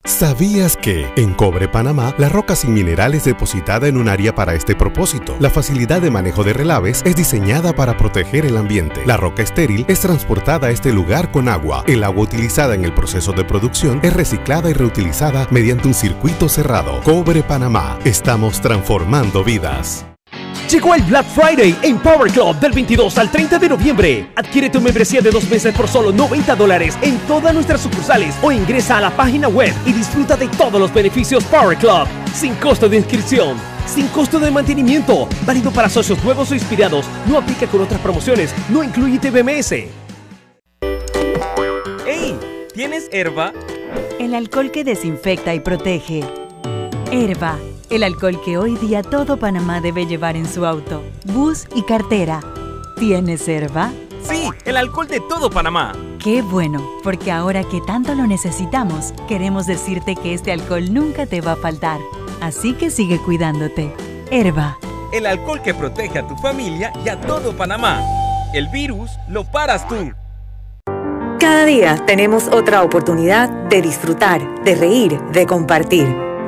¿Sabías 0.02 0.76
que 0.76 1.12
en 1.14 1.32
Cobre 1.34 1.68
Panamá 1.68 2.12
la 2.18 2.28
roca 2.28 2.56
sin 2.56 2.74
mineral 2.74 3.14
es 3.14 3.22
depositada 3.22 3.86
en 3.86 3.98
un 3.98 4.08
área 4.08 4.34
para 4.34 4.54
este 4.54 4.74
propósito? 4.74 5.36
La 5.38 5.48
facilidad 5.48 6.02
de 6.02 6.10
manejo 6.10 6.42
de 6.42 6.54
relaves 6.54 7.02
es 7.04 7.14
diseñada 7.14 7.72
para 7.72 7.96
proteger 7.96 8.46
el 8.46 8.56
ambiente. 8.56 9.06
La 9.06 9.16
roca 9.16 9.44
estéril 9.44 9.84
es 9.86 10.00
transportada 10.00 10.66
a 10.66 10.70
este 10.70 10.92
lugar 10.92 11.30
con 11.30 11.48
agua. 11.48 11.84
El 11.86 12.02
agua 12.02 12.24
utilizada 12.24 12.74
en 12.74 12.84
el 12.84 12.92
proceso 12.92 13.30
de 13.30 13.44
producción 13.44 14.00
es 14.02 14.12
reciclada 14.12 14.70
y 14.70 14.72
reutilizada 14.72 15.46
mediante 15.52 15.86
un 15.86 15.94
circuito 15.94 16.48
cerrado. 16.48 17.00
Cobre 17.04 17.44
Panamá. 17.44 17.96
Estamos 18.04 18.60
transformando 18.60 19.44
vidas. 19.44 20.09
Llegó 20.70 20.94
el 20.94 21.02
Black 21.02 21.26
Friday 21.26 21.76
en 21.82 21.98
Power 21.98 22.30
Club 22.30 22.56
del 22.60 22.72
22 22.72 23.18
al 23.18 23.30
30 23.30 23.58
de 23.58 23.68
noviembre. 23.68 24.30
Adquiere 24.36 24.70
tu 24.70 24.80
membresía 24.80 25.20
de 25.20 25.30
dos 25.30 25.48
meses 25.50 25.74
por 25.74 25.88
solo 25.88 26.12
90 26.12 26.54
dólares 26.54 26.96
en 27.02 27.18
todas 27.26 27.52
nuestras 27.52 27.80
sucursales 27.80 28.36
o 28.40 28.52
ingresa 28.52 28.98
a 28.98 29.00
la 29.00 29.10
página 29.10 29.48
web 29.48 29.74
y 29.84 29.92
disfruta 29.92 30.36
de 30.36 30.46
todos 30.48 30.80
los 30.80 30.94
beneficios 30.94 31.42
Power 31.44 31.76
Club 31.76 32.06
sin 32.32 32.54
costo 32.54 32.88
de 32.88 32.98
inscripción. 32.98 33.56
Sin 33.86 34.06
costo 34.08 34.38
de 34.38 34.52
mantenimiento, 34.52 35.28
válido 35.44 35.72
para 35.72 35.88
socios 35.88 36.22
nuevos 36.22 36.50
o 36.52 36.54
inspirados, 36.54 37.04
no 37.26 37.38
aplica 37.38 37.66
con 37.66 37.80
otras 37.80 38.00
promociones, 38.00 38.54
no 38.68 38.84
incluye 38.84 39.18
TBMS. 39.18 39.72
¡Ey! 42.06 42.38
¿Tienes 42.72 43.08
herba? 43.10 43.52
El 44.20 44.34
alcohol 44.34 44.70
que 44.70 44.84
desinfecta 44.84 45.52
y 45.52 45.60
protege. 45.60 46.22
Herba 47.10 47.58
el 47.90 48.04
alcohol 48.04 48.40
que 48.44 48.56
hoy 48.56 48.76
día 48.76 49.02
todo 49.02 49.36
Panamá 49.36 49.80
debe 49.80 50.06
llevar 50.06 50.36
en 50.36 50.48
su 50.48 50.64
auto, 50.64 51.02
bus 51.24 51.66
y 51.74 51.82
cartera. 51.82 52.40
¿Tienes 52.96 53.46
Herba? 53.48 53.90
Sí, 54.22 54.48
el 54.64 54.76
alcohol 54.76 55.08
de 55.08 55.20
todo 55.20 55.50
Panamá. 55.50 55.92
Qué 56.22 56.42
bueno, 56.42 56.86
porque 57.02 57.32
ahora 57.32 57.64
que 57.64 57.80
tanto 57.80 58.14
lo 58.14 58.26
necesitamos, 58.26 59.12
queremos 59.26 59.66
decirte 59.66 60.14
que 60.14 60.34
este 60.34 60.52
alcohol 60.52 60.92
nunca 60.92 61.26
te 61.26 61.40
va 61.40 61.52
a 61.52 61.56
faltar. 61.56 61.98
Así 62.40 62.74
que 62.74 62.90
sigue 62.90 63.18
cuidándote. 63.18 63.92
Herba. 64.30 64.78
El 65.12 65.26
alcohol 65.26 65.60
que 65.60 65.74
protege 65.74 66.20
a 66.20 66.28
tu 66.28 66.36
familia 66.36 66.92
y 67.04 67.08
a 67.08 67.20
todo 67.20 67.56
Panamá. 67.56 68.00
El 68.54 68.68
virus 68.68 69.10
lo 69.28 69.44
paras 69.44 69.88
tú. 69.88 70.12
Cada 71.40 71.64
día 71.64 71.96
tenemos 72.06 72.46
otra 72.48 72.82
oportunidad 72.82 73.48
de 73.48 73.82
disfrutar, 73.82 74.62
de 74.62 74.74
reír, 74.76 75.20
de 75.32 75.46
compartir. 75.46 76.29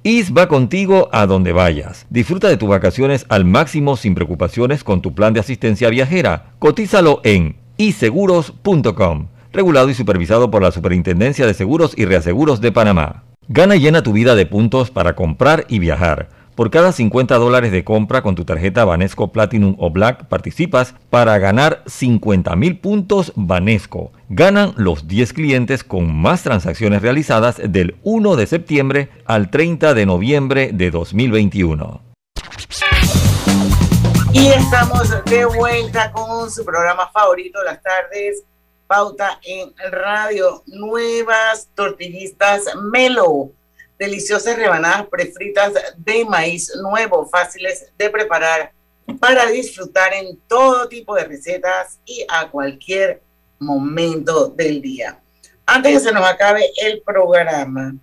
IS 0.07 0.31
va 0.31 0.47
contigo 0.47 1.09
a 1.11 1.25
donde 1.25 1.51
vayas. 1.51 2.05
Disfruta 2.09 2.47
de 2.47 2.55
tus 2.55 2.69
vacaciones 2.69 3.25
al 3.27 3.43
máximo 3.43 3.97
sin 3.97 4.15
preocupaciones 4.15 4.85
con 4.85 5.01
tu 5.01 5.13
plan 5.13 5.33
de 5.33 5.41
asistencia 5.41 5.89
viajera. 5.89 6.53
Cotízalo 6.59 7.19
en 7.25 7.57
iseguros.com. 7.75 9.27
Regulado 9.51 9.89
y 9.89 9.93
supervisado 9.93 10.49
por 10.49 10.61
la 10.61 10.71
Superintendencia 10.71 11.45
de 11.45 11.53
Seguros 11.53 11.93
y 11.97 12.05
Reaseguros 12.05 12.61
de 12.61 12.71
Panamá. 12.71 13.25
Gana 13.49 13.75
y 13.75 13.81
llena 13.81 14.01
tu 14.01 14.13
vida 14.13 14.35
de 14.35 14.45
puntos 14.45 14.91
para 14.91 15.13
comprar 15.13 15.65
y 15.67 15.79
viajar. 15.79 16.29
Por 16.57 16.71
cada 16.71 16.91
50 16.91 17.35
dólares 17.35 17.71
de 17.71 17.83
compra 17.83 18.23
con 18.23 18.33
tu 18.33 18.43
tarjeta 18.43 18.83
Banesco 18.83 19.31
Platinum 19.31 19.75
o 19.77 19.91
Black 19.91 20.25
participas 20.25 20.95
para 21.11 21.37
ganar 21.37 21.83
50 21.85 22.55
mil 22.55 22.79
puntos 22.79 23.31
Banesco. 23.35 24.11
Ganan 24.27 24.73
los 24.75 25.07
10 25.07 25.33
clientes 25.33 25.83
con 25.83 26.11
más 26.19 26.41
transacciones 26.41 27.03
realizadas 27.03 27.61
del 27.63 27.97
1 28.01 28.35
de 28.35 28.47
septiembre 28.47 29.09
al 29.25 29.51
30 29.51 29.93
de 29.93 30.07
noviembre 30.07 30.71
de 30.73 30.89
2021. 30.89 32.01
Y 34.33 34.47
estamos 34.47 35.13
de 35.25 35.45
vuelta 35.45 36.11
con 36.11 36.49
su 36.49 36.65
programa 36.65 37.07
favorito 37.11 37.63
las 37.63 37.83
tardes, 37.83 38.45
Pauta 38.87 39.39
en 39.43 39.75
Radio, 39.91 40.63
nuevas 40.65 41.69
tortillistas 41.75 42.63
Melo 42.91 43.51
deliciosas 43.97 44.55
rebanadas 44.55 45.07
prefritas 45.07 45.73
de 45.97 46.25
maíz 46.25 46.71
nuevo, 46.81 47.27
fáciles 47.27 47.91
de 47.97 48.09
preparar 48.09 48.71
para 49.19 49.45
disfrutar 49.47 50.13
en 50.13 50.37
todo 50.47 50.87
tipo 50.87 51.15
de 51.15 51.23
recetas 51.23 51.99
y 52.05 52.25
a 52.29 52.49
cualquier 52.49 53.21
momento 53.59 54.49
del 54.49 54.81
día. 54.81 55.19
Antes 55.65 55.93
que 55.93 55.99
se 55.99 56.11
nos 56.11 56.25
acabe 56.25 56.69
el 56.77 57.01
programa, 57.01 57.95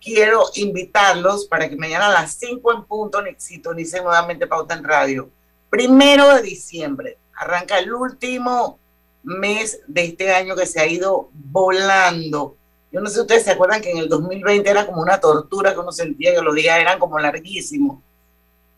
quiero 0.00 0.44
invitarlos 0.54 1.46
para 1.46 1.68
que 1.68 1.76
mañana 1.76 2.08
a 2.08 2.22
las 2.22 2.32
5 2.34 2.72
en 2.72 2.84
punto 2.84 3.22
sintonicen 3.36 4.04
nuevamente 4.04 4.46
Pauta 4.46 4.74
en 4.74 4.84
Radio. 4.84 5.30
Primero 5.70 6.34
de 6.34 6.42
diciembre, 6.42 7.18
arranca 7.34 7.78
el 7.78 7.92
último 7.92 8.78
mes 9.22 9.80
de 9.86 10.04
este 10.04 10.32
año 10.32 10.56
que 10.56 10.66
se 10.66 10.80
ha 10.80 10.86
ido 10.86 11.30
volando 11.32 12.57
yo 12.90 13.00
no 13.00 13.08
sé 13.08 13.16
si 13.16 13.20
ustedes 13.20 13.44
se 13.44 13.50
acuerdan 13.50 13.82
que 13.82 13.90
en 13.90 13.98
el 13.98 14.08
2020 14.08 14.68
era 14.68 14.86
como 14.86 15.02
una 15.02 15.20
tortura 15.20 15.74
que 15.74 15.80
uno 15.80 15.92
sentía 15.92 16.34
que 16.34 16.40
los 16.40 16.54
días 16.54 16.78
eran 16.78 16.98
como 16.98 17.18
larguísimos. 17.18 17.98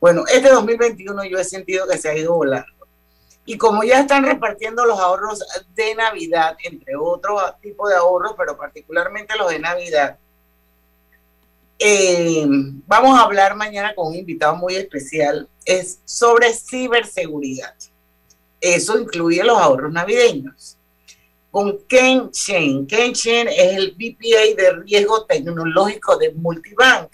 Bueno, 0.00 0.24
este 0.32 0.48
2021 0.48 1.24
yo 1.24 1.38
he 1.38 1.44
sentido 1.44 1.86
que 1.86 1.98
se 1.98 2.08
ha 2.08 2.16
ido 2.16 2.34
volando. 2.34 2.68
Y 3.44 3.56
como 3.56 3.84
ya 3.84 4.00
están 4.00 4.24
repartiendo 4.24 4.84
los 4.84 4.98
ahorros 4.98 5.44
de 5.74 5.94
Navidad, 5.94 6.56
entre 6.64 6.96
otros 6.96 7.40
tipos 7.60 7.88
de 7.90 7.96
ahorros, 7.96 8.34
pero 8.36 8.56
particularmente 8.56 9.36
los 9.36 9.50
de 9.50 9.58
Navidad, 9.58 10.18
eh, 11.78 12.44
vamos 12.86 13.18
a 13.18 13.22
hablar 13.22 13.54
mañana 13.56 13.94
con 13.94 14.08
un 14.08 14.16
invitado 14.16 14.56
muy 14.56 14.74
especial, 14.74 15.48
es 15.64 16.00
sobre 16.04 16.52
ciberseguridad. 16.52 17.74
Eso 18.60 18.98
incluye 18.98 19.42
los 19.42 19.56
ahorros 19.56 19.92
navideños 19.92 20.76
con 21.50 21.78
Ken 21.88 22.30
Chen. 22.30 22.86
Ken 22.86 23.12
Chen 23.12 23.48
es 23.48 23.76
el 23.76 23.92
VPA 23.92 24.56
de 24.56 24.72
riesgo 24.84 25.24
tecnológico 25.24 26.16
de 26.16 26.32
Multibank. 26.32 27.10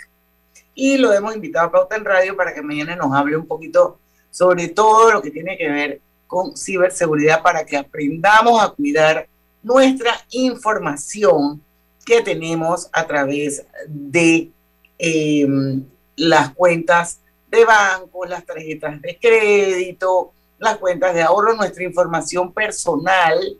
Y 0.75 0.99
lo 0.99 1.13
hemos 1.13 1.35
invitado 1.35 1.69
a 1.69 1.73
Pauta 1.73 1.97
en 1.97 2.05
Radio 2.05 2.37
para 2.37 2.53
que 2.55 2.61
mañana 2.61 2.95
nos 2.97 3.13
hable 3.15 3.37
un 3.37 3.47
poquito 3.47 3.99
sobre 4.31 4.69
todo 4.69 5.13
lo 5.13 5.23
que 5.23 5.31
tiene 5.31 5.57
que 5.57 5.71
ver 5.71 6.01
con 6.27 6.57
ciberseguridad 6.57 7.43
para 7.43 7.65
que 7.65 7.77
aprendamos 7.77 8.63
a 8.63 8.69
cuidar 8.69 9.27
nuestra 9.63 10.13
información 10.31 11.63
que 12.05 12.21
tenemos 12.21 12.89
a 12.93 13.07
través 13.07 13.65
de 13.89 14.51
em, 14.99 15.85
las 16.17 16.53
cuentas 16.53 17.21
de 17.49 17.65
banco, 17.65 18.27
las 18.27 18.45
tarjetas 18.45 19.01
de 19.01 19.19
crédito, 19.19 20.33
las 20.59 20.77
cuentas 20.77 21.15
de 21.15 21.23
ahorro, 21.23 21.55
nuestra 21.55 21.85
información 21.85 22.53
personal 22.53 23.59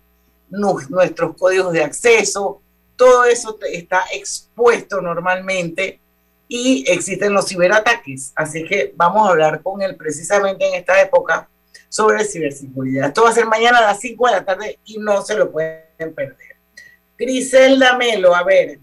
nuestros 0.51 1.37
códigos 1.37 1.73
de 1.73 1.83
acceso, 1.83 2.61
todo 2.97 3.25
eso 3.25 3.59
está 3.71 4.05
expuesto 4.13 5.01
normalmente 5.01 6.01
y 6.49 6.85
existen 6.89 7.33
los 7.33 7.49
ciberataques. 7.49 8.33
Así 8.35 8.65
que 8.65 8.93
vamos 8.97 9.27
a 9.27 9.31
hablar 9.31 9.63
con 9.63 9.83
él 9.83 9.97
precisamente 9.97 10.67
en 10.69 10.75
esta 10.75 11.01
época 11.01 11.49
sobre 11.89 12.25
ciberseguridad. 12.25 13.09
Esto 13.09 13.25
va 13.25 13.31
a 13.31 13.35
ser 13.35 13.47
mañana 13.47 13.79
a 13.79 13.83
las 13.83 14.01
5 14.01 14.27
de 14.27 14.33
la 14.33 14.45
tarde 14.45 14.79
y 14.85 14.99
no 14.99 15.23
se 15.23 15.37
lo 15.37 15.51
pueden 15.51 16.15
perder. 16.15 16.57
Griselda 17.19 17.97
Melo, 17.97 18.35
a 18.35 18.43
ver, 18.43 18.79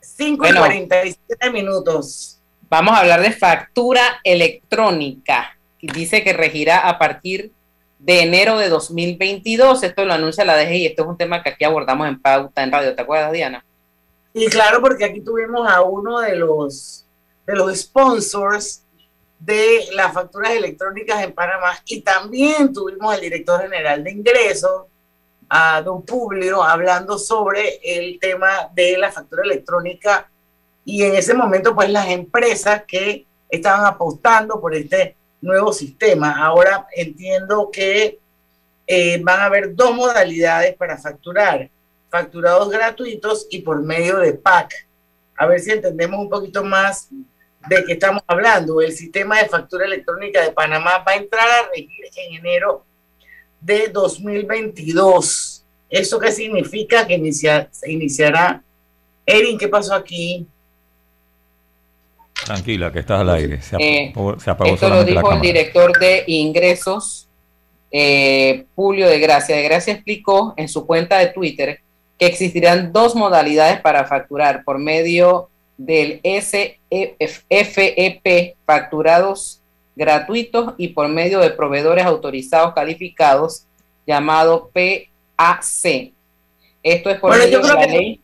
5 0.00 0.46
y 0.46 0.52
47 0.54 1.50
minutos. 1.50 2.38
Vamos 2.68 2.94
a 2.94 3.00
hablar 3.00 3.22
de 3.22 3.32
factura 3.32 4.20
electrónica. 4.22 5.58
Dice 5.80 6.22
que 6.22 6.32
regirá 6.34 6.88
a 6.88 6.98
partir 6.98 7.52
de 8.00 8.22
enero 8.22 8.58
de 8.58 8.68
2022. 8.68 9.82
Esto 9.82 10.04
lo 10.04 10.14
anuncia 10.14 10.44
la 10.44 10.56
DGI. 10.56 10.86
Esto 10.86 11.02
es 11.02 11.08
un 11.08 11.16
tema 11.16 11.42
que 11.42 11.50
aquí 11.50 11.64
abordamos 11.64 12.08
en 12.08 12.20
pauta 12.20 12.62
en 12.62 12.72
radio. 12.72 12.94
¿Te 12.94 13.02
acuerdas, 13.02 13.32
Diana? 13.32 13.64
Y 14.32 14.46
claro, 14.46 14.80
porque 14.80 15.04
aquí 15.04 15.20
tuvimos 15.20 15.68
a 15.68 15.82
uno 15.82 16.20
de 16.20 16.36
los, 16.36 17.06
de 17.46 17.56
los 17.56 17.76
sponsors 17.76 18.82
de 19.40 19.86
las 19.92 20.12
facturas 20.12 20.52
electrónicas 20.52 21.22
en 21.22 21.32
Panamá 21.32 21.72
y 21.86 22.02
también 22.02 22.72
tuvimos 22.72 23.12
al 23.12 23.20
director 23.22 23.62
general 23.62 24.04
de 24.04 24.12
ingresos, 24.12 24.84
a 25.48 25.80
don 25.82 26.02
Publio, 26.02 26.62
hablando 26.62 27.18
sobre 27.18 27.80
el 27.82 28.18
tema 28.20 28.70
de 28.74 28.98
la 28.98 29.10
factura 29.10 29.42
electrónica 29.42 30.30
y 30.84 31.02
en 31.02 31.16
ese 31.16 31.34
momento 31.34 31.74
pues 31.74 31.88
las 31.88 32.08
empresas 32.08 32.84
que 32.86 33.26
estaban 33.48 33.86
apostando 33.86 34.60
por 34.60 34.74
este 34.74 35.16
nuevo 35.40 35.72
sistema. 35.72 36.44
Ahora 36.44 36.86
entiendo 36.94 37.70
que 37.72 38.18
eh, 38.86 39.20
van 39.22 39.40
a 39.40 39.44
haber 39.44 39.74
dos 39.74 39.94
modalidades 39.94 40.74
para 40.76 40.98
facturar, 40.98 41.70
facturados 42.08 42.70
gratuitos 42.70 43.46
y 43.50 43.60
por 43.60 43.82
medio 43.82 44.18
de 44.18 44.32
PAC. 44.32 44.88
A 45.36 45.46
ver 45.46 45.60
si 45.60 45.70
entendemos 45.70 46.20
un 46.20 46.28
poquito 46.28 46.62
más 46.64 47.08
de 47.68 47.84
qué 47.84 47.92
estamos 47.92 48.22
hablando. 48.26 48.80
El 48.80 48.92
sistema 48.92 49.40
de 49.40 49.48
factura 49.48 49.86
electrónica 49.86 50.42
de 50.42 50.52
Panamá 50.52 50.98
va 51.06 51.12
a 51.12 51.16
entrar 51.16 51.48
a 51.48 51.68
regir 51.68 52.06
en 52.16 52.34
enero 52.34 52.84
de 53.60 53.88
2022. 53.88 55.64
¿Eso 55.88 56.18
qué 56.18 56.32
significa? 56.32 57.06
Que 57.06 57.32
se 57.32 57.90
iniciará. 57.90 58.62
Erin, 59.26 59.58
¿qué 59.58 59.68
pasó 59.68 59.94
aquí? 59.94 60.46
Tranquila, 62.44 62.92
que 62.92 63.00
estás 63.00 63.20
al 63.20 63.30
aire. 63.30 63.60
Se, 63.62 63.76
eh, 63.76 64.12
apagó, 64.46 64.74
esto 64.74 64.88
lo 64.88 65.04
dijo 65.04 65.32
el 65.32 65.40
director 65.40 65.98
de 65.98 66.24
ingresos, 66.26 67.28
eh, 67.90 68.66
Julio 68.74 69.08
de 69.08 69.18
Gracia. 69.18 69.56
De 69.56 69.62
Gracia 69.62 69.94
explicó 69.94 70.54
en 70.56 70.68
su 70.68 70.86
cuenta 70.86 71.18
de 71.18 71.26
Twitter 71.28 71.80
que 72.18 72.26
existirán 72.26 72.92
dos 72.92 73.14
modalidades 73.14 73.80
para 73.80 74.04
facturar 74.04 74.62
por 74.64 74.78
medio 74.78 75.48
del 75.78 76.20
SFEP, 76.22 77.16
facturados 78.66 79.62
gratuitos, 79.96 80.74
y 80.76 80.88
por 80.88 81.08
medio 81.08 81.40
de 81.40 81.50
proveedores 81.50 82.04
autorizados 82.04 82.74
calificados, 82.74 83.64
llamado 84.06 84.70
PAC. 84.72 86.12
Esto 86.82 87.10
es 87.10 87.18
por 87.18 87.36
medio 87.36 87.60
de 87.60 87.68
la 87.68 87.86
ley 87.86 88.20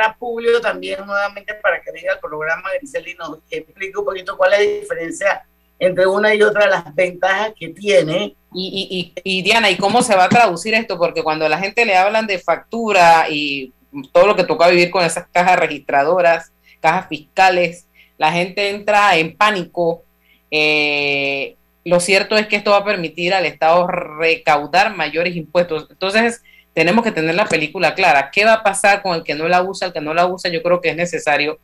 a 0.00 0.16
Publio 0.16 0.60
también 0.60 1.04
nuevamente 1.04 1.54
para 1.54 1.80
que 1.80 1.92
venga 1.92 2.12
al 2.12 2.20
programa 2.20 2.70
Grisel 2.78 3.08
y 3.08 3.14
nos 3.14 3.38
explique 3.50 3.98
un 3.98 4.04
poquito 4.04 4.36
cuál 4.36 4.54
es 4.54 4.58
la 4.60 4.80
diferencia 4.80 5.46
entre 5.78 6.06
una 6.06 6.32
y 6.34 6.42
otra 6.42 6.68
las 6.68 6.94
ventajas 6.94 7.52
que 7.58 7.70
tiene. 7.70 8.36
Y, 8.54 9.12
y, 9.14 9.38
y, 9.38 9.42
Diana, 9.42 9.68
¿y 9.68 9.76
cómo 9.76 10.02
se 10.02 10.14
va 10.14 10.24
a 10.24 10.28
traducir 10.28 10.74
esto? 10.74 10.96
Porque 10.96 11.22
cuando 11.24 11.48
la 11.48 11.58
gente 11.58 11.84
le 11.84 11.96
hablan 11.96 12.26
de 12.26 12.38
factura 12.38 13.26
y 13.28 13.72
todo 14.12 14.28
lo 14.28 14.36
que 14.36 14.44
toca 14.44 14.68
vivir 14.68 14.90
con 14.90 15.04
esas 15.04 15.26
cajas 15.32 15.58
registradoras, 15.58 16.52
cajas 16.80 17.08
fiscales, 17.08 17.88
la 18.16 18.30
gente 18.30 18.70
entra 18.70 19.16
en 19.16 19.36
pánico. 19.36 20.04
Eh, 20.50 21.56
lo 21.84 21.98
cierto 21.98 22.36
es 22.36 22.46
que 22.46 22.56
esto 22.56 22.70
va 22.70 22.78
a 22.78 22.84
permitir 22.84 23.34
al 23.34 23.46
Estado 23.46 23.86
recaudar 23.88 24.94
mayores 24.94 25.34
impuestos. 25.34 25.88
Entonces, 25.90 26.42
tenemos 26.74 27.04
que 27.04 27.12
tener 27.12 27.34
la 27.34 27.46
película 27.46 27.94
clara. 27.94 28.30
¿Qué 28.30 28.44
va 28.44 28.54
a 28.54 28.62
pasar 28.62 29.02
con 29.02 29.14
el 29.14 29.24
que 29.24 29.34
no 29.34 29.48
la 29.48 29.62
usa, 29.62 29.88
el 29.88 29.92
que 29.92 30.00
no 30.00 30.14
la 30.14 30.26
usa? 30.26 30.50
Yo 30.50 30.62
creo 30.62 30.80
que 30.80 30.90
es 30.90 30.96
necesario 30.96 31.58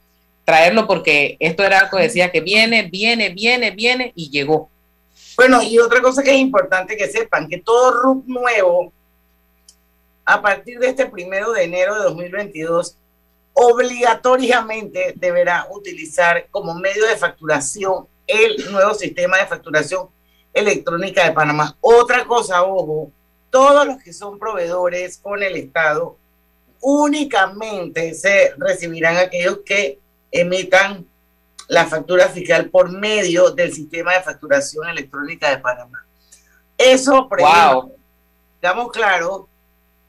traerlo 0.44 0.86
porque 0.86 1.36
esto 1.40 1.64
era 1.64 1.80
algo 1.80 1.96
que 1.98 2.04
decía 2.04 2.30
que 2.30 2.40
viene, 2.40 2.88
viene, 2.90 3.30
viene, 3.30 3.70
viene 3.70 4.12
y 4.14 4.30
llegó. 4.30 4.70
Bueno, 5.36 5.62
y 5.62 5.78
otra 5.78 6.00
cosa 6.00 6.22
que 6.22 6.30
es 6.30 6.38
importante 6.38 6.96
que 6.96 7.06
sepan, 7.06 7.48
que 7.48 7.58
todo 7.58 7.92
RUC 7.92 8.26
nuevo, 8.26 8.92
a 10.24 10.42
partir 10.42 10.78
de 10.78 10.88
este 10.88 11.06
primero 11.06 11.52
de 11.52 11.64
enero 11.64 11.94
de 11.94 12.02
2022, 12.02 12.96
obligatoriamente 13.52 15.14
deberá 15.16 15.66
utilizar 15.70 16.46
como 16.50 16.74
medio 16.74 17.06
de 17.06 17.16
facturación 17.16 18.06
el 18.26 18.70
nuevo 18.70 18.94
sistema 18.94 19.38
de 19.38 19.46
facturación 19.46 20.08
electrónica 20.52 21.24
de 21.24 21.32
Panamá. 21.32 21.76
Otra 21.80 22.24
cosa, 22.24 22.62
ojo, 22.62 23.10
todos 23.50 23.86
los 23.86 24.02
que 24.02 24.12
son 24.12 24.38
proveedores 24.38 25.18
con 25.18 25.42
el 25.42 25.56
Estado 25.56 26.16
únicamente 26.80 28.14
se 28.14 28.52
recibirán 28.56 29.16
aquellos 29.16 29.60
que 29.64 29.98
emitan 30.30 31.06
la 31.68 31.86
factura 31.86 32.28
fiscal 32.28 32.70
por 32.70 32.90
medio 32.90 33.50
del 33.50 33.72
sistema 33.72 34.14
de 34.14 34.22
facturación 34.22 34.88
electrónica 34.88 35.50
de 35.50 35.58
Panamá. 35.58 36.04
Eso, 36.76 37.28
por 37.28 37.40
ejemplo, 37.40 37.90
digamos 38.60 38.92
claro, 38.92 39.48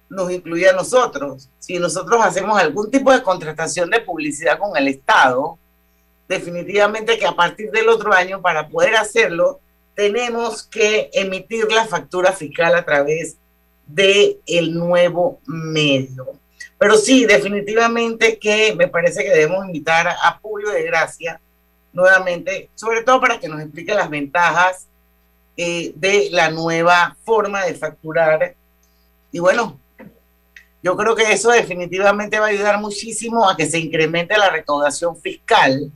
nos 0.09 0.31
incluye 0.31 0.69
a 0.69 0.73
nosotros. 0.73 1.49
Si 1.59 1.77
nosotros 1.79 2.23
hacemos 2.23 2.59
algún 2.59 2.89
tipo 2.89 3.11
de 3.11 3.21
contratación 3.21 3.89
de 3.89 4.01
publicidad 4.01 4.57
con 4.57 4.75
el 4.77 4.87
Estado, 4.87 5.57
definitivamente 6.27 7.17
que 7.17 7.25
a 7.25 7.35
partir 7.35 7.71
del 7.71 7.89
otro 7.89 8.13
año, 8.13 8.41
para 8.41 8.67
poder 8.67 8.95
hacerlo, 8.95 9.59
tenemos 9.99 10.63
que 10.63 11.09
emitir 11.11 11.69
la 11.69 11.85
factura 11.85 12.31
fiscal 12.31 12.73
a 12.73 12.85
través 12.85 13.35
del 13.85 14.39
el 14.45 14.73
nuevo 14.73 15.41
medio. 15.45 16.39
Pero 16.77 16.95
sí, 16.95 17.25
definitivamente 17.25 18.39
que 18.39 18.73
me 18.75 18.87
parece 18.87 19.25
que 19.25 19.29
debemos 19.29 19.65
invitar 19.65 20.07
a 20.07 20.39
Julio 20.41 20.69
de 20.69 20.83
Gracia 20.83 21.41
nuevamente, 21.91 22.69
sobre 22.75 23.03
todo 23.03 23.19
para 23.19 23.41
que 23.41 23.49
nos 23.49 23.59
explique 23.59 23.93
las 23.93 24.09
ventajas 24.09 24.87
eh, 25.57 25.91
de 25.97 26.29
la 26.31 26.49
nueva 26.49 27.17
forma 27.25 27.65
de 27.65 27.75
facturar. 27.75 28.55
Y 29.33 29.39
bueno, 29.39 29.77
yo 30.81 30.95
creo 30.95 31.13
que 31.13 31.29
eso 31.29 31.51
definitivamente 31.51 32.39
va 32.39 32.45
a 32.45 32.49
ayudar 32.51 32.79
muchísimo 32.79 33.49
a 33.49 33.57
que 33.57 33.65
se 33.65 33.79
incremente 33.79 34.37
la 34.37 34.49
recaudación 34.49 35.17
fiscal 35.17 35.91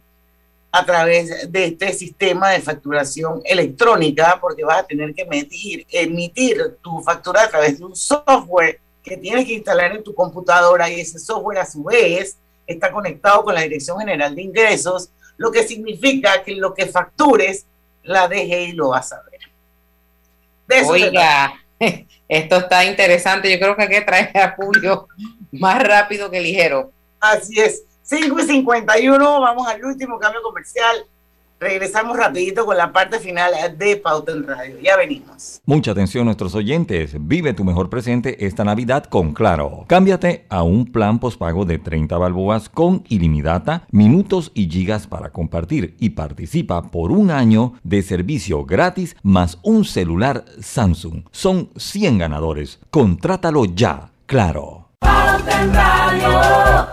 a 0.76 0.84
través 0.84 1.51
de 1.51 1.65
este 1.65 1.93
sistema 1.93 2.49
de 2.49 2.59
facturación 2.59 3.43
electrónica, 3.45 4.39
porque 4.41 4.63
vas 4.63 4.80
a 4.80 4.88
tener 4.88 5.13
que 5.13 5.21
emitir, 5.21 5.86
emitir 5.91 6.78
tu 6.82 6.99
factura 7.01 7.43
a 7.43 7.47
través 7.47 7.78
de 7.78 7.86
un 7.86 7.95
software 7.95 8.80
que 9.03 9.15
tienes 9.15 9.45
que 9.45 9.53
instalar 9.53 9.95
en 9.95 10.03
tu 10.03 10.15
computadora 10.15 10.89
y 10.89 10.99
ese 10.99 11.19
software 11.19 11.59
a 11.59 11.65
su 11.67 11.84
vez 11.84 12.38
está 12.65 12.91
conectado 12.91 13.43
con 13.43 13.53
la 13.53 13.61
Dirección 13.61 13.99
General 13.99 14.34
de 14.34 14.41
Ingresos, 14.41 15.09
lo 15.38 15.51
que 15.51 15.61
significa 15.61 16.41
que 16.41 16.55
lo 16.55 16.74
que 16.74 16.88
factures, 16.88 17.67
la 18.01 18.28
DGI 18.28 18.71
lo 18.71 18.89
vas 18.89 19.13
a 19.13 19.21
ver. 19.30 20.88
Oiga, 20.88 21.53
esto 22.28 22.57
está 22.57 22.84
interesante. 22.84 23.51
Yo 23.51 23.59
creo 23.59 23.76
que 23.76 23.84
hay 23.84 23.89
que 23.89 24.01
traer 24.01 24.36
a 24.39 24.55
Julio 24.55 25.07
más 25.51 25.84
rápido 25.84 26.32
que 26.32 26.41
ligero. 26.41 26.91
Así 27.19 27.59
es. 27.59 27.84
5 28.16 28.39
y 28.39 28.43
51, 28.43 29.41
vamos 29.41 29.68
al 29.68 29.84
último 29.84 30.20
cambio 30.20 30.43
comercial. 30.43 30.97
Regresamos 31.59 32.16
rapidito 32.16 32.66
con 32.66 32.78
la 32.78 32.91
parte 32.91 33.20
final 33.20 33.53
de 33.78 33.95
Pauta 33.95 34.34
en 34.34 34.45
Radio. 34.45 34.78
Ya 34.82 34.97
venimos. 34.97 35.61
Mucha 35.66 35.91
atención 35.91 36.26
nuestros 36.26 36.53
oyentes. 36.53 37.16
Vive 37.20 37.53
tu 37.53 37.64
mejor 37.64 37.89
presente 37.89 38.45
esta 38.45 38.64
Navidad 38.64 39.05
con 39.05 39.34
Claro. 39.34 39.86
Cámbiate 39.88 40.45
a 40.49 40.61
un 40.61 40.91
plan 40.91 41.20
pospago 41.20 41.66
de 41.66 41.80
30 41.80 42.18
balboas 42.18 42.70
con 42.70 43.03
ilimitada, 43.07 43.88
minutos 43.91 44.51
y 44.53 44.70
gigas 44.70 45.07
para 45.07 45.32
compartir 45.32 45.95
y 45.99 46.11
participa 46.11 46.91
por 46.91 47.11
un 47.11 47.32
año 47.32 47.74
de 47.84 48.03
servicio 48.03 48.66
gratis 48.66 49.16
más 49.24 49.57
un 49.64 49.86
celular 49.86 50.45
Samsung. 50.61 51.24
Son 51.32 51.70
100 51.78 52.20
ganadores. 52.20 52.80
Contrátalo 52.91 53.66
ya. 53.66 54.11
Claro. 54.26 54.89
Pauta 54.99 55.64
en 55.64 55.74
Radio. 55.74 56.92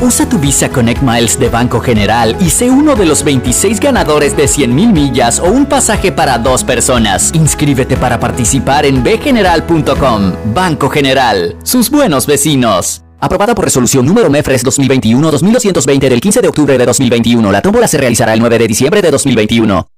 Usa 0.00 0.28
tu 0.28 0.38
Visa 0.38 0.68
Connect 0.68 1.02
Miles 1.02 1.40
de 1.40 1.48
Banco 1.48 1.80
General 1.80 2.36
y 2.40 2.50
sé 2.50 2.70
uno 2.70 2.94
de 2.94 3.04
los 3.04 3.24
26 3.24 3.80
ganadores 3.80 4.36
de 4.36 4.44
100.000 4.44 4.92
millas 4.92 5.40
o 5.40 5.50
un 5.50 5.66
pasaje 5.66 6.12
para 6.12 6.38
dos 6.38 6.62
personas. 6.62 7.32
Inscríbete 7.34 7.96
para 7.96 8.20
participar 8.20 8.86
en 8.86 9.02
bgeneral.com. 9.02 10.32
Banco 10.54 10.88
General, 10.88 11.56
sus 11.64 11.90
buenos 11.90 12.28
vecinos. 12.28 13.02
Aprobada 13.20 13.56
por 13.56 13.64
resolución 13.64 14.06
número 14.06 14.30
MEFRES 14.30 14.64
2021-2220 14.66 16.08
del 16.08 16.20
15 16.20 16.42
de 16.42 16.48
octubre 16.48 16.78
de 16.78 16.86
2021. 16.86 17.50
La 17.50 17.60
tómbola 17.60 17.88
se 17.88 17.98
realizará 17.98 18.34
el 18.34 18.40
9 18.40 18.56
de 18.56 18.68
diciembre 18.68 19.02
de 19.02 19.10
2021. 19.10 19.97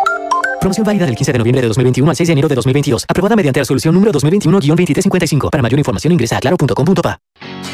Promoción 0.61 0.85
válida 0.85 1.07
del 1.07 1.15
15 1.15 1.31
de 1.31 1.37
noviembre 1.39 1.61
de 1.63 1.67
2021 1.69 2.11
al 2.11 2.15
6 2.15 2.27
de 2.27 2.33
enero 2.33 2.47
de 2.47 2.53
2022. 2.53 3.05
Aprobada 3.09 3.35
mediante 3.35 3.59
resolución 3.59 3.95
número 3.95 4.11
2021-2355. 4.11 5.49
Para 5.49 5.63
mayor 5.63 5.79
información 5.79 6.13
ingresa 6.13 6.37
a 6.37 6.39
claro.com.pa. 6.39 7.17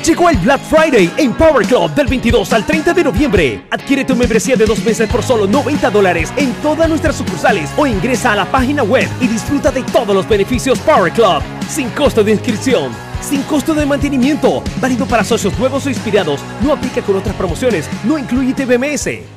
Llegó 0.06 0.30
el 0.30 0.38
Black 0.38 0.62
Friday 0.62 1.12
en 1.18 1.34
Power 1.34 1.68
Club 1.68 1.94
del 1.94 2.08
22 2.08 2.54
al 2.54 2.66
30 2.66 2.94
de 2.94 3.04
noviembre. 3.04 3.66
Adquiere 3.72 4.06
tu 4.06 4.16
membresía 4.16 4.56
de 4.56 4.66
dos 4.66 4.82
meses 4.86 5.10
por 5.10 5.22
solo 5.22 5.48
90 5.48 5.90
dólares 5.90 6.32
en 6.38 6.54
todas 6.62 6.88
nuestras 6.88 7.18
sucursales 7.18 7.70
o 7.76 7.86
ingresa 7.86 8.32
a 8.32 8.38
la 8.38 8.46
página 8.46 8.84
web 8.84 9.10
y 9.20 9.28
disfruta 9.28 9.70
de 9.70 9.84
todos 9.84 10.16
los 10.16 10.26
beneficios 10.30 10.80
Power 10.80 11.12
Club. 11.12 11.44
Sin 11.68 11.90
costo 11.90 12.24
de 12.24 12.32
inscripción. 12.32 12.94
Sin 13.20 13.44
costo 13.44 13.74
de 13.74 13.86
mantenimiento. 13.86 14.64
Válido 14.80 15.06
para 15.06 15.26
socios 15.26 15.60
nuevos 15.60 15.86
o 15.86 15.90
inspirados. 15.90 16.40
No 16.64 16.72
aplica 16.72 17.02
con 17.02 17.18
otras 17.18 17.36
promociones. 17.36 17.90
No 18.06 18.18
incluye 18.18 18.54
TBMS. 18.54 19.37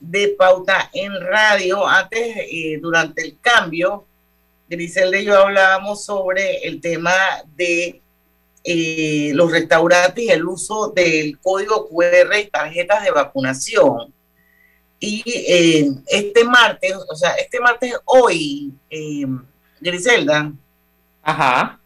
de 0.00 0.28
Pauta 0.38 0.90
en 0.92 1.12
Radio. 1.20 1.86
Antes, 1.86 2.36
eh, 2.36 2.78
durante 2.80 3.22
el 3.22 3.38
cambio, 3.40 4.06
Griselda 4.68 5.18
y 5.18 5.24
yo 5.24 5.38
hablábamos 5.38 6.04
sobre 6.04 6.58
el 6.66 6.80
tema 6.80 7.14
de 7.56 8.00
eh, 8.64 9.30
los 9.34 9.50
restaurantes 9.50 10.24
y 10.24 10.30
el 10.30 10.44
uso 10.44 10.92
del 10.94 11.38
código 11.38 11.88
QR 11.88 12.38
y 12.38 12.50
tarjetas 12.50 13.04
de 13.04 13.10
vacunación. 13.10 14.12
Y 15.00 15.22
eh, 15.26 15.90
este 16.06 16.44
martes, 16.44 16.94
o 17.08 17.14
sea, 17.14 17.34
este 17.34 17.60
martes 17.60 17.94
hoy, 18.04 18.72
Griselda, 19.80 20.52
Ajá. 21.22 21.80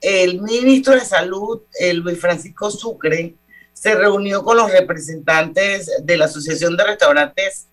el 0.00 0.40
ministro 0.40 0.94
de 0.94 1.04
Salud, 1.04 1.62
el 1.78 1.98
Luis 1.98 2.20
Francisco 2.20 2.70
Sucre, 2.70 3.34
se 3.82 3.96
reunió 3.96 4.44
con 4.44 4.56
los 4.56 4.70
representantes 4.70 5.90
de 6.04 6.16
la 6.16 6.26
Asociación 6.26 6.76
de 6.76 6.84
Restaurantes, 6.84 7.66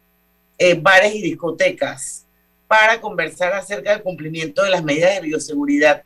eh, 0.58 0.74
Bares 0.74 1.14
y 1.14 1.22
Discotecas 1.22 2.26
para 2.68 3.00
conversar 3.00 3.54
acerca 3.54 3.92
del 3.92 4.02
cumplimiento 4.02 4.64
de 4.64 4.72
las 4.72 4.84
medidas 4.84 5.14
de 5.14 5.22
bioseguridad 5.22 6.02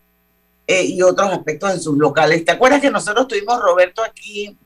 eh, 0.68 0.84
y 0.84 1.02
otros 1.02 1.32
aspectos 1.32 1.72
en 1.72 1.80
sus 1.80 1.98
locales. 1.98 2.44
¿Te 2.44 2.52
acuerdas 2.52 2.82
que 2.82 2.92
nosotros 2.92 3.30
tuvimos, 3.30 3.62
Roberto, 3.62 4.04
aquí 4.04 4.58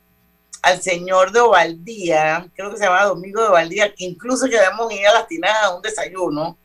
al 0.64 0.82
señor 0.82 1.32
de 1.32 1.42
Ovaldía, 1.42 2.50
creo 2.56 2.72
que 2.72 2.78
se 2.78 2.86
llama 2.86 3.04
Domingo 3.04 3.40
de 3.40 3.50
Ovaldía, 3.50 3.94
que 3.94 4.06
incluso 4.06 4.50
quedamos 4.50 4.92
ir 4.92 5.06
a 5.06 5.14
las 5.14 5.28
tinadas 5.28 5.66
a 5.66 5.76
un 5.76 5.84
desayuno, 5.84 6.58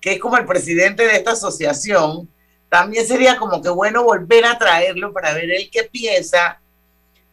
que 0.00 0.14
es 0.14 0.18
como 0.18 0.36
el 0.36 0.44
presidente 0.44 1.06
de 1.06 1.18
esta 1.18 1.30
asociación, 1.32 2.28
también 2.68 3.06
sería 3.06 3.36
como 3.36 3.62
que 3.62 3.68
bueno 3.68 4.02
volver 4.02 4.44
a 4.44 4.58
traerlo 4.58 5.12
para 5.12 5.34
ver 5.34 5.52
él 5.52 5.70
qué 5.70 5.84
piensa 5.84 6.58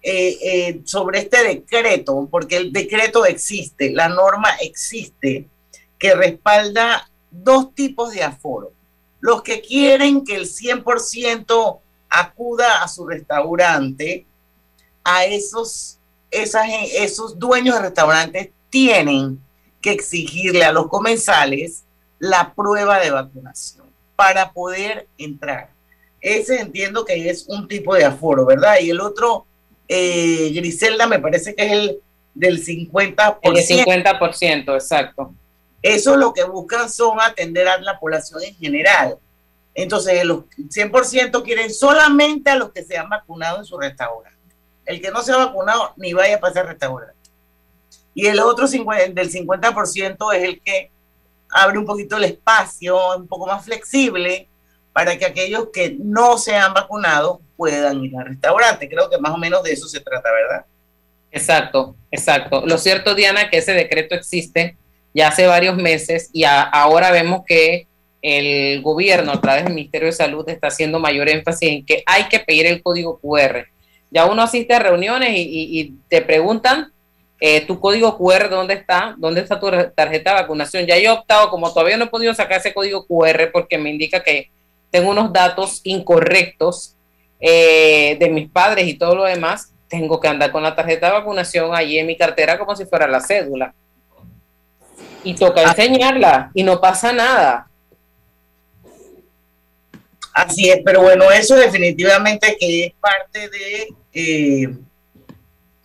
eh, 0.01 0.37
eh, 0.41 0.81
sobre 0.85 1.19
este 1.19 1.43
decreto, 1.43 2.27
porque 2.31 2.55
el 2.57 2.71
decreto 2.71 3.25
existe, 3.25 3.91
la 3.91 4.07
norma 4.07 4.49
existe, 4.61 5.49
que 5.97 6.15
respalda 6.15 7.09
dos 7.29 7.75
tipos 7.75 8.11
de 8.11 8.23
aforo. 8.23 8.71
Los 9.19 9.43
que 9.43 9.61
quieren 9.61 10.23
que 10.23 10.35
el 10.35 10.45
100% 10.45 11.79
acuda 12.09 12.81
a 12.81 12.87
su 12.87 13.05
restaurante, 13.05 14.25
a 15.03 15.25
esos, 15.25 15.99
esas, 16.31 16.67
esos 16.93 17.37
dueños 17.37 17.75
de 17.75 17.81
restaurantes 17.81 18.49
tienen 18.69 19.41
que 19.81 19.91
exigirle 19.91 20.63
a 20.63 20.71
los 20.71 20.87
comensales 20.87 21.83
la 22.19 22.53
prueba 22.53 22.99
de 22.99 23.11
vacunación 23.11 23.87
para 24.15 24.51
poder 24.53 25.07
entrar. 25.17 25.71
Ese 26.21 26.59
entiendo 26.59 27.05
que 27.05 27.29
es 27.29 27.45
un 27.47 27.67
tipo 27.67 27.95
de 27.95 28.05
aforo, 28.05 28.45
¿verdad? 28.45 28.75
Y 28.81 28.89
el 28.89 28.99
otro 28.99 29.45
eh, 29.89 30.51
Griselda 30.53 31.07
me 31.07 31.19
parece 31.19 31.55
que 31.55 31.65
es 31.65 31.71
el 31.71 31.99
del 32.35 32.63
50%. 32.63 33.39
El 33.41 33.55
50%, 33.55 34.73
exacto. 34.75 35.33
Eso 35.81 36.15
lo 36.15 36.31
que 36.31 36.43
buscan 36.43 36.89
son 36.89 37.19
atender 37.19 37.67
a 37.67 37.79
la 37.81 37.99
población 37.99 38.43
en 38.43 38.55
general. 38.55 39.17
Entonces, 39.73 40.23
los 40.23 40.45
100% 40.57 41.43
quieren 41.43 41.73
solamente 41.73 42.51
a 42.51 42.55
los 42.55 42.71
que 42.71 42.83
se 42.83 42.97
han 42.97 43.09
vacunado 43.09 43.59
en 43.59 43.65
su 43.65 43.77
restaurante. 43.77 44.37
El 44.85 45.01
que 45.01 45.09
no 45.09 45.23
se 45.23 45.31
ha 45.31 45.37
vacunado 45.37 45.93
ni 45.97 46.13
vaya 46.13 46.35
a 46.35 46.39
pasar 46.39 46.67
restaurante. 46.67 47.15
Y 48.13 48.27
el 48.27 48.39
otro 48.39 48.67
50, 48.67 49.13
del 49.13 49.31
50% 49.31 50.33
es 50.35 50.43
el 50.43 50.61
que 50.61 50.91
abre 51.49 51.77
un 51.77 51.85
poquito 51.85 52.17
el 52.17 52.25
espacio, 52.25 53.15
un 53.15 53.27
poco 53.27 53.47
más 53.47 53.63
flexible, 53.65 54.47
para 54.93 55.17
que 55.17 55.25
aquellos 55.25 55.69
que 55.71 55.95
no 55.99 56.37
se 56.37 56.55
han 56.55 56.73
vacunado 56.73 57.41
puedan 57.59 58.05
ir 58.05 58.15
al 58.17 58.25
restaurante. 58.25 58.87
Creo 58.87 59.09
que 59.09 59.17
más 59.17 59.33
o 59.33 59.37
menos 59.37 59.61
de 59.63 59.73
eso 59.73 59.85
se 59.89 59.99
trata, 59.99 60.31
¿verdad? 60.31 60.65
Exacto, 61.29 61.97
exacto. 62.09 62.63
Lo 62.65 62.77
cierto, 62.77 63.15
Diana, 63.15 63.49
que 63.49 63.57
ese 63.57 63.73
decreto 63.73 64.15
existe 64.15 64.77
ya 65.13 65.27
hace 65.27 65.45
varios 65.45 65.75
meses 65.75 66.29
y 66.31 66.45
ahora 66.45 67.11
vemos 67.11 67.41
que 67.45 67.87
el 68.21 68.81
gobierno 68.81 69.33
a 69.33 69.41
través 69.41 69.65
del 69.65 69.73
Ministerio 69.73 70.07
de 70.07 70.13
Salud 70.13 70.47
está 70.47 70.67
haciendo 70.67 70.99
mayor 70.99 71.27
énfasis 71.27 71.69
en 71.69 71.85
que 71.85 72.01
hay 72.05 72.29
que 72.29 72.39
pedir 72.39 72.65
el 72.65 72.81
código 72.81 73.19
QR. 73.19 73.65
Ya 74.09 74.25
uno 74.25 74.41
asiste 74.41 74.73
a 74.73 74.79
reuniones 74.79 75.31
y, 75.33 75.95
te 76.07 76.21
preguntan 76.21 76.93
eh, 77.41 77.61
tu 77.61 77.79
código 77.79 78.17
QR, 78.17 78.49
¿dónde 78.49 78.75
está? 78.75 79.15
¿Dónde 79.17 79.41
está 79.41 79.59
tu 79.59 79.69
tarjeta 79.95 80.31
de 80.31 80.41
vacunación? 80.41 80.85
Ya 80.85 80.97
yo 80.97 81.11
he 81.11 81.13
optado, 81.13 81.49
como 81.49 81.73
todavía 81.73 81.97
no 81.97 82.05
he 82.05 82.09
podido 82.09 82.33
sacar 82.33 82.59
ese 82.59 82.73
código 82.73 83.05
QR 83.05 83.51
porque 83.51 83.77
me 83.77 83.89
indica 83.89 84.23
que 84.23 84.49
tengo 84.91 85.11
unos 85.11 85.33
datos 85.33 85.81
incorrectos 85.83 86.95
eh, 87.39 88.17
de 88.19 88.29
mis 88.29 88.49
padres 88.49 88.87
y 88.87 88.95
todo 88.95 89.15
lo 89.15 89.23
demás, 89.23 89.71
tengo 89.87 90.19
que 90.19 90.27
andar 90.27 90.51
con 90.51 90.63
la 90.63 90.75
tarjeta 90.75 91.07
de 91.07 91.13
vacunación 91.13 91.73
allí 91.73 91.97
en 91.97 92.07
mi 92.07 92.17
cartera 92.17 92.57
como 92.59 92.75
si 92.75 92.85
fuera 92.85 93.07
la 93.07 93.21
cédula. 93.21 93.73
Y 95.23 95.35
toca 95.35 95.61
ah. 95.61 95.73
enseñarla 95.75 96.51
y 96.53 96.63
no 96.63 96.79
pasa 96.79 97.11
nada. 97.11 97.67
Así 100.33 100.69
es, 100.69 100.79
pero 100.85 101.01
bueno, 101.01 101.29
eso 101.31 101.55
definitivamente 101.55 102.55
que 102.57 102.85
es 102.85 102.93
parte 102.99 103.49
de, 103.49 103.87
eh, 104.13 104.69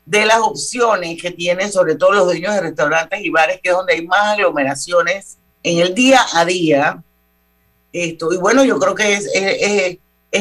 de 0.05 0.27
las 0.27 0.39
opciones 0.39 1.21
que 1.21 1.31
tienen 1.31 1.73
sobre 1.73 1.97
todo 1.97 2.13
los 2.13 2.27
dueños 2.27 2.55
de 2.55 2.61
restaurantes 2.61 3.21
y 3.25 3.31
bares, 3.31 3.61
que 3.63 3.71
es 3.71 3.75
donde 3.75 3.95
hay 3.95 4.07
más 4.07 4.35
aglomeraciones 4.35 5.39
en 5.63 5.79
el 5.79 5.95
día 5.95 6.21
a 6.35 6.45
día 6.45 7.03
esto. 7.95 8.33
Y 8.33 8.37
bueno, 8.37 8.65
yo 8.65 8.79
creo 8.79 8.95
que 8.95 9.15
es, 9.15 9.27
es, 9.35 9.57
es, 9.61 9.99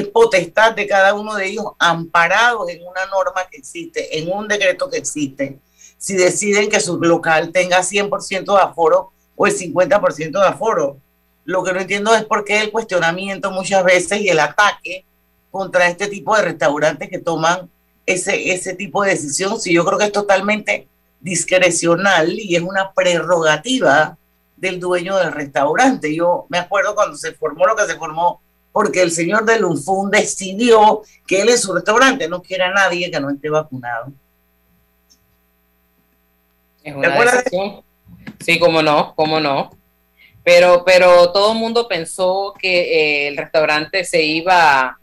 potestad 0.08 0.74
de 0.74 0.88
cada 0.88 1.14
uno 1.14 1.36
de 1.36 1.48
ellos, 1.48 1.66
amparados 1.78 2.70
en 2.70 2.82
una 2.82 3.06
norma 3.06 3.48
que 3.50 3.58
existe, 3.58 4.18
en 4.18 4.32
un 4.32 4.48
decreto 4.48 4.90
que 4.90 4.98
existe, 4.98 5.60
si 5.98 6.16
deciden 6.16 6.70
que 6.70 6.80
su 6.80 7.00
local 7.00 7.52
tenga 7.52 7.80
100% 7.80 8.56
de 8.56 8.62
aforo 8.62 9.12
o 9.36 9.48
el 9.48 9.56
50% 9.56 10.32
de 10.32 10.48
aforo. 10.48 10.98
Lo 11.46 11.64
que 11.64 11.74
no 11.74 11.80
entiendo 11.82 12.16
es 12.16 12.26
por 12.26 12.44
qué 12.44 12.62
el 12.62 12.72
cuestionamiento 12.72 13.52
muchas 13.52 13.84
veces 13.84 14.22
y 14.22 14.30
el 14.30 14.40
ataque 14.40 15.06
contra 15.52 15.88
este 15.88 16.08
tipo 16.08 16.36
de 16.36 16.42
restaurantes 16.42 17.10
que 17.10 17.20
toman 17.20 17.70
ese, 18.06 18.52
ese 18.52 18.74
tipo 18.74 19.04
de 19.04 19.12
decisión, 19.12 19.60
si 19.60 19.74
yo 19.74 19.86
creo 19.86 19.98
que 19.98 20.06
es 20.06 20.12
totalmente 20.12 20.88
discrecional 21.20 22.34
y 22.34 22.56
es 22.56 22.62
una 22.62 22.92
prerrogativa 22.94 24.18
del 24.58 24.80
dueño 24.80 25.18
del 25.18 25.32
restaurante. 25.32 26.14
Yo 26.14 26.46
me 26.50 26.58
acuerdo 26.58 26.96
cuando 26.96 27.16
se 27.18 27.34
formó 27.34 27.66
lo 27.66 27.76
que 27.76 27.86
se 27.86 27.96
formó, 27.96 28.42
porque 28.74 29.02
el 29.02 29.12
señor 29.12 29.46
de 29.46 29.60
Lunfun 29.60 30.12
decidió 30.12 31.04
que 31.26 31.42
él 31.42 31.50
en 31.50 31.58
su 31.58 31.74
restaurante 31.74 32.28
no 32.28 32.42
quiera 32.42 32.68
a 32.68 32.74
nadie 32.74 33.10
que 33.10 33.20
no 33.22 33.30
esté 33.30 33.50
vacunado. 33.50 34.12
Es 36.84 36.94
una 36.94 37.10
decisión. 37.10 37.82
Sí, 38.40 38.60
cómo 38.60 38.82
no, 38.82 39.14
cómo 39.16 39.40
no. 39.40 39.72
Pero, 40.44 40.84
pero 40.84 41.32
todo 41.32 41.54
el 41.54 41.60
mundo 41.60 41.88
pensó 41.88 42.54
que 42.60 42.82
eh, 42.82 43.28
el 43.30 43.38
restaurante 43.38 44.04
se 44.04 44.22
iba 44.22 45.00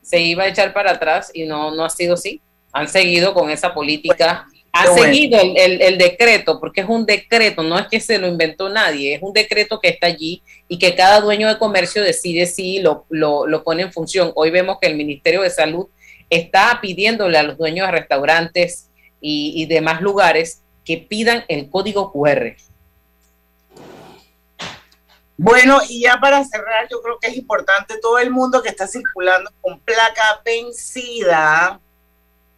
se 0.00 0.20
iba 0.20 0.44
a 0.44 0.48
echar 0.48 0.72
para 0.72 0.92
atrás 0.92 1.30
y 1.32 1.44
no, 1.44 1.74
no 1.74 1.84
ha 1.84 1.90
sido 1.90 2.14
así. 2.14 2.40
Han 2.72 2.88
seguido 2.88 3.34
con 3.34 3.50
esa 3.50 3.74
política. 3.74 4.46
Han 4.72 4.94
seguido 4.94 5.38
el, 5.38 5.82
el, 5.82 5.98
decreto, 5.98 6.58
porque 6.58 6.80
es 6.80 6.88
un 6.88 7.04
decreto, 7.04 7.62
no 7.62 7.78
es 7.78 7.88
que 7.88 8.00
se 8.00 8.18
lo 8.18 8.26
inventó 8.26 8.70
nadie, 8.70 9.14
es 9.14 9.22
un 9.22 9.34
decreto 9.34 9.78
que 9.80 9.90
está 9.90 10.06
allí 10.06 10.42
y 10.66 10.78
que 10.78 10.94
cada 10.94 11.20
dueño 11.20 11.46
de 11.46 11.58
comercio 11.58 12.02
decide 12.02 12.46
si 12.46 12.78
lo, 12.78 13.04
lo, 13.10 13.46
lo 13.46 13.64
pone 13.64 13.82
en 13.82 13.92
función. 13.92 14.32
Hoy 14.34 14.50
vemos 14.50 14.78
que 14.80 14.86
el 14.86 14.96
Ministerio 14.96 15.42
de 15.42 15.50
Salud 15.50 15.88
está 16.30 16.78
pidiéndole 16.80 17.36
a 17.36 17.42
los 17.42 17.58
dueños 17.58 17.86
de 17.86 17.92
restaurantes 17.92 18.88
y, 19.20 19.52
y 19.56 19.66
demás 19.66 20.00
lugares 20.00 20.62
que 20.86 20.96
pidan 20.96 21.44
el 21.48 21.68
código 21.68 22.10
QR. 22.10 22.56
Bueno, 25.36 25.80
y 25.88 26.02
ya 26.02 26.18
para 26.20 26.44
cerrar, 26.44 26.88
yo 26.90 27.02
creo 27.02 27.18
que 27.18 27.28
es 27.28 27.36
importante, 27.36 27.98
todo 28.00 28.18
el 28.18 28.30
mundo 28.30 28.62
que 28.62 28.68
está 28.68 28.86
circulando 28.86 29.50
con 29.60 29.80
placa 29.80 30.40
vencida, 30.44 31.80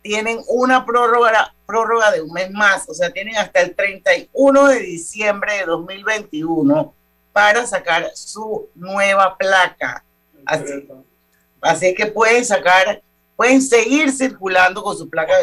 tienen 0.02 0.38
una 0.48 0.84
prórroga, 0.84 1.53
prórroga 1.66 2.10
de 2.10 2.22
un 2.22 2.32
mes 2.32 2.50
más, 2.50 2.88
o 2.88 2.94
sea, 2.94 3.10
tienen 3.10 3.36
hasta 3.36 3.60
el 3.60 3.74
31 3.74 4.66
de 4.68 4.80
diciembre 4.80 5.58
de 5.58 5.64
2021 5.64 6.94
para 7.32 7.66
sacar 7.66 8.10
su 8.14 8.68
nueva 8.74 9.36
placa. 9.36 10.04
Así, 10.46 10.88
así 11.60 11.94
que 11.94 12.06
pueden 12.06 12.44
sacar, 12.44 13.02
pueden 13.36 13.62
seguir 13.62 14.12
circulando 14.12 14.82
con 14.82 14.96
su 14.96 15.08
placa 15.08 15.34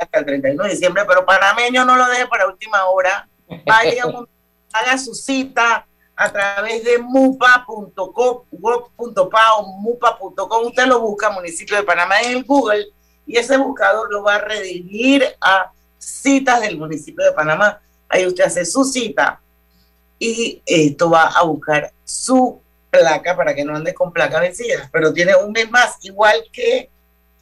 hasta 0.00 0.18
el 0.18 0.24
31 0.24 0.62
de 0.64 0.70
diciembre, 0.70 1.04
pero 1.06 1.26
panameño 1.26 1.84
no 1.84 1.96
lo 1.96 2.06
deje 2.08 2.26
para 2.26 2.46
última 2.46 2.84
hora. 2.86 3.28
Vaya, 3.66 4.04
haga 4.72 4.98
su 4.98 5.14
cita 5.14 5.86
a 6.16 6.32
través 6.32 6.82
de 6.82 6.98
mupa.com, 6.98 8.44
o 8.50 9.62
mupa.com. 9.80 10.66
Usted 10.66 10.86
lo 10.86 11.00
busca, 11.00 11.30
municipio 11.30 11.76
de 11.76 11.84
Panamá, 11.84 12.20
en 12.20 12.38
el 12.38 12.44
Google, 12.44 12.86
y 13.28 13.36
ese 13.36 13.58
buscador 13.58 14.10
lo 14.10 14.22
va 14.22 14.36
a 14.36 14.40
redirigir 14.40 15.22
a 15.40 15.70
citas 15.98 16.62
del 16.62 16.78
municipio 16.78 17.24
de 17.24 17.32
Panamá. 17.32 17.80
Ahí 18.08 18.26
usted 18.26 18.44
hace 18.44 18.64
su 18.64 18.84
cita 18.84 19.38
y 20.18 20.62
esto 20.64 21.10
va 21.10 21.28
a 21.28 21.42
buscar 21.42 21.92
su 22.04 22.58
placa 22.90 23.36
para 23.36 23.54
que 23.54 23.64
no 23.64 23.76
ande 23.76 23.92
con 23.92 24.12
placa 24.12 24.40
vencida, 24.40 24.88
pero 24.90 25.12
tiene 25.12 25.36
un 25.36 25.52
mes 25.52 25.70
más, 25.70 25.96
igual 26.00 26.42
que 26.50 26.88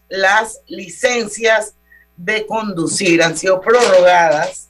las 0.08 0.60
licencias 0.66 1.74
de 2.16 2.44
conducir 2.46 3.22
han 3.22 3.36
sido 3.36 3.60
prorrogadas, 3.60 4.68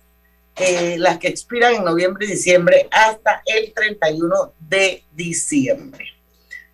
eh, 0.56 0.96
las 0.98 1.18
que 1.18 1.28
expiran 1.28 1.76
en 1.76 1.84
noviembre 1.84 2.26
y 2.26 2.32
diciembre 2.32 2.88
hasta 2.90 3.42
el 3.46 3.72
31 3.72 4.52
de 4.58 5.02
diciembre. 5.12 6.04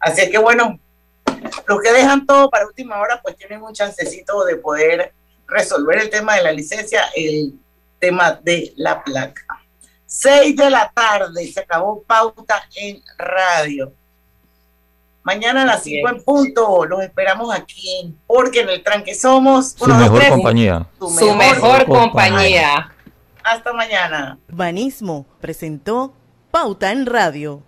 Así 0.00 0.28
que 0.30 0.38
bueno, 0.38 0.80
los 1.66 1.80
que 1.80 1.92
dejan 1.92 2.26
todo 2.26 2.50
para 2.50 2.66
última 2.66 2.98
hora, 3.00 3.20
pues 3.22 3.36
tienen 3.36 3.62
un 3.62 3.72
chancecito 3.72 4.44
de 4.44 4.56
poder 4.56 5.12
resolver 5.46 5.98
el 5.98 6.10
tema 6.10 6.36
de 6.36 6.42
la 6.42 6.52
licencia, 6.52 7.04
el 7.14 7.54
tema 7.98 8.32
de 8.42 8.72
la 8.76 9.02
placa. 9.02 9.44
Seis 10.06 10.56
de 10.56 10.68
la 10.68 10.90
tarde, 10.94 11.50
se 11.50 11.60
acabó 11.60 12.02
pauta 12.02 12.62
en 12.74 13.02
radio. 13.16 13.92
Mañana 15.22 15.62
a 15.62 15.66
las 15.66 15.84
5 15.84 16.08
en 16.08 16.24
punto 16.24 16.84
los 16.84 17.00
esperamos 17.00 17.54
aquí, 17.54 18.14
porque 18.26 18.60
en 18.60 18.70
el 18.70 18.82
tranque 18.82 19.14
somos 19.14 19.70
su 19.70 19.86
mejor 19.86 20.28
compañía. 20.28 20.86
Su 20.98 21.34
mejor, 21.34 21.86
compañía. 21.86 22.92
Hasta 23.44 23.72
mañana. 23.72 24.38
Banismo 24.48 25.26
presentó 25.40 26.14
Pauta 26.50 26.90
en 26.92 27.06
Radio. 27.06 27.62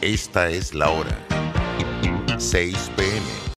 Esta 0.00 0.48
es 0.48 0.74
la 0.74 0.90
hora. 0.90 1.41
6 2.42 2.90
p 2.96 3.11